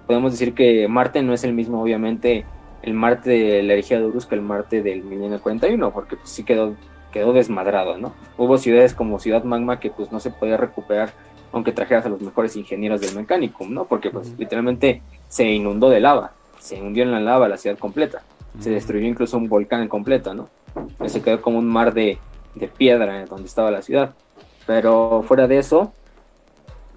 [0.07, 2.45] Podemos decir que Marte no es el mismo, obviamente,
[2.81, 6.29] el Marte de la herejía de Urus que el Marte del milenio 41, porque pues
[6.29, 6.75] sí quedó,
[7.11, 8.13] quedó desmadrado, ¿no?
[8.37, 11.11] Hubo ciudades como Ciudad Magma que pues no se podía recuperar
[11.51, 13.85] aunque trajeras a los mejores ingenieros del Mechanicum, ¿no?
[13.85, 18.21] Porque pues literalmente se inundó de lava, se hundió en la lava la ciudad completa,
[18.59, 20.49] se destruyó incluso un volcán completo, ¿no?
[21.07, 22.17] Se quedó como un mar de,
[22.55, 24.13] de piedra donde estaba la ciudad.
[24.69, 25.91] Pero fuera de eso,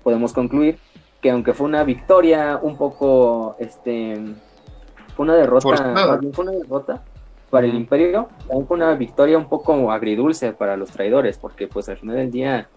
[0.03, 0.79] podemos concluir
[1.23, 4.21] que aunque fue una victoria un poco, este,
[5.17, 7.03] fue una derrota, fue una derrota
[7.49, 11.97] para el imperio, fue una victoria un poco agridulce para los traidores, porque pues al
[11.97, 12.69] final del día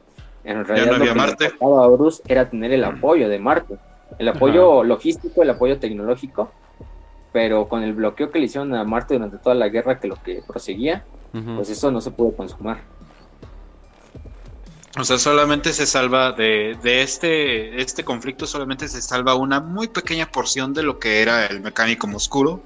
[0.46, 1.52] en realidad, lo que Marte.
[1.60, 3.76] a Bruce era tener el apoyo de Marte,
[4.18, 6.52] el apoyo logístico, el apoyo tecnológico,
[7.34, 10.16] pero con el bloqueo que le hicieron a Marte durante toda la guerra, que lo
[10.16, 11.04] que proseguía,
[11.58, 12.78] pues eso no se pudo consumar.
[14.98, 19.88] O sea, solamente se salva de, de, este, este conflicto, solamente se salva una muy
[19.88, 22.64] pequeña porción de lo que era el mecánico oscuro.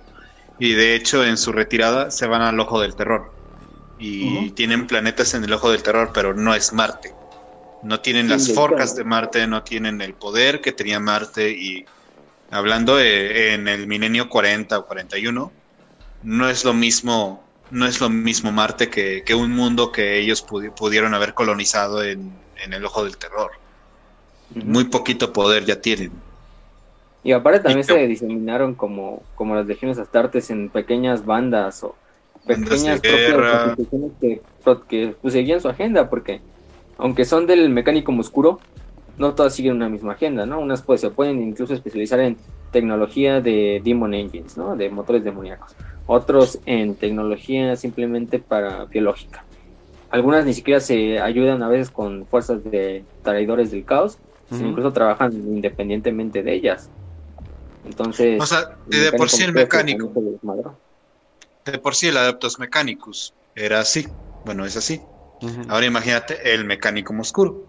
[0.59, 3.33] Y de hecho, en su retirada se van al ojo del terror.
[3.97, 7.13] Y tienen planetas en el ojo del terror, pero no es Marte.
[7.83, 11.85] No tienen las forjas de Marte, no tienen el poder que tenía Marte y
[12.51, 15.51] hablando en el milenio 40 o 41,
[16.23, 21.13] no es lo mismo, no es lo mismo Marte que, un mundo que ellos pudieron
[21.13, 22.31] haber colonizado en,
[22.71, 23.51] el ojo del terror.
[24.53, 26.11] Muy poquito poder ya tienen.
[27.23, 31.95] Y aparte también se diseminaron como, como las legiones astartes en pequeñas bandas o
[32.45, 33.77] pequeñas propias
[34.19, 34.41] que,
[34.87, 36.41] que pues, seguían su agenda, porque
[36.97, 38.59] aunque son del mecánico oscuro,
[39.17, 40.59] no todas siguen una misma agenda, ¿no?
[40.59, 42.37] Unas pues se pueden incluso especializar en
[42.71, 44.75] tecnología de Demon Engines, ¿no?
[44.75, 45.75] De motores demoníacos.
[46.11, 49.45] Otros en tecnología simplemente para biológica.
[50.09, 54.17] Algunas ni siquiera se ayudan a veces con fuerzas de traidores del caos,
[54.49, 56.89] sino incluso trabajan independientemente de ellas.
[57.85, 58.41] Entonces.
[58.41, 60.11] O sea, de, por sí el mecánico.
[61.63, 64.07] De por sí el Adaptos Mecánicos era así.
[64.45, 64.99] Bueno, es así.
[65.67, 67.65] Ahora imagínate el mecánico oscuro.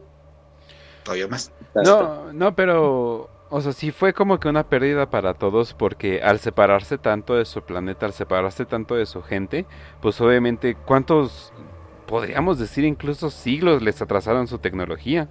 [1.05, 1.53] Todavía más.
[1.75, 3.29] No, no, pero.
[3.53, 7.45] O sea, sí fue como que una pérdida para todos porque al separarse tanto de
[7.45, 9.67] su planeta, al separarse tanto de su gente,
[10.01, 11.53] pues obviamente, ¿cuántos,
[12.07, 15.29] podríamos decir incluso siglos les atrasaron su tecnología?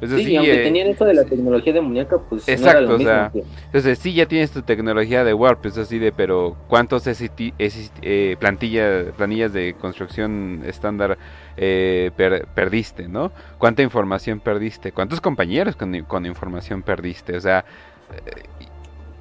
[0.00, 3.50] Sí, aunque eh, tenían eso de la tecnología demoníaca, pues exacto, no era lo mismo,
[3.66, 9.52] entonces sí ya tienes tu tecnología de Warp, es así de, pero ¿cuántos eh, plantillas
[9.52, 11.18] de construcción estándar
[11.56, 12.10] eh,
[12.54, 13.32] perdiste, no?
[13.58, 14.92] ¿Cuánta información perdiste?
[14.92, 17.36] ¿Cuántos compañeros con, información perdiste?
[17.36, 17.64] O sea,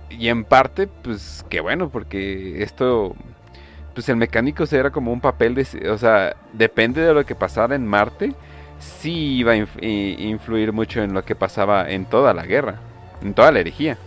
[0.10, 3.16] y en parte, pues qué bueno, porque esto
[3.94, 7.76] pues el mecánico era como un papel de, o sea, depende de lo que pasara
[7.76, 8.34] en Marte,
[9.02, 12.80] sí iba a influir mucho en lo que pasaba en toda la guerra,
[13.22, 13.98] en toda la herejía.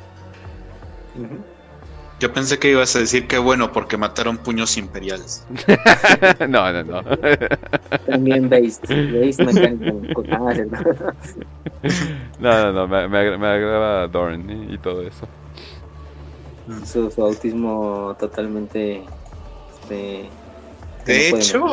[2.18, 5.46] Yo pensé que ibas a decir que bueno porque mataron puños imperiales.
[6.48, 7.02] no, no, no.
[8.06, 9.40] También based, based
[12.40, 15.28] no, no, no, me, me, agrada Dorn y todo eso.
[16.86, 19.02] Su, su autismo totalmente
[19.74, 20.30] este,
[21.06, 21.64] de hecho,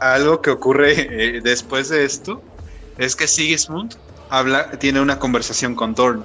[0.00, 2.42] algo que ocurre eh, después de esto
[2.98, 3.94] es que Sigismund
[4.28, 6.24] habla, tiene una conversación con Dorn.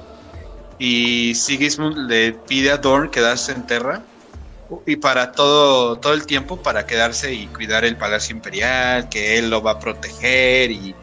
[0.79, 4.01] Y Sigismund le pide a Dorn quedarse en Terra
[4.85, 9.49] y para todo, todo el tiempo para quedarse y cuidar el Palacio Imperial, que él
[9.49, 10.93] lo va a proteger y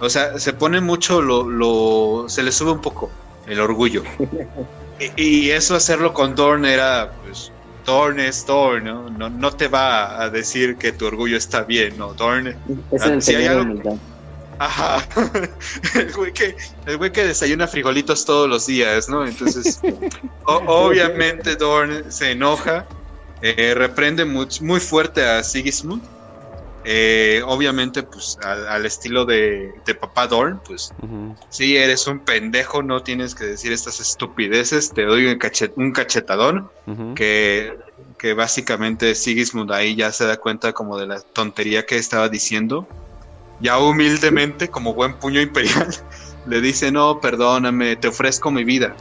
[0.00, 3.10] o sea, se pone mucho lo, lo se le sube un poco
[3.46, 4.02] el orgullo.
[5.16, 7.52] y, y, eso hacerlo con Dorn era pues
[7.84, 8.80] Dorn es ¿no?
[9.10, 9.30] ¿no?
[9.30, 12.14] No te va a decir que tu orgullo está bien, ¿no?
[12.14, 12.54] Dorn.
[12.90, 13.98] Es el si hay algo...
[14.58, 15.06] Ajá.
[15.94, 16.56] el, güey que,
[16.86, 19.26] el güey que desayuna frijolitos todos los días, ¿no?
[19.26, 19.80] Entonces,
[20.44, 22.86] obviamente Dorn se enoja,
[23.42, 26.13] eh, reprende muy, muy fuerte a Sigismund
[26.84, 30.92] eh, obviamente, pues al, estilo de, Papá Dorn, pues
[31.48, 35.38] si eres un pendejo, no tienes que decir estas estupideces, te doy un,
[35.76, 36.70] un cachetadón,
[37.14, 37.72] que,
[38.18, 42.86] que básicamente Sigismund ahí ya se da cuenta como de la tontería que estaba diciendo.
[43.60, 45.88] Ya humildemente, como buen puño imperial,
[46.46, 48.94] le dice, no, perdóname, te ofrezco mi vida,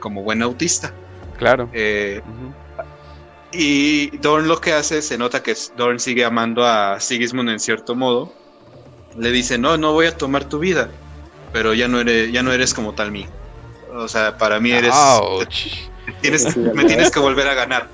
[0.00, 0.92] como buen autista.
[1.38, 1.70] Claro.
[1.72, 2.20] Eh,
[3.52, 7.94] y Dorn lo que hace, se nota que Dorn sigue amando a Sigismund en cierto
[7.94, 8.32] modo.
[9.16, 10.90] Le dice, no, no voy a tomar tu vida,
[11.52, 13.26] pero ya no eres, ya no eres como tal mí.
[13.94, 14.94] O sea, para mí eres...
[16.20, 17.88] tienes, me tienes que volver a ganar.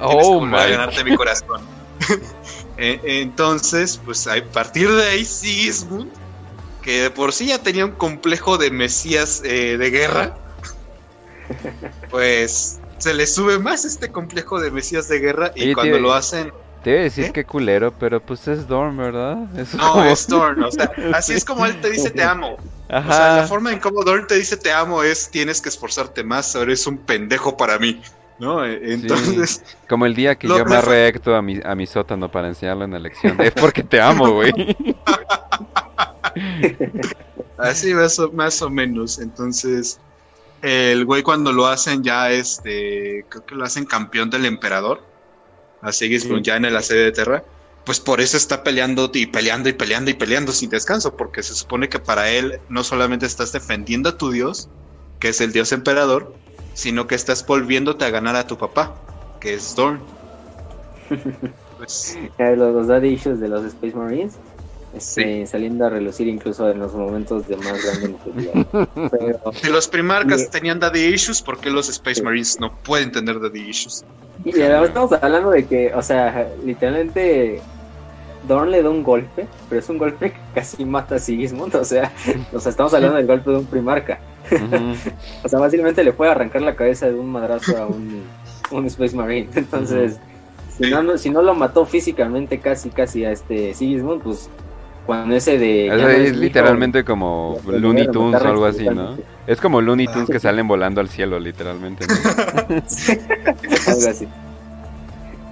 [0.00, 1.62] oh, a ganarte mi corazón.
[2.78, 6.10] E, entonces, pues a partir de ahí Sigismund,
[6.82, 10.34] que de por sí ya tenía un complejo de mesías eh, de guerra,
[12.10, 16.52] pues se le sube más este complejo de mesías de guerra y cuando lo hacen...
[16.84, 17.32] Te voy a decir ¿Eh?
[17.32, 19.38] que culero, pero pues es Dorn, ¿verdad?
[19.76, 22.58] no, es Dorn, o sea, así es como él te dice te amo.
[22.88, 23.08] Ajá.
[23.08, 26.22] O sea, la forma en cómo Dorn te dice te amo es tienes que esforzarte
[26.22, 28.00] más, eres un pendejo para mí.
[28.38, 28.64] ¿No?
[28.64, 29.62] E, entonces.
[29.88, 33.00] Como el día que yo me reacto a mi, a mi sótano para enseñarle una
[33.00, 33.40] lección.
[33.40, 34.52] Es porque te amo, güey.
[37.58, 39.18] Así más más o menos.
[39.18, 40.00] Entonces,
[40.62, 45.02] el güey cuando lo hacen ya, este, creo que lo hacen campeón del emperador,
[45.80, 47.44] así es ya en el asedio de Terra,
[47.84, 51.54] pues por eso está peleando y peleando y peleando y peleando sin descanso, porque se
[51.54, 54.68] supone que para él no solamente estás defendiendo a tu dios,
[55.18, 56.32] que es el dios emperador,
[56.74, 58.94] sino que estás volviéndote a ganar a tu papá,
[59.40, 60.00] que es Dorn.
[61.78, 62.16] pues...
[62.38, 64.38] los, los daddy issues de los Space Marines
[64.94, 68.88] este, saliendo a relucir incluso en los momentos de más grande necesidad.
[69.54, 73.60] Si los primarcas tenían daddy issues, ¿por qué los Space Marines no pueden tener daddy
[73.68, 74.04] issues?
[74.44, 77.60] Y además estamos hablando de que, o sea, literalmente
[78.46, 81.84] Dorn le da un golpe, pero es un golpe que casi mata a Sigismund, o
[81.84, 82.12] sea,
[82.52, 84.18] o sea estamos hablando del golpe de un primarca.
[85.44, 88.22] o sea, básicamente le puede arrancar la cabeza de un madrazo a un,
[88.70, 89.48] un Space Marine.
[89.54, 90.18] Entonces,
[90.76, 94.50] si, no, si no lo mató físicamente casi casi a este Sigismund, pues
[95.06, 95.88] Con ese de...
[96.26, 99.16] es, literalmente como Looney Tunes o algo así, ¿no?
[99.46, 102.04] Es como Looney Tunes que salen volando al cielo, literalmente.
[103.86, 104.28] algo así.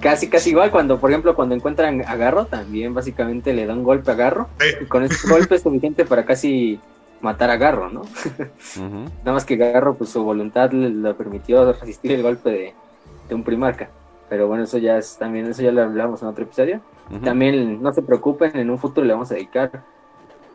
[0.01, 3.83] Casi, casi igual cuando, por ejemplo, cuando encuentran a Garro, también básicamente le da un
[3.83, 4.49] golpe a Garro.
[4.81, 6.81] Y con ese golpe es suficiente para casi
[7.21, 8.03] matar a Garro, ¿no?
[9.19, 12.75] Nada más que Garro, pues su voluntad le, permitió resistir el golpe de,
[13.29, 13.91] de, un primarca.
[14.31, 16.81] Pero bueno, eso ya es también, eso ya lo hablamos en otro episodio.
[17.25, 19.83] También no se preocupen, en un futuro le vamos a dedicar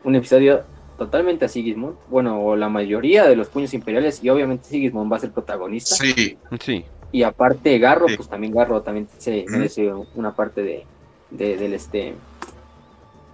[0.04, 0.62] un episodio
[0.96, 1.96] totalmente a Sigismund.
[2.08, 5.96] Bueno, o la mayoría de los puños imperiales, y obviamente Sigismund va a ser protagonista.
[5.96, 6.84] Sí, sí.
[7.12, 10.86] Y aparte Garro, pues también Garro también se merece una parte de,
[11.30, 12.14] del este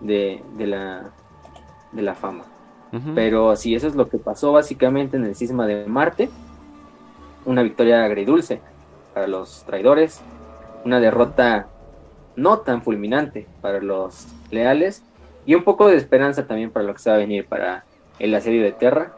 [0.01, 1.11] de, de la
[1.93, 2.45] de la fama.
[3.15, 6.29] Pero sí, eso es lo que pasó básicamente en el cisma de Marte.
[7.47, 8.61] Una victoria agridulce
[9.15, 10.21] para los traidores,
[10.85, 11.69] una derrota
[12.37, 15.03] no tan fulminante para los leales
[15.45, 17.85] y un poco de esperanza también para lo que se va a venir para
[18.19, 19.13] el asedio de Terra,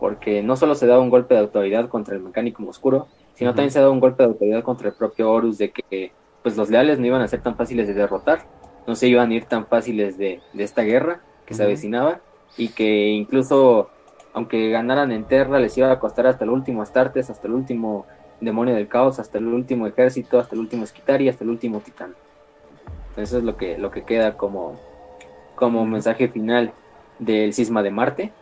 [0.00, 3.70] porque no solo se da un golpe de autoridad contra el mecánico oscuro, sino también
[3.70, 6.12] se dado un golpe de autoridad contra el propio Horus de que
[6.42, 8.46] pues los leales no iban a ser tan fáciles de derrotar,
[8.86, 12.20] no se iban a ir tan fáciles de, esta guerra que se avecinaba
[12.56, 13.90] y que incluso
[14.32, 18.06] aunque ganaran en Terra les iba a costar hasta el último Astartes, hasta el último
[18.40, 22.14] demonio del caos, hasta el último ejército, hasta el último Esquitari, hasta el último titán.
[23.18, 24.76] Eso es lo que, lo que queda como,
[25.54, 26.72] como mensaje final
[27.18, 28.32] del cisma de Marte.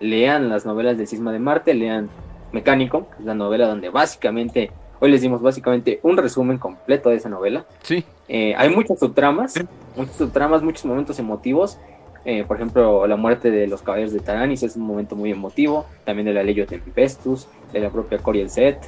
[0.00, 2.10] Lean las novelas del cisma de Marte, lean
[2.52, 4.70] Mecánico, la novela donde básicamente,
[5.00, 7.64] hoy les dimos básicamente un resumen completo de esa novela.
[7.82, 8.04] Sí.
[8.28, 9.54] Eh, hay muchas subtramas,
[9.96, 11.78] muchas subtramas, muchos momentos emotivos.
[12.24, 15.86] Eh, por ejemplo, la muerte de los caballeros de Taranis es un momento muy emotivo.
[16.04, 18.78] También de la Legio Tempestus, de la propia Coriel Set.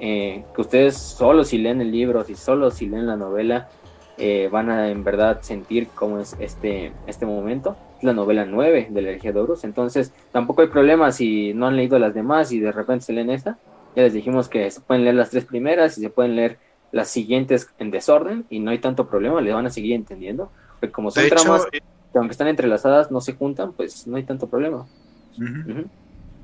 [0.00, 3.68] Eh, que ustedes solo si leen el libro, si solo si leen la novela,
[4.50, 7.76] van a en verdad sentir cómo es este, este momento.
[8.02, 11.76] La novela 9 de la herejía de Horus, entonces tampoco hay problema si no han
[11.76, 13.58] leído las demás y de repente se leen esta,
[13.96, 16.58] ya les dijimos que se pueden leer las tres primeras y se pueden leer
[16.92, 20.50] las siguientes en desorden y no hay tanto problema, le van a seguir entendiendo,
[20.80, 21.80] porque como son tramas eh,
[22.12, 24.86] que aunque están entrelazadas no se juntan, pues no hay tanto problema.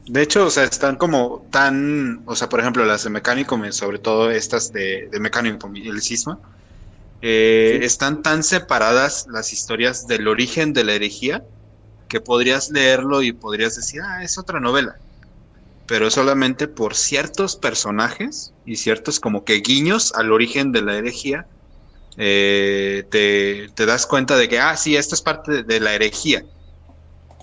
[0.07, 3.99] De hecho, o sea, están como tan, o sea, por ejemplo, las de Mecánico, sobre
[3.99, 6.39] todo estas de, de Mecánico y el Cisma,
[7.23, 11.45] eh, están tan separadas las historias del origen de la herejía
[12.09, 14.97] que podrías leerlo y podrías decir, ah, es otra novela.
[15.87, 21.47] Pero solamente por ciertos personajes y ciertos como que guiños al origen de la herejía,
[22.17, 26.45] eh, te, das cuenta de que, ah, sí, esto es parte de, la herejía.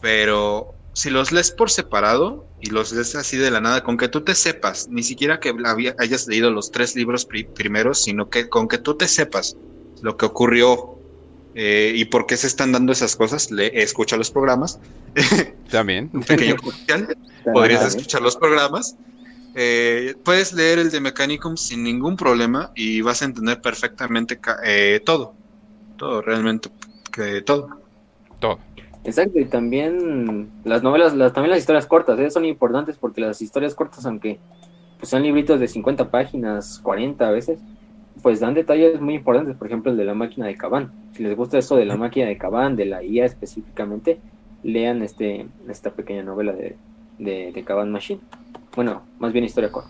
[0.01, 4.07] Pero si los lees por separado y los lees así de la nada, con que
[4.07, 5.53] tú te sepas, ni siquiera que
[5.99, 9.55] hayas leído los tres libros primeros, sino que con que tú te sepas
[10.01, 10.97] lo que ocurrió
[11.53, 14.79] eh, y por qué se están dando esas cosas, le, escucha los programas.
[15.69, 16.09] También.
[16.13, 16.55] Un pequeño
[17.53, 18.95] Podrías escuchar los programas.
[19.53, 24.99] Eh, puedes leer el de Mechanicum sin ningún problema y vas a entender perfectamente eh,
[25.05, 25.35] todo.
[25.95, 26.71] Todo, realmente.
[27.11, 27.81] Que, todo.
[28.39, 28.66] Todo.
[29.07, 33.73] Exacto, y también las novelas, las, también las historias cortas, son importantes porque las historias
[33.73, 34.37] cortas, aunque
[34.99, 37.57] pues, sean libritos de 50 páginas, 40 a veces,
[38.21, 40.91] pues dan detalles muy importantes, por ejemplo el de la máquina de Caban.
[41.13, 44.19] Si les gusta eso de la máquina de Caban, de la IA específicamente,
[44.61, 46.75] lean este esta pequeña novela de,
[47.17, 48.19] de, Caban Machine.
[48.75, 49.89] Bueno, más bien historia corta.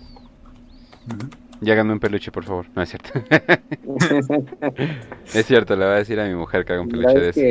[1.59, 2.67] Ya un peluche, por favor.
[2.75, 3.19] No es cierto.
[5.33, 7.41] es cierto, le voy a decir a mi mujer que haga un peluche de eso.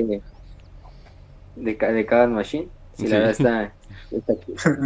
[1.56, 2.68] De, de Caban Machine.
[2.94, 3.72] Si la verdad está,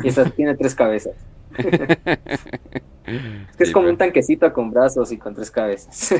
[0.02, 1.14] Y esa tiene tres cabezas.
[3.58, 6.08] Es como un tanquecito con brazos y con tres cabezas.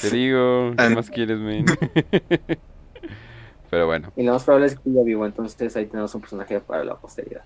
[0.00, 1.64] Te digo, ¿qué más quieres, men?
[3.70, 4.12] Pero bueno.
[4.14, 6.96] Y lo más probable es que ya vivo, entonces ahí tenemos un personaje para la
[6.96, 7.42] posteridad.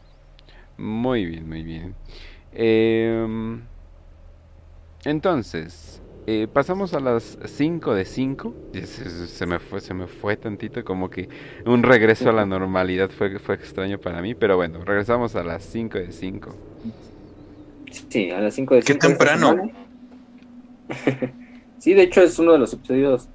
[0.76, 1.94] Muy bien, muy bien.
[2.52, 3.62] Em,
[5.05, 8.55] entonces, eh, pasamos a las 5 de 5.
[8.84, 11.26] Se, me fue, se me fue tantito, como que
[11.64, 15.64] un regreso a la normalidad fue, fue extraño para mí, pero bueno, regresamos a las
[15.64, 16.55] 5 de 5.
[18.10, 19.70] Sí, a las 5 de Qué temprano.
[21.78, 23.30] sí, de hecho es uno de los episodios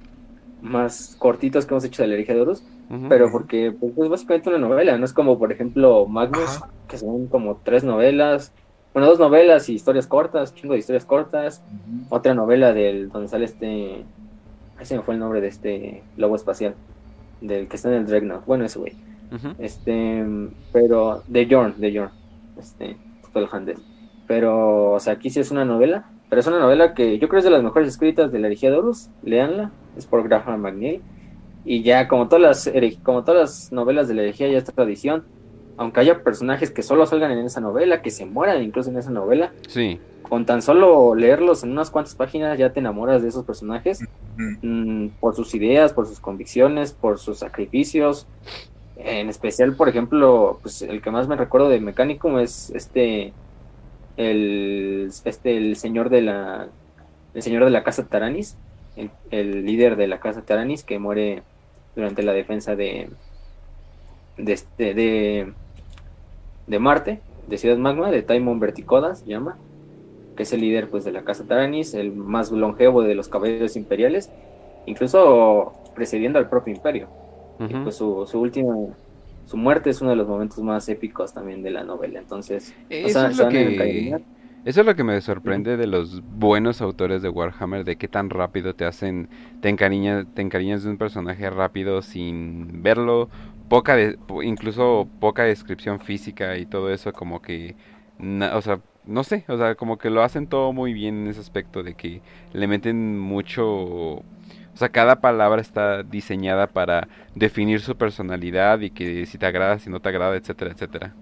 [0.62, 2.62] más cortitos que hemos hecho de la herejía de Horus,
[3.08, 7.26] pero porque pues, es básicamente una novela, no es como por ejemplo Magnus, que son
[7.26, 8.52] como tres novelas,
[8.94, 11.62] bueno, dos novelas y historias cortas, chingo de historias cortas,
[12.08, 14.04] otra novela del donde sale este,
[14.78, 16.74] ahí se me fue el nombre de este lobo espacial,
[17.40, 18.94] del que está en el Dreadnought, bueno ese güey,
[19.58, 20.24] este,
[20.72, 22.12] pero de Jorn, de Jorn,
[22.58, 22.96] este,
[23.34, 23.78] el Handel.
[24.26, 27.38] Pero, o sea, aquí sí es una novela, pero es una novela que yo creo
[27.38, 31.02] es de las mejores escritas de la herejía de Horus, leanla, es por Graham McNeil.
[31.66, 32.72] Y ya como todas las
[33.02, 35.24] como todas las novelas de la herejía ya esta tradición,
[35.76, 39.10] aunque haya personajes que solo salgan en esa novela, que se mueran incluso en esa
[39.10, 39.98] novela, sí.
[40.22, 44.00] con tan solo leerlos en unas cuantas páginas ya te enamoras de esos personajes
[44.36, 48.26] mm, por sus ideas, por sus convicciones, por sus sacrificios.
[48.96, 53.32] En especial, por ejemplo, pues el que más me recuerdo de Mecánico es este
[54.16, 56.68] el este el señor de la
[57.34, 58.56] el señor de la casa Taranis,
[59.30, 61.42] el, líder de la casa Taranis que muere
[61.96, 63.10] durante la defensa de
[64.36, 65.52] de, este, de
[66.66, 69.56] de Marte, de Ciudad Magma, de Taimon Verticoda se llama,
[70.36, 73.76] que es el líder pues de la casa Taranis, el más longevo de los caballeros
[73.76, 74.30] imperiales,
[74.86, 77.08] incluso precediendo al propio imperio.
[77.60, 78.74] Y pues su, su última
[79.46, 82.18] su muerte es uno de los momentos más épicos también de la novela.
[82.18, 84.22] Entonces, eso, es, lo que,
[84.64, 88.30] eso es lo que me sorprende de los buenos autores de Warhammer, de qué tan
[88.30, 89.28] rápido te hacen,
[89.60, 93.28] te encariñas, te encariñas de un personaje rápido sin verlo
[93.68, 97.76] poca de, incluso poca descripción física y todo eso como que
[98.18, 101.40] o sea no sé o sea como que lo hacen todo muy bien en ese
[101.40, 102.22] aspecto de que
[102.52, 104.22] le meten mucho o
[104.74, 109.90] sea cada palabra está diseñada para definir su personalidad y que si te agrada si
[109.90, 111.14] no te agrada etcétera etcétera.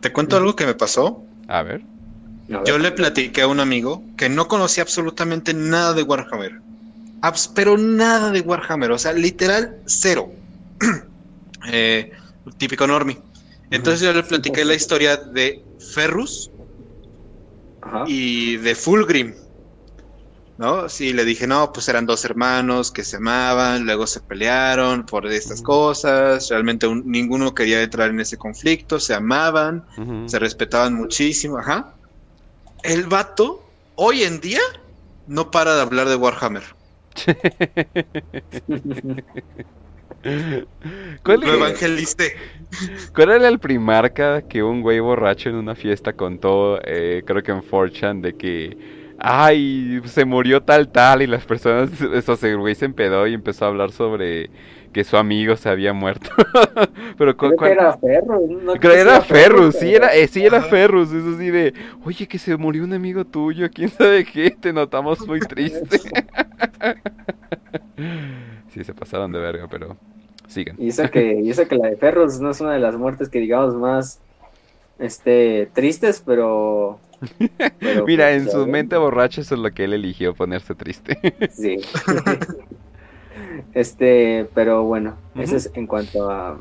[0.00, 1.24] Te cuento algo que me pasó.
[1.48, 1.80] A ver.
[2.66, 6.60] Yo le platiqué a un amigo que no conocía absolutamente nada de Warhammer.
[7.54, 10.30] Pero nada de Warhammer o sea literal cero
[11.66, 12.12] eh,
[12.56, 13.18] típico normie.
[13.70, 15.64] Entonces yo le platiqué la historia de
[15.94, 16.50] Ferrus
[18.06, 19.34] y de Fulgrim.
[20.56, 20.88] ¿No?
[20.88, 25.26] Sí, le dije, no, pues eran dos hermanos que se amaban, luego se pelearon por
[25.26, 29.84] estas cosas, realmente ninguno quería entrar en ese conflicto, se amaban,
[30.26, 31.94] se respetaban muchísimo, ajá.
[32.84, 34.60] El vato, hoy en día,
[35.26, 36.62] no para de hablar de Warhammer.
[41.22, 42.34] ¿Cuál Lo evangeliste.
[43.14, 47.52] ¿Cuál era el primarca que un güey borracho en una fiesta contó, eh, creo que
[47.52, 48.76] en Fortune, de que,
[49.18, 53.64] ay, se murió tal tal y las personas, eso, el güey se empedó y empezó
[53.64, 54.50] a hablar sobre
[54.92, 56.30] que su amigo se había muerto.
[57.18, 58.62] pero creo que era Ferrus.
[58.62, 61.74] No creo que era Ferrus, sí era, eh, sí era Ferrus, eso sí de,
[62.04, 65.98] oye que se murió un amigo tuyo, quién sabe qué, te notamos muy triste.
[68.68, 69.96] sí, se pasaron de verga, pero
[70.78, 73.28] y eso que, y eso que la de Ferros no es una de las muertes
[73.28, 74.20] que digamos más
[74.98, 77.00] este tristes, pero,
[78.06, 81.18] Mira, pues, en su mente borracha eso es lo que él eligió, ponerse triste.
[81.50, 81.78] sí.
[83.74, 86.58] este, pero bueno, eso es en cuanto a.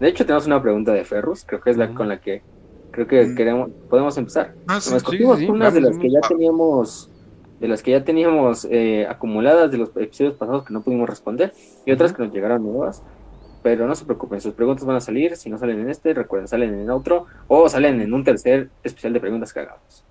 [0.00, 2.42] De hecho, tenemos una pregunta de Ferrus, creo que es la con la que
[2.90, 4.54] creo que queremos, podemos empezar.
[4.66, 7.08] Ah, escogimos unas de las que ya teníamos
[7.60, 11.54] de las que ya teníamos eh, acumuladas de los episodios pasados que no pudimos responder
[11.86, 13.02] y otras que nos llegaron nuevas.
[13.62, 15.36] Pero no se preocupen, sus preguntas van a salir.
[15.36, 19.12] Si no salen en este, recuerden, salen en otro o salen en un tercer especial
[19.12, 20.04] de preguntas que hagamos.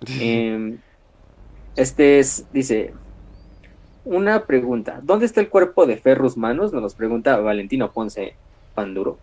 [0.20, 0.78] Em,
[1.74, 2.92] este es, dice,
[4.04, 5.00] una pregunta.
[5.02, 6.72] ¿Dónde está el cuerpo de Ferrus Manos?
[6.72, 8.34] Nos pregunta Valentino Ponce
[8.74, 9.18] Panduro.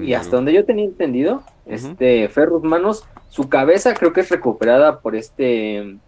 [0.00, 5.00] Y hasta donde yo tenía entendido, este Ferrus Manos, su cabeza creo que es recuperada
[5.00, 5.98] por este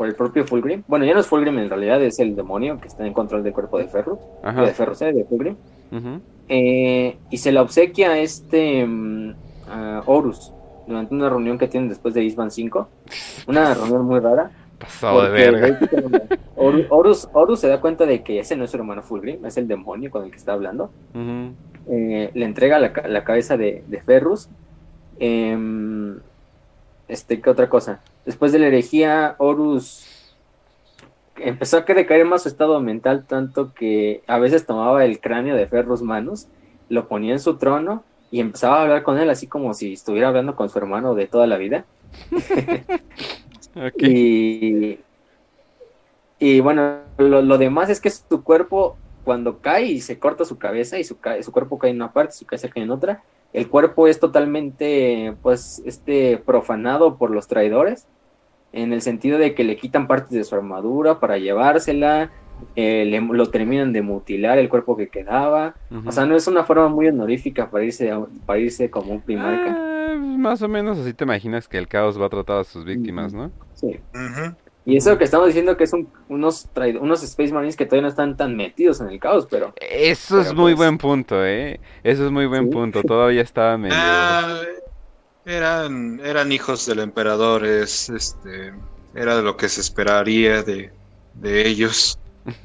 [0.00, 0.82] por el propio Fulgrim.
[0.88, 3.52] Bueno, ya no es Fulgrim en realidad, es el demonio que está en control del
[3.52, 5.12] cuerpo de Ferro, de Ferro, ¿eh?
[5.12, 5.56] de Fulgrim.
[6.48, 9.34] Eh, y se la obsequia a este um,
[10.06, 10.54] Horus
[10.86, 12.88] durante una reunión que tienen después de Isban 5.
[13.46, 14.50] Una reunión muy rara.
[14.78, 15.78] Pasado de verga.
[16.56, 19.68] Horus, Horus, se da cuenta de que ese no es su hermano Fulgrim, es el
[19.68, 20.90] demonio con el que está hablando.
[21.90, 24.48] Eh, le entrega la, la cabeza de, de Ferrus.
[25.18, 26.20] Em,
[27.06, 28.00] este, ¿qué otra cosa?
[28.24, 30.06] Después de la herejía, Horus
[31.36, 35.66] empezó a decaer más su estado mental, tanto que a veces tomaba el cráneo de
[35.66, 36.48] Ferrus Manos,
[36.88, 40.28] lo ponía en su trono y empezaba a hablar con él así como si estuviera
[40.28, 41.84] hablando con su hermano de toda la vida.
[43.98, 44.98] y,
[46.38, 50.98] y bueno, lo, demás es que su cuerpo, cuando cae y se corta su cabeza
[50.98, 53.22] y su, su cuerpo cae en una parte, su cabeza cae en otra,
[53.52, 58.06] el cuerpo es totalmente, pues, este, profanado por los traidores,
[58.72, 62.30] en el sentido de que le quitan partes de su armadura para llevársela,
[62.76, 65.74] eh, lo terminan de mutilar el cuerpo que quedaba.
[66.06, 68.12] O sea, no es una forma muy honorífica para irse,
[68.46, 69.76] para irse como un primarca.
[69.76, 72.84] Ah, más o menos así te imaginas que el caos va a tratar a sus
[72.84, 73.50] víctimas, ¿no?
[73.74, 73.98] Sí.
[74.86, 76.68] Y eso que estamos diciendo que son unos
[77.00, 79.74] unos Space Marines que todavía no están tan metidos en el caos, pero...
[79.80, 81.80] Eso es muy pues buen punto, ¿eh?
[82.02, 83.96] Eso es muy buen punto, todavía estaban medio...
[83.98, 84.62] Ah,
[85.44, 88.72] eran, eran hijos del emperador, es, este,
[89.14, 90.92] era de lo que se esperaría de,
[91.42, 92.18] ellos.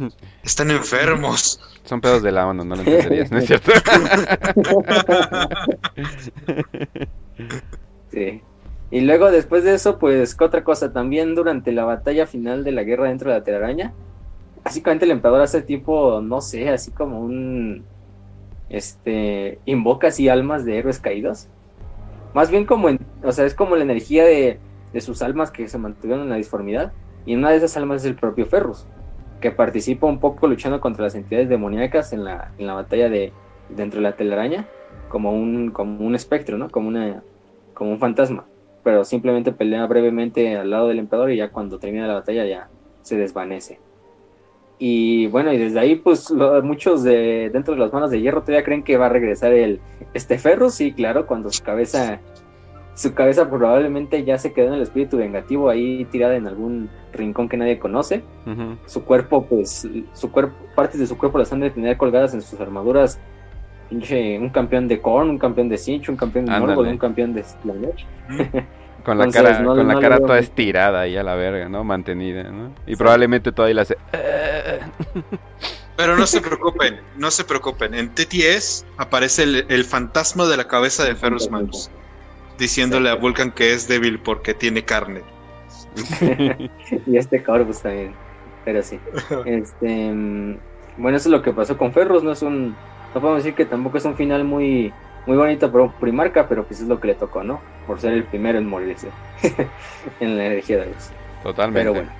[0.44, 1.60] Están enfermos.
[1.84, 3.72] Son pedos de la ONU, no lo entenderías, ¿no es cierto?
[8.12, 8.42] sí.
[8.96, 10.94] Y luego después de eso, pues, ¿qué otra cosa?
[10.94, 13.92] También durante la batalla final de la guerra dentro de la telaraña,
[14.64, 17.84] básicamente el emperador hace tipo, no sé, así como un,
[18.70, 21.50] este, invoca así almas de héroes caídos.
[22.34, 22.88] Más bien como,
[23.22, 24.60] o sea, es como la energía de,
[24.94, 26.94] de sus almas que se mantuvieron en la disformidad.
[27.26, 28.88] Y una de esas almas es el propio Ferrus,
[29.42, 33.34] que participa un poco luchando contra las entidades demoníacas en la, en la batalla de
[33.68, 34.68] dentro de la telaraña,
[35.10, 36.70] como un, como un espectro, ¿no?
[36.70, 37.24] Como, una,
[37.74, 38.46] como un fantasma
[38.86, 42.70] pero simplemente pelea brevemente al lado del emperador y ya cuando termina la batalla ya
[43.02, 43.80] se desvanece.
[44.78, 46.32] Y bueno, y desde ahí, pues
[46.62, 49.80] muchos de dentro de las manos de hierro todavía creen que va a regresar el
[50.14, 52.20] este ferro, sí, claro, cuando su cabeza,
[52.94, 57.50] su cabeza probablemente ya se quedó en el espíritu vengativo ahí tirada en algún rincón
[57.50, 58.22] que nadie conoce.
[58.86, 62.44] Su cuerpo, pues, su cuerpo, partes de su cuerpo las han de tener colgadas en
[62.44, 63.20] sus armaduras
[63.92, 67.44] un campeón de Korn, un campeón de Sinch, un campeón de Morgoth, un campeón de
[67.44, 68.06] Slanesh.
[69.06, 71.84] Con la cara, con la cara toda estirada ahí a la verga, ¿no?
[71.84, 72.72] Mantenida, ¿no?
[72.88, 73.98] Y probablemente todavía la hace.
[75.96, 77.94] Pero no se preocupen, no se preocupen.
[77.94, 81.90] En TTS aparece el, fantasma de la cabeza de Ferrus Manus,
[82.58, 85.22] diciéndole a Vulcan que es débil porque tiene carne.
[87.06, 88.14] y este Corvus también.
[88.66, 89.00] Pero sí.
[89.46, 90.58] Este, mm,
[90.98, 92.76] bueno, eso es lo que pasó con Ferrus, no es un
[93.16, 94.94] no podemos decir que tampoco es un final muy,
[95.26, 97.62] muy bonito para un primarca, pero pues es lo que le tocó, ¿no?
[97.88, 99.08] Por ser el primero en morirse
[100.20, 101.12] en la energía de luz.
[101.42, 101.80] Totalmente.
[101.80, 102.12] Pero bueno.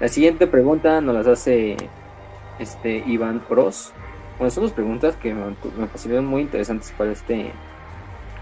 [0.00, 1.76] La siguiente pregunta nos las hace
[2.58, 3.92] este Iván Bros.
[4.38, 5.44] Bueno, son dos preguntas que me,
[5.78, 7.52] me parecieron muy interesantes para este,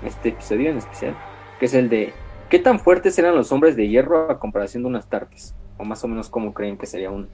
[0.03, 1.15] este episodio en especial,
[1.61, 2.15] que es el de
[2.49, 5.55] ¿qué tan fuertes eran los hombres de hierro a comparación de unas tartes?
[5.77, 7.29] O más o menos cómo creen que sería un...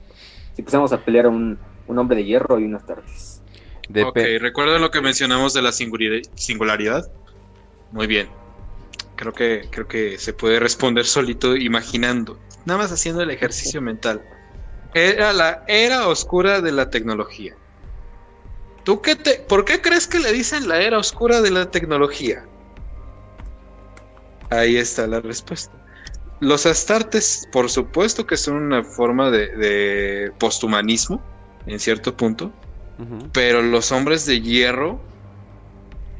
[0.51, 1.57] Si pusiéramos a pelear a un,
[1.87, 3.40] un hombre de hierro y unas tartes
[3.89, 7.11] ok, ¿recuerdan lo que mencionamos de la singularidad?
[7.91, 8.29] Muy bien.
[9.15, 14.21] Creo que, creo que se puede responder solito imaginando, nada más haciendo el ejercicio mental.
[14.93, 17.55] Era la era oscura de la tecnología.
[18.83, 22.45] ¿Tú qué te, ¿Por qué crees que le dicen la era oscura de la tecnología?
[24.49, 25.71] Ahí está la respuesta.
[26.39, 31.21] Los astartes, por supuesto que son una forma de, de posthumanismo,
[31.67, 32.51] en cierto punto,
[33.33, 34.99] pero los hombres de hierro,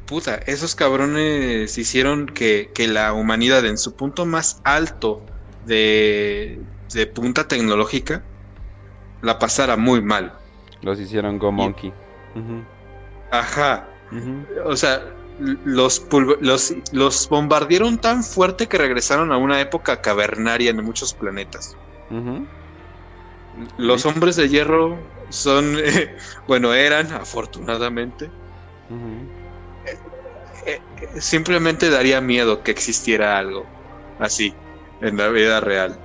[0.06, 5.22] puta, esos cabrones hicieron que, la humanidad en su punto más alto
[5.66, 6.60] de,
[6.92, 8.22] de punta tecnológica
[9.22, 10.34] la pasara muy mal.
[10.82, 11.92] Los hicieron Go Monkey.
[13.30, 13.88] Ajá.
[14.64, 15.02] O sea,
[15.64, 16.06] los,
[16.40, 21.76] los, los, bombardearon tan fuerte que regresaron a una época cavernaria en muchos planetas.
[23.78, 24.98] Los hombres de hierro
[25.32, 25.76] son,
[26.46, 28.30] bueno, eran, afortunadamente.
[30.66, 33.66] Eh, eh, simplemente daría miedo que existiera algo
[34.18, 34.54] así
[35.00, 35.98] en la vida real.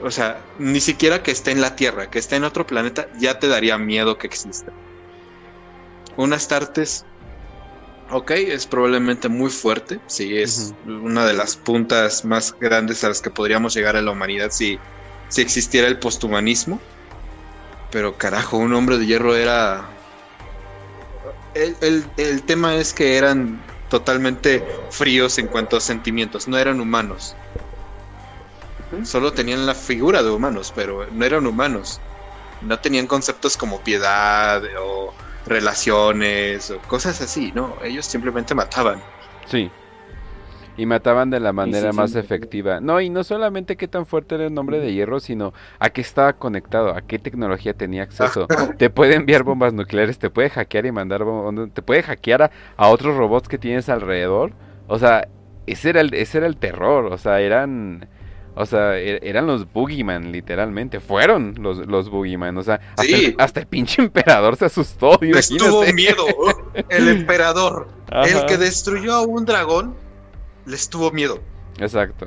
[0.00, 3.38] O sea, ni siquiera que esté en la Tierra, que esté en otro planeta, ya
[3.38, 4.72] te daría miedo que exista.
[6.16, 7.04] Unas tartes,
[8.10, 13.20] ok, es probablemente muy fuerte, sí, es una de las puntas más grandes a las
[13.20, 14.78] que podríamos llegar a la humanidad si
[15.28, 16.80] si existiera el posthumanismo.
[17.96, 19.82] Pero carajo, un hombre de hierro era...
[21.54, 23.58] El, tema es que eran
[23.88, 27.34] totalmente fríos en cuanto a sentimientos, no eran humanos.
[29.02, 31.98] Solo tenían la figura de humanos, pero no eran humanos.
[32.60, 35.14] No tenían conceptos como piedad o
[35.46, 37.78] relaciones o cosas así, ¿no?
[37.82, 39.02] Ellos simplemente mataban.
[39.50, 39.70] Sí.
[40.76, 42.80] Y mataban de la manera más efectiva.
[42.80, 46.02] No, y no solamente qué tan fuerte era el nombre de hierro, sino a qué
[46.02, 48.46] estaba conectado, a qué tecnología tenía acceso.
[48.78, 52.88] te puede enviar bombas nucleares, te puede hackear y mandar bombas, te puede hackear a,
[52.88, 54.52] otros robots que tienes alrededor.
[54.86, 55.28] O sea,
[55.66, 58.08] ese era el, ese era el terror, o sea, eran...
[58.58, 60.98] O sea, er, eran los Boogeyman, literalmente.
[60.98, 62.56] Fueron los, los Boogeyman.
[62.56, 62.80] O sea,
[63.36, 65.18] hasta, el, pinche emperador se asustó.
[65.20, 66.24] Les tuvo miedo.
[66.88, 67.88] El emperador.
[68.10, 70.05] El que destruyó a un dragón
[70.66, 71.38] les tuvo miedo.
[71.78, 72.26] Exacto.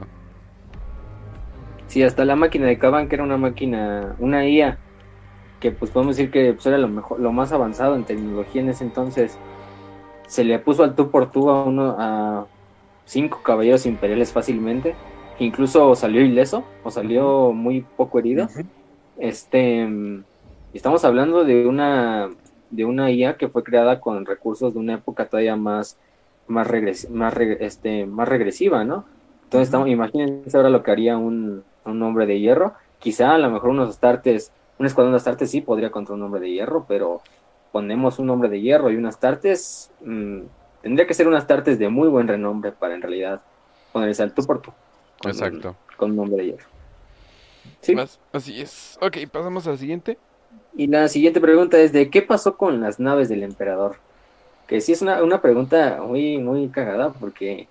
[1.88, 4.78] Sí, hasta la máquina de Kaban, que era una máquina, una IA,
[5.60, 8.70] que pues podemos decir que pues, era lo mejor, lo más avanzado en tecnología en
[8.70, 9.38] ese entonces,
[10.28, 12.46] se le puso al tú por tú a uno, a
[13.06, 14.94] cinco caballeros imperiales fácilmente,
[15.40, 18.48] incluso salió ileso, o salió muy poco herido.
[19.18, 19.90] Este,
[20.74, 22.30] estamos hablando de una,
[22.70, 25.98] de una IA que fue creada con recursos de una época todavía más
[26.50, 26.68] más,
[27.10, 29.06] más, este, más regresiva, ¿no?
[29.46, 32.74] Entonces, estamos, imagínense ahora lo que haría un, hombre de hierro.
[33.00, 36.40] Quizá a lo mejor unos astartes un escuadrón de Astartes sí podría contra un hombre
[36.40, 37.22] de hierro, pero
[37.72, 40.40] ponemos un hombre de hierro y unas Astartes, mm,
[40.82, 43.42] tendría que ser unas Astartes de muy buen renombre para en realidad
[43.92, 44.72] ponerse al tú por tú.
[45.26, 45.76] Exacto.
[45.98, 46.66] con un hombre de hierro.
[47.82, 47.94] ¿Sí?
[48.32, 48.98] así es.
[49.02, 50.18] Ok, pasamos a la siguiente.
[50.78, 53.98] Y la siguiente pregunta es de qué pasó con las naves del emperador.
[54.70, 57.68] Que sí es una, una pregunta muy, muy cagada porque...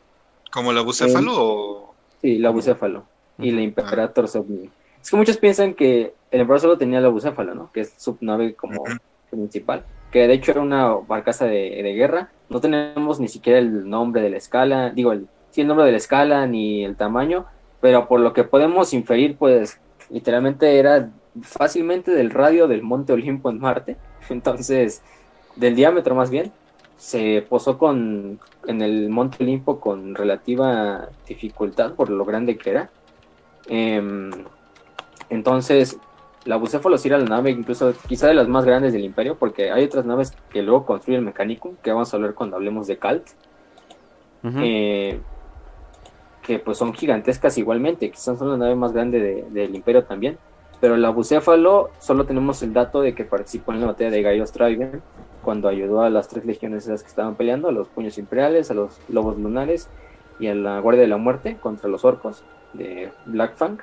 [0.51, 1.95] ¿Como la bucéfalo o...?
[2.21, 3.05] Sí, la bucéfalo.
[3.39, 4.69] Y la Imperator Sovni.
[5.01, 7.71] Es que muchos piensan que el emperador solo tenía la bucéfalo, ¿no?
[7.71, 8.83] Que es su nave como
[9.31, 9.85] principal.
[10.11, 12.33] Que de hecho era una barcaza de, de, guerra.
[12.49, 14.91] No tenemos ni siquiera el nombre de la escala.
[14.91, 17.47] Digo, el, sí, el nombre de la escala ni el tamaño.
[17.81, 19.79] Pero por lo que podemos inferir, pues
[20.11, 21.11] literalmente era
[21.43, 23.97] fácilmente del radio del Monte Olimpo en Marte.
[24.31, 25.01] Entonces,
[25.55, 26.51] del diámetro más bien
[26.99, 32.91] se posó con en el Monte Olimpo con relativa dificultad por lo grande que era.
[33.69, 34.31] Em,
[35.31, 35.99] entonces,
[36.45, 39.71] la Bucéfalo sí era la nave, incluso quizá de las más grandes del Imperio, porque
[39.71, 42.99] hay otras naves que luego construye el Mechanicum, que vamos a hablar cuando hablemos de
[42.99, 43.29] Calt.
[44.45, 45.21] Eh,
[46.43, 50.37] que pues son gigantescas igualmente, quizás son la nave más grande del Imperio también.
[50.81, 54.53] Pero la Bucéfalo, solo tenemos el dato de que participó en la batalla de Gaius
[54.53, 55.03] Trigon
[55.49, 58.75] cuando ayudó a las tres legiones esas que estaban peleando, a los puños imperiales, a
[58.75, 59.89] los lobos lunares
[60.39, 62.45] y a la Guardia de la Muerte contra los orcos
[62.75, 63.79] de Blackfang,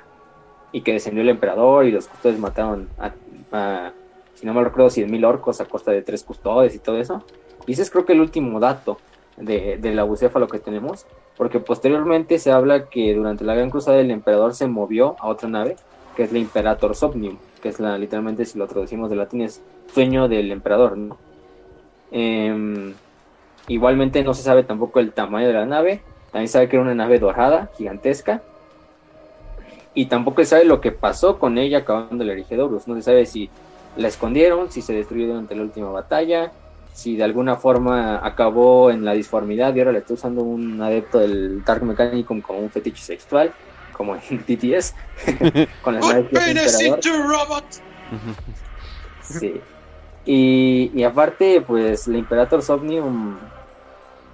[0.70, 3.90] y que descendió el emperador y los custodios mataron a,
[4.34, 7.24] si no me recuerdo, 100.000 orcos a costa de tres custodios y todo eso.
[7.66, 8.98] Y ese es creo que el último dato
[9.36, 11.04] de, de la bucéfalo que tenemos,
[11.36, 15.48] porque posteriormente se habla que durante la Gran Cruzada el emperador se movió a otra
[15.48, 15.74] nave,
[16.14, 19.64] que es la Imperator Somnium, que es la, literalmente si lo traducimos de latín, es
[19.92, 21.26] sueño del emperador, ¿no?
[22.10, 22.94] Em,
[23.68, 26.02] igualmente no se sabe tampoco el tamaño de la nave.
[26.32, 28.42] También sabe que era una nave dorada, gigantesca.
[29.94, 32.86] Y tampoco se sabe lo que pasó con ella acabando el Erigedorus.
[32.86, 33.48] No se sabe si
[33.96, 36.52] la escondieron, si se destruyó durante la última batalla,
[36.92, 41.18] si de alguna forma acabó en la disformidad y ahora le está usando un adepto
[41.18, 43.52] del Dark Mechanicum como un fetiche sexual,
[43.92, 44.94] como en TTS,
[45.82, 46.26] con las naves
[49.22, 49.60] Sí.
[50.26, 53.36] Y, aparte, pues la Imperator Somnium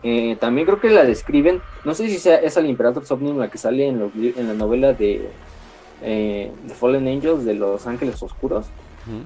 [0.02, 1.60] eh, también creo que la describen.
[1.84, 4.94] No sé si sea esa la Imperator Somnium la que sale en, en la novela
[4.94, 5.28] de,
[6.00, 6.50] eh,
[6.80, 8.66] Fallen Angels de los Ángeles Oscuros.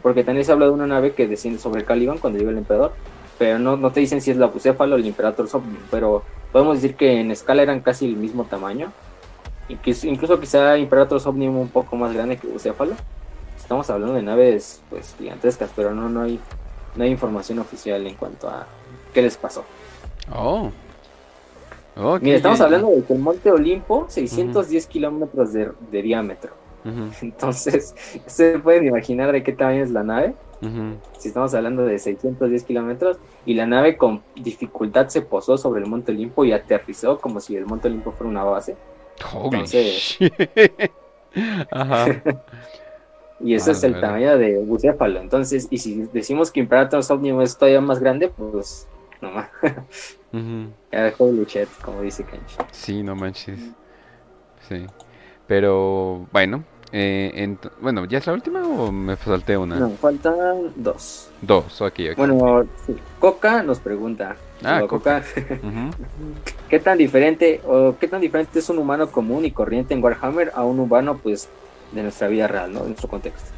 [0.02, 2.92] Porque también se habla de una nave que desciende sobre Caliban cuando llega el Emperador.
[3.38, 5.76] Pero no, no te dicen si es la Bucéfalo o el Imperator Somnium.
[5.90, 8.90] Pero podemos decir que en escala eran casi el mismo tamaño.
[9.68, 12.94] Incluso quizá Imperator Somnium un poco más grande que Bucéfalo
[13.66, 16.38] estamos hablando de naves pues gigantescas, pero no, no hay
[16.94, 18.64] no hay información oficial en cuanto a
[19.12, 19.64] qué les pasó.
[20.32, 20.70] Oh.
[22.20, 26.52] Mira, estamos hablando de que el Monte Olimpo, 610 kilómetros de, diámetro.
[27.22, 27.94] Entonces,
[28.26, 30.34] se pueden imaginar de qué tamaño es la nave.
[31.18, 35.90] Si estamos hablando de 610 kilómetros y la nave con dificultad se posó sobre el
[35.90, 38.76] Monte Olimpo y aterrizó como si el Monte Olimpo fuera una base.
[39.34, 40.18] Entonces,
[41.70, 42.06] Ajá.
[43.40, 45.20] Y ese es el tamaño de Bucéfalo.
[45.20, 48.88] Entonces, y si decimos que Imperator Somnium es todavía más grande, pues
[49.20, 49.48] no más.
[50.92, 52.58] Ya dejó Luchet, como dice Kench.
[52.70, 53.58] Sí, no manches.
[54.68, 54.86] Sí.
[55.46, 59.76] Pero bueno, eh, bueno, ¿ya es la última o me salté una?
[59.76, 61.30] No, faltan dos.
[61.40, 62.16] Dos, ok, ok.
[62.16, 62.66] Bueno,
[63.18, 64.36] Coca nos pregunta.
[64.62, 65.22] Ah, Coca.
[66.68, 70.52] ¿Qué tan diferente o qué tan diferente es un humano común y corriente en Warhammer
[70.54, 71.48] a un humano, pues,
[71.92, 72.80] de nuestra vida real, ¿no?
[72.80, 73.50] De nuestro contexto.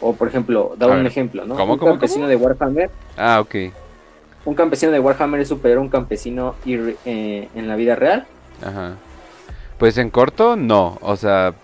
[0.00, 1.56] O, por ejemplo, da un ejemplo, ¿no?
[1.56, 2.90] ¿Cómo, un campesino de Warhammer.
[3.16, 3.54] Ah, ok.
[4.44, 8.26] Un campesino de Warhammer es superior a un campesino eh, en la vida real.
[8.62, 8.94] Ajá.
[9.78, 10.98] Pues en corto, no.
[11.02, 11.54] O sea,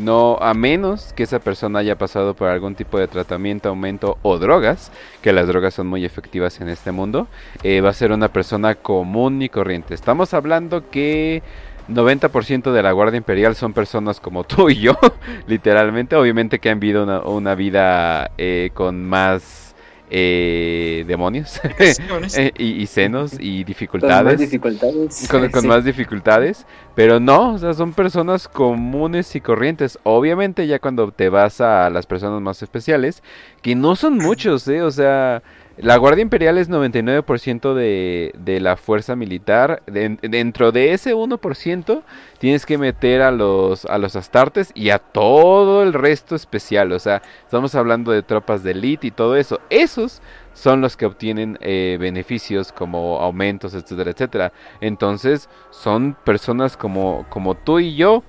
[0.00, 4.38] no, a menos que esa persona haya pasado por algún tipo de tratamiento, aumento o
[4.38, 4.92] drogas,
[5.22, 7.26] que las drogas son muy efectivas en este mundo,
[7.62, 9.94] eh, va a ser una persona común y corriente.
[9.94, 11.42] Estamos hablando que
[11.90, 14.98] 90% de la Guardia Imperial son personas como tú y yo,
[15.46, 16.16] literalmente.
[16.16, 19.74] Obviamente que han vivido una, vida eh, con más
[20.12, 24.16] eh, demonios eh, y, senos y dificultades.
[24.16, 25.28] Con más dificultades.
[25.28, 26.66] Con, más dificultades.
[26.96, 29.98] Pero no, o sea, son personas comunes y corrientes.
[30.02, 33.22] Obviamente ya cuando te vas a las personas más especiales,
[33.62, 34.82] que no son muchos, ¿eh?
[34.82, 35.42] O sea...
[35.82, 39.82] La Guardia Imperial es 99% de, de la fuerza militar.
[39.86, 42.02] dentro de ese 1%
[42.38, 46.92] tienes que meter a los, a los astartes y a todo el resto especial.
[46.92, 49.60] O sea, estamos hablando de tropas de elite y todo eso.
[49.70, 50.20] Esos
[50.52, 54.52] son los que obtienen eh, beneficios como aumentos, etcétera, etcétera.
[54.82, 58.22] Entonces, son personas como, como tú y yo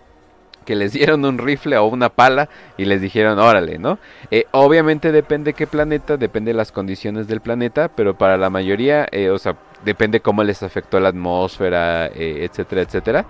[0.66, 4.00] que les dieron un rifle o una pala y les dijeron, órale, ¿no?
[4.30, 9.08] Eh, obviamente depende qué planeta, depende de las condiciones del planeta, pero para la mayoría,
[9.12, 13.26] eh, o sea, depende cómo les afectó la atmósfera, eh, etcétera, etcétera.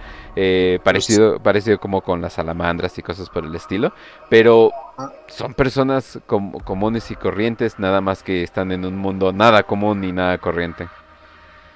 [0.83, 3.93] parecido, parecido como con las salamandras y cosas por el estilo.
[4.29, 5.11] Pero ah.
[5.27, 10.11] son personas comunes y corrientes, nada más que están en un mundo nada común ni
[10.11, 10.87] nada corriente.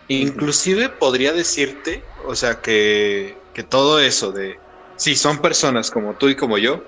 [0.08, 4.60] Inclusive podría decirte, o sea, que, que todo eso de
[4.96, 6.84] Sí, son personas como tú y como yo,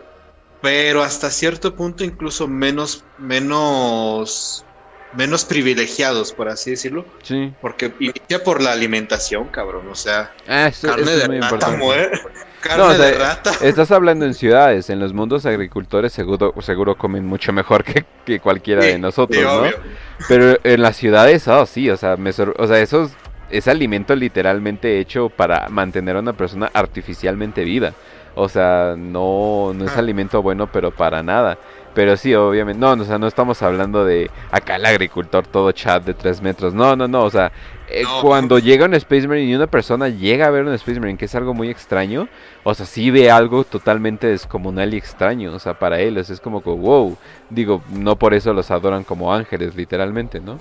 [0.61, 4.65] pero hasta cierto punto incluso menos, menos,
[5.13, 7.05] menos privilegiados, por así decirlo.
[7.23, 7.53] Sí.
[7.61, 9.87] Porque inicia por la alimentación, cabrón.
[9.89, 12.11] O sea, ah, carne de rata muere.
[12.61, 13.51] Carne de rata.
[13.61, 18.83] Estás hablando en ciudades, en los mundos agricultores seguro, seguro comen mucho mejor que, cualquiera
[18.83, 19.69] de nosotros, ¿no?
[20.27, 23.11] Pero en las ciudades, oh, sí, o sea, me o sea, esos
[23.49, 27.93] es alimento literalmente hecho para mantener a una persona artificialmente viva.
[28.35, 29.99] O sea, no, no es ah.
[29.99, 31.57] alimento bueno, pero para nada.
[31.95, 36.05] Pero sí, obviamente, no, o sea, no estamos hablando de acá el agricultor todo chat
[36.05, 36.75] de 3 metros.
[36.75, 37.51] No, no, no, o sea,
[37.89, 41.17] eh, cuando llega un Space Marine y una persona llega a ver un Space Marine,
[41.17, 42.29] que es algo muy extraño,
[42.63, 46.61] o sea, sí ve algo totalmente descomunal y extraño, o sea, para él es como
[46.61, 47.17] que, wow,
[47.49, 50.59] digo, no por eso los adoran como ángeles, literalmente, ¿no?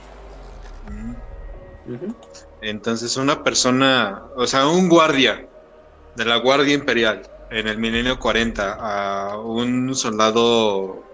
[2.68, 5.47] Entonces una persona, o sea, un guardia
[6.16, 11.05] de la Guardia Imperial en el milenio 40 a un soldado,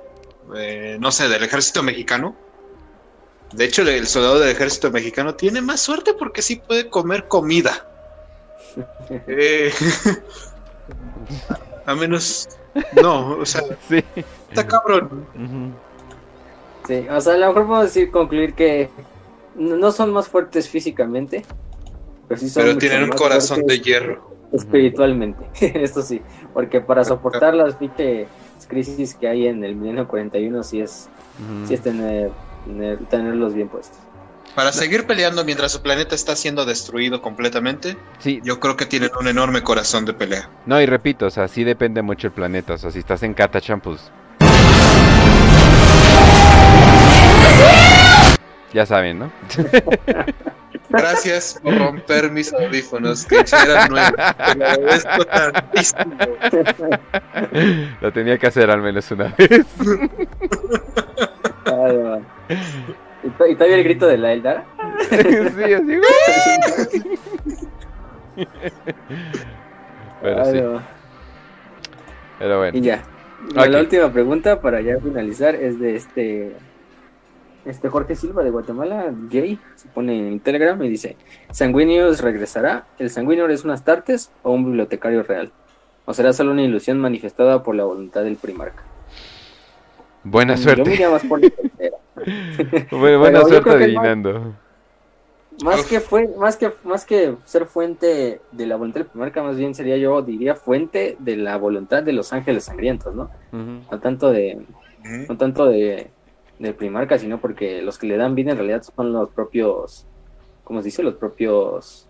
[0.57, 2.35] eh, no sé, del ejército mexicano.
[3.53, 7.87] De hecho, el soldado del ejército mexicano tiene más suerte porque sí puede comer comida.
[9.27, 9.71] Eh,
[11.87, 12.49] a menos...
[13.03, 14.03] No, o sea, sí.
[14.49, 15.27] está cabrón.
[16.87, 18.89] Sí, o sea, a lo mejor podemos decir, concluir que
[19.55, 21.45] no son más fuertes físicamente,
[22.29, 24.31] pero sí son Pero tienen un corazón de hierro.
[24.53, 25.47] Espiritualmente,
[25.83, 26.21] esto sí,
[26.53, 27.77] porque para soportar las
[28.69, 31.09] crisis que hay en el milenio 41 sí es,
[31.67, 32.31] sí es tener,
[33.09, 33.99] tenerlos bien puestos.
[34.55, 38.43] Para seguir peleando mientras su planeta está siendo destruido completamente, sí.
[38.45, 40.51] yo creo que tienen un enorme corazón de pelea.
[40.67, 42.75] No, y repito, o sea, sí depende mucho el planeta.
[42.75, 44.13] O sea, si estás en Katachan, pues
[48.73, 49.33] Ya saben, ¿no?
[50.89, 54.13] Gracias por romper mis audífonos, que eran nuevos.
[58.01, 59.49] Lo tenía que hacer al menos una vez.
[63.25, 64.65] ¿Y todavía el grito de la Eldara?
[65.09, 66.01] sí, así.
[70.21, 70.63] Pero sí.
[72.39, 72.77] Pero bueno.
[72.79, 73.03] Y ya.
[73.55, 76.53] La última pregunta para ya finalizar es de este
[77.65, 81.17] este Jorge Silva de Guatemala, gay, se pone en Telegram y dice,
[81.51, 82.87] ¿Sanguinius regresará?
[82.99, 85.53] ¿El Sanguinior es un Astartes o un bibliotecario real?
[86.05, 88.83] ¿O será solo una ilusión manifestada por la voluntad del primarca?
[90.25, 90.97] Buena suerte.
[90.97, 91.49] Yo más por la
[93.19, 94.55] buena suerte adivinando.
[95.65, 99.57] Más que fue, más que más que ser fuente de la voluntad del primarca, más
[99.57, 103.31] bien sería yo diría fuente de la voluntad de los ángeles sangrientos, ¿no?
[103.53, 104.65] No tanto de
[105.29, 106.11] no tanto de
[106.63, 110.07] de Primarca, sino porque los que le dan vida en realidad son los propios,
[110.65, 111.03] ¿cómo se dice?
[111.03, 112.07] Los propios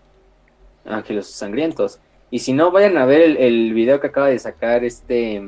[0.85, 1.99] ángeles sangrientos.
[2.29, 5.41] Y si no, vayan a ver el, el video que acaba de sacar este...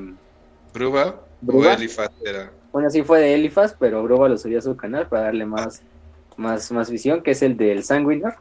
[0.74, 1.74] Bruba, Bruba.
[1.74, 2.52] Elifaz era.
[2.72, 5.82] Bueno, sí fue de Elifaz, pero Bruba lo subió a su canal para darle más,
[6.36, 8.36] más, más visión, que es el del Sanguinor,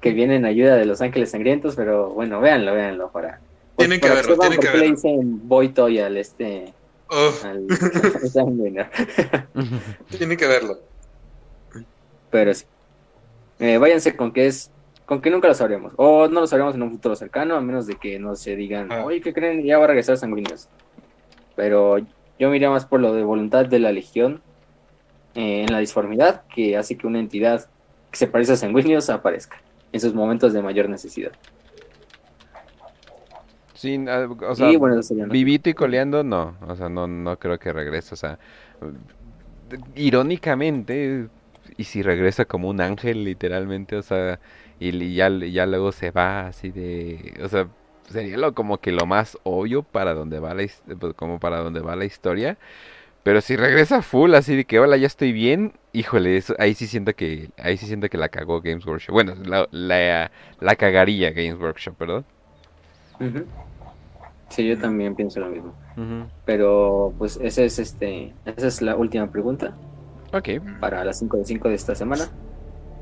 [0.00, 3.40] que viene en ayuda de los ángeles sangrientos, pero bueno, véanlo, véanlo para...
[3.76, 4.84] Tienen que verlo, tienen que verlo.
[4.84, 6.72] le dicen Boitoy al este
[10.18, 10.80] Tiene que verlo.
[12.30, 12.64] Pero sí.
[13.58, 14.70] Eh, váyanse con que es.
[15.04, 15.92] Con que nunca lo sabremos.
[15.96, 18.90] O no lo sabremos en un futuro cercano, a menos de que no se digan,
[18.90, 19.04] ah.
[19.04, 19.62] oye, ¿qué creen?
[19.62, 20.68] Ya va a regresar sanguíneos.
[21.54, 24.42] Pero yo miraría más por lo de voluntad de la legión
[25.36, 27.68] eh, en la disformidad, que hace que una entidad
[28.10, 29.62] que se parece a sanguíneos aparezca
[29.92, 31.32] en sus momentos de mayor necesidad.
[33.76, 34.70] Sí, ah, o sea,
[35.28, 38.38] vivito y coleando, no, o sea, no, no creo que regrese, o sea,
[39.94, 41.28] irónicamente,
[41.76, 44.40] y si regresa como un ángel, literalmente, o sea,
[44.80, 47.68] y ya, ya luego se va así de, o sea,
[48.08, 50.66] sería lo como que lo más obvio para donde va la,
[50.98, 52.56] pues, como para donde va la historia,
[53.22, 56.86] pero si regresa full, así de que hola, ya estoy bien, híjole, eso, ahí sí
[56.86, 60.30] siento que, ahí sí siento que la cagó Games Workshop, bueno, la, la,
[60.60, 61.96] la cagaría Games Workshop,
[64.48, 65.72] Sí, yo también pienso lo mismo.
[66.44, 69.74] Pero pues ese es este, esa es la última pregunta.
[70.32, 70.48] Ok.
[70.80, 72.28] Para las 5 de 5 de esta semana.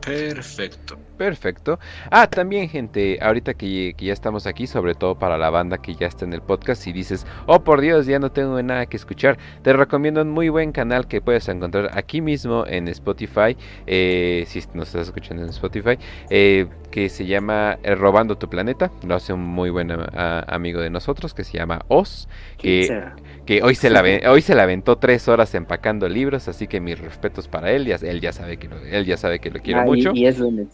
[0.05, 0.99] Perfecto.
[1.17, 1.79] Perfecto.
[2.11, 6.09] Ah, también gente, ahorita que, ya estamos aquí, sobre todo para la banda que ya
[6.09, 9.39] está en el podcast, y dices, oh por Dios, ya no tengo nada que escuchar,
[9.63, 13.57] te recomiendo un muy buen canal que puedes encontrar aquí mismo en Spotify,
[13.87, 15.99] eh, si nos estás escuchando en Spotify,
[16.31, 20.91] eh, que se llama eh, Robando tu Planeta, lo hace un muy buen amigo de
[20.91, 22.29] nosotros que se llama Oz,
[22.59, 23.03] que,
[23.47, 26.99] que hoy, se la, hoy se la aventó tres horas empacando libros, así que mis
[26.99, 29.94] respetos para él, ya, él ya sabe que lo, él ya sabe que lo quiero
[29.97, 30.13] mucho.
[30.15, 30.69] Y, es lunes.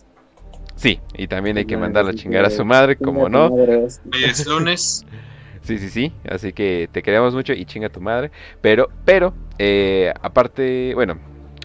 [0.77, 3.47] Sí, y también hay que mandar a chingar a su madre, como no.
[3.49, 5.05] Hoy es lunes.
[5.63, 6.13] Sí, sí, sí.
[6.27, 8.31] Así que te queremos mucho y chinga tu madre.
[8.63, 11.19] Pero, pero, eh, aparte, bueno,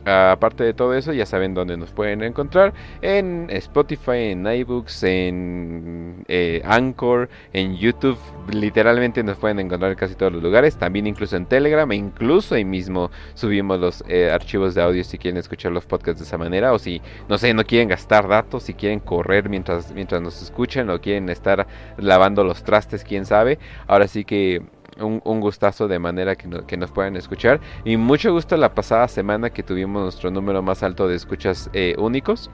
[0.05, 2.73] aparte de todo eso, ya saben dónde nos pueden encontrar.
[3.01, 8.17] En Spotify, en iBooks, en eh, Anchor, en YouTube.
[8.51, 10.77] Literalmente nos pueden encontrar en casi todos los lugares.
[10.77, 11.91] También incluso en Telegram.
[11.91, 16.19] E incluso ahí mismo subimos los eh, archivos de audio si quieren escuchar los podcasts
[16.19, 16.73] de esa manera.
[16.73, 18.63] O si, no sé, no quieren gastar datos.
[18.63, 20.89] Si quieren correr mientras, mientras nos escuchan.
[20.89, 21.67] O quieren estar
[21.97, 23.57] lavando los trastes, quién sabe.
[23.87, 24.61] Ahora sí que
[24.99, 27.59] un, gustazo de manera que, que, nos puedan escuchar.
[27.83, 31.95] Y mucho gusto la pasada semana que tuvimos nuestro número más alto de escuchas eh,
[31.97, 32.49] únicos.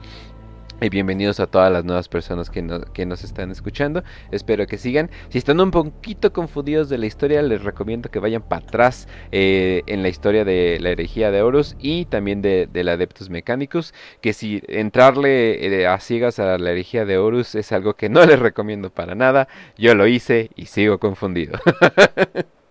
[0.82, 4.02] Y bienvenidos a todas las nuevas personas que, que, nos están escuchando.
[4.32, 5.12] Espero que sigan.
[5.28, 9.84] Si están un poquito confundidos de la historia, les recomiendo que vayan para atrás eh,
[9.86, 13.94] en la historia de la herejía de Horus y también de, del Adeptus Mechanicus.
[14.20, 18.26] Que si entrarle eh, a ciegas a la herejía de Horus es algo que no
[18.26, 19.46] les recomiendo para nada.
[19.78, 21.60] Yo lo hice y sigo confundido.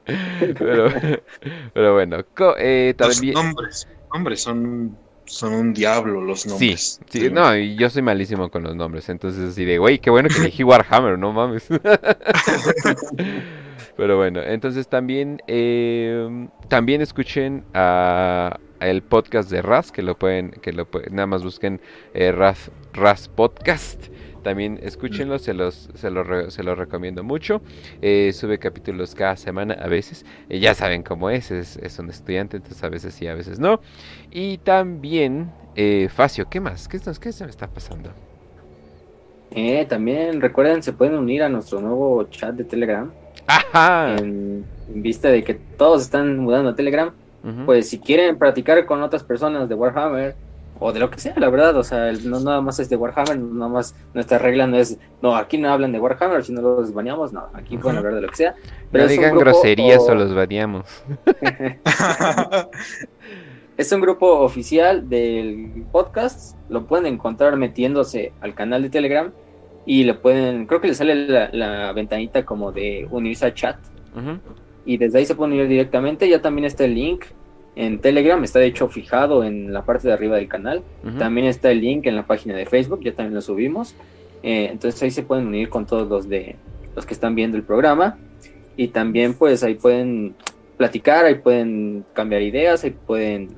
[0.59, 0.89] pero,
[1.73, 2.25] pero, bueno,
[2.57, 3.35] eh, también...
[3.35, 4.97] Los nombres son
[5.31, 6.99] son un diablo los nombres.
[7.09, 10.09] Sí, sí, no, y yo soy malísimo con los nombres, entonces así de, güey, qué
[10.09, 11.67] bueno que elegí Warhammer, no mames.
[13.95, 20.51] Pero bueno, entonces también, eh, también escuchen a, el podcast de Raz, que lo pueden,
[20.51, 21.79] que lo pueden, nada más busquen
[22.13, 24.07] eh, Raz, Raz Podcast.
[24.41, 27.61] También escúchenlo, se los, se los, se los recomiendo mucho.
[28.01, 30.25] Eh, sube capítulos cada semana, a veces.
[30.49, 33.81] Eh, ya saben cómo es, es, un estudiante, entonces a veces sí, a veces no.
[34.31, 36.87] Y también, eh, Facio, ¿qué más?
[36.87, 38.11] ¿Qué, ¿Qué se me está pasando?
[39.51, 43.11] Eh, también recuerden, se pueden unir a nuestro nuevo chat de Telegram.
[43.47, 44.15] Ajá.
[44.17, 47.11] En, vista de que todos están mudando a Telegram,
[47.65, 50.35] pues si quieren practicar con otras personas de Warhammer,
[50.83, 53.37] o de lo que sea, la verdad, o sea, no nada más es de Warhammer,
[53.37, 56.91] nada más nuestra regla no es, no, aquí no hablan de Warhammer, si no los
[56.91, 58.55] bañamos, no, aquí pueden hablar de lo que sea.
[58.91, 60.15] Pero no digan groserías o...
[60.15, 60.87] los bañamos.
[63.77, 69.31] es un grupo oficial del podcast, lo pueden encontrar metiéndose al canal de Telegram
[69.85, 73.77] y le pueden, creo que le sale la, ventanita como de unirse a chat.
[74.83, 77.25] Y desde ahí se pueden unir directamente, ya también está el link
[77.75, 80.83] en Telegram, está de hecho fijado en la parte de arriba del canal.
[81.17, 83.95] También está el link en la página de Facebook, ya también lo subimos.
[84.43, 86.55] Eh, entonces ahí se pueden unir con todos los de
[86.95, 88.17] los que están viendo el programa.
[88.75, 90.35] Y también pues ahí pueden
[90.77, 93.49] platicar, ahí pueden cambiar ideas, ahí pueden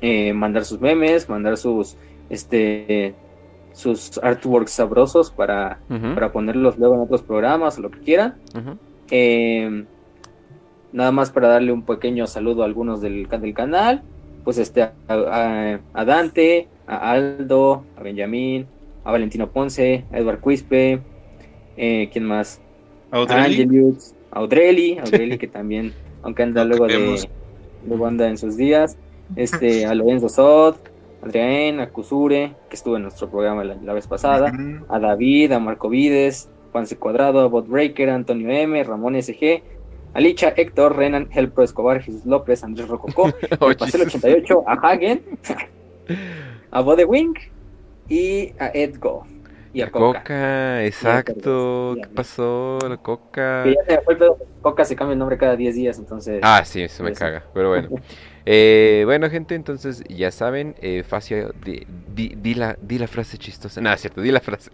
[0.00, 1.96] eh, mandar sus memes, mandar sus
[2.30, 3.14] este
[3.72, 8.36] sus artworks sabrosos para, para ponerlos luego en otros programas o lo que quieran.
[10.94, 14.04] Nada más para darle un pequeño saludo a algunos del, del canal.
[14.44, 18.66] Pues este, a, Dante, a Aldo, a Benjamín,
[19.02, 21.00] a Valentino Ponce, a Edward Quispe,
[21.76, 22.60] eh, ¿quién más?
[23.10, 25.92] A Angelius, a Audreli, Audreli que también,
[26.22, 27.28] aunque anda luego de,
[27.88, 28.96] luego anda en sus días,
[29.34, 30.76] este, a Lorenzo Sod,
[31.22, 34.52] a Adrián, a Kusure, que estuvo en nuestro programa la, vez pasada,
[34.88, 36.96] a David, a Marco Vides, Juan C.
[36.96, 39.74] Cuadrado, a Botbreaker, Antonio M, Ramón SG,
[40.14, 43.26] Alicia, Héctor, Renan, Helpro Escobar, Jesús López, Andrés Rococó,
[43.68, 45.22] el Pastel 88, a Hagen,
[46.70, 47.34] a Bodewing
[48.08, 49.26] y a Edgo.
[49.72, 50.20] Y a Coca.
[50.20, 51.96] Coca, exacto.
[52.00, 52.78] ¿Qué pasó?
[52.88, 53.64] La Coca.
[53.66, 54.16] ya se fue
[54.62, 56.38] Coca se cambia el nombre cada 10 días, entonces.
[56.44, 57.42] Ah, sí, se me caga.
[57.52, 57.88] Pero bueno.
[58.46, 61.84] eh, bueno, gente, entonces ya saben, eh, Facio, di,
[62.14, 63.80] di, la, di la frase chistosa.
[63.80, 64.70] No, es cierto, di la frase.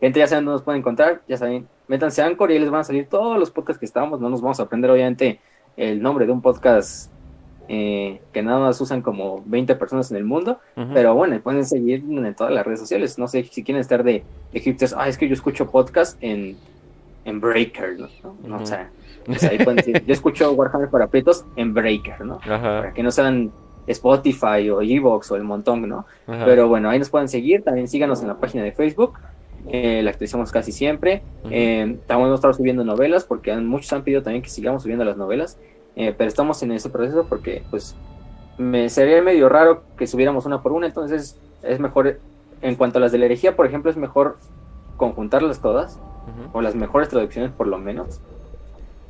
[0.00, 1.22] Gente, ya saben dónde nos pueden encontrar.
[1.28, 3.86] Ya saben, métanse a Anchor y ahí les van a salir todos los podcasts que
[3.86, 4.20] estamos.
[4.20, 5.40] No nos vamos a aprender, obviamente,
[5.76, 7.10] el nombre de un podcast
[7.68, 10.60] eh, que nada más usan como 20 personas en el mundo.
[10.94, 13.18] Pero bueno, pueden seguir en todas las redes sociales.
[13.18, 16.56] No sé si quieren estar de, de Ah, es que yo escucho podcast en,
[17.24, 18.56] en Breaker, ¿no?
[18.56, 18.90] o sea,
[19.24, 22.38] pues ahí pueden decir, yo escucho Warhammer para Pretos en Breaker, ¿no?
[22.38, 23.50] Para que no sean
[23.88, 26.06] Spotify o Evox o el montón, ¿no?
[26.26, 27.62] Pero bueno, ahí nos pueden seguir.
[27.64, 29.18] También síganos en la página de Facebook
[29.68, 31.22] eh, la actualizamos casi siempre.
[31.50, 35.58] Eh, estamos estado subiendo novelas porque muchos han pedido también que sigamos subiendo las novelas,
[35.96, 37.96] eh, pero estamos en ese proceso porque pues
[38.58, 42.20] me sería medio raro que subiéramos una por una, entonces es mejor,
[42.62, 44.38] en cuanto a las de la herejía, por ejemplo, es mejor
[44.96, 45.98] conjuntarlas todas,
[46.52, 48.20] o las mejores traducciones por lo menos,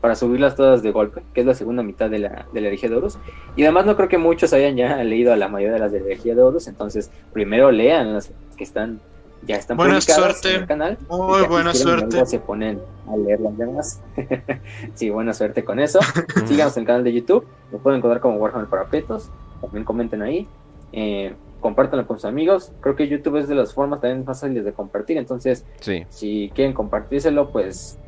[0.00, 2.90] para subirlas todas de golpe, que es la segunda mitad de la, de la herejía
[2.90, 3.18] de Horus.
[3.56, 6.00] Y además no creo que muchos hayan ya leído a la mayoría de las de
[6.00, 9.00] la herejía de Horus, entonces primero lean las que están
[9.46, 10.54] ya están buena suerte.
[10.54, 10.98] en el canal.
[11.08, 12.26] Muy buena suerte.
[12.26, 14.02] Se ponen a leer las demás.
[14.94, 16.00] sí, buena suerte con eso.
[16.46, 17.46] Síganos en el canal de YouTube.
[17.72, 19.30] Lo pueden encontrar como Warhammer Parapetos.
[19.60, 20.48] También comenten ahí.
[20.92, 22.72] Eh, compártanlo con sus amigos.
[22.80, 25.16] Creo que YouTube es de las formas también más fáciles de compartir.
[25.16, 25.64] Entonces,
[26.10, 27.98] si quieren compartírselo, pues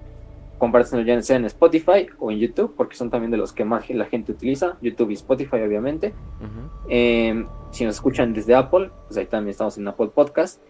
[0.58, 3.88] compártenselo ya sea en Spotify o en YouTube, porque son también de los que más
[3.90, 4.76] la gente utiliza.
[4.82, 6.12] YouTube y Spotify, obviamente.
[6.88, 10.60] Eh, si nos escuchan desde Apple, pues ahí también estamos en Apple Podcast.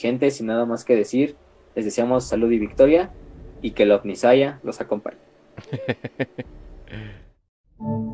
[0.00, 1.36] Gente, sin nada más que decir,
[1.76, 3.10] les deseamos salud y victoria
[3.60, 5.18] y que la Omnisaya los acompañe.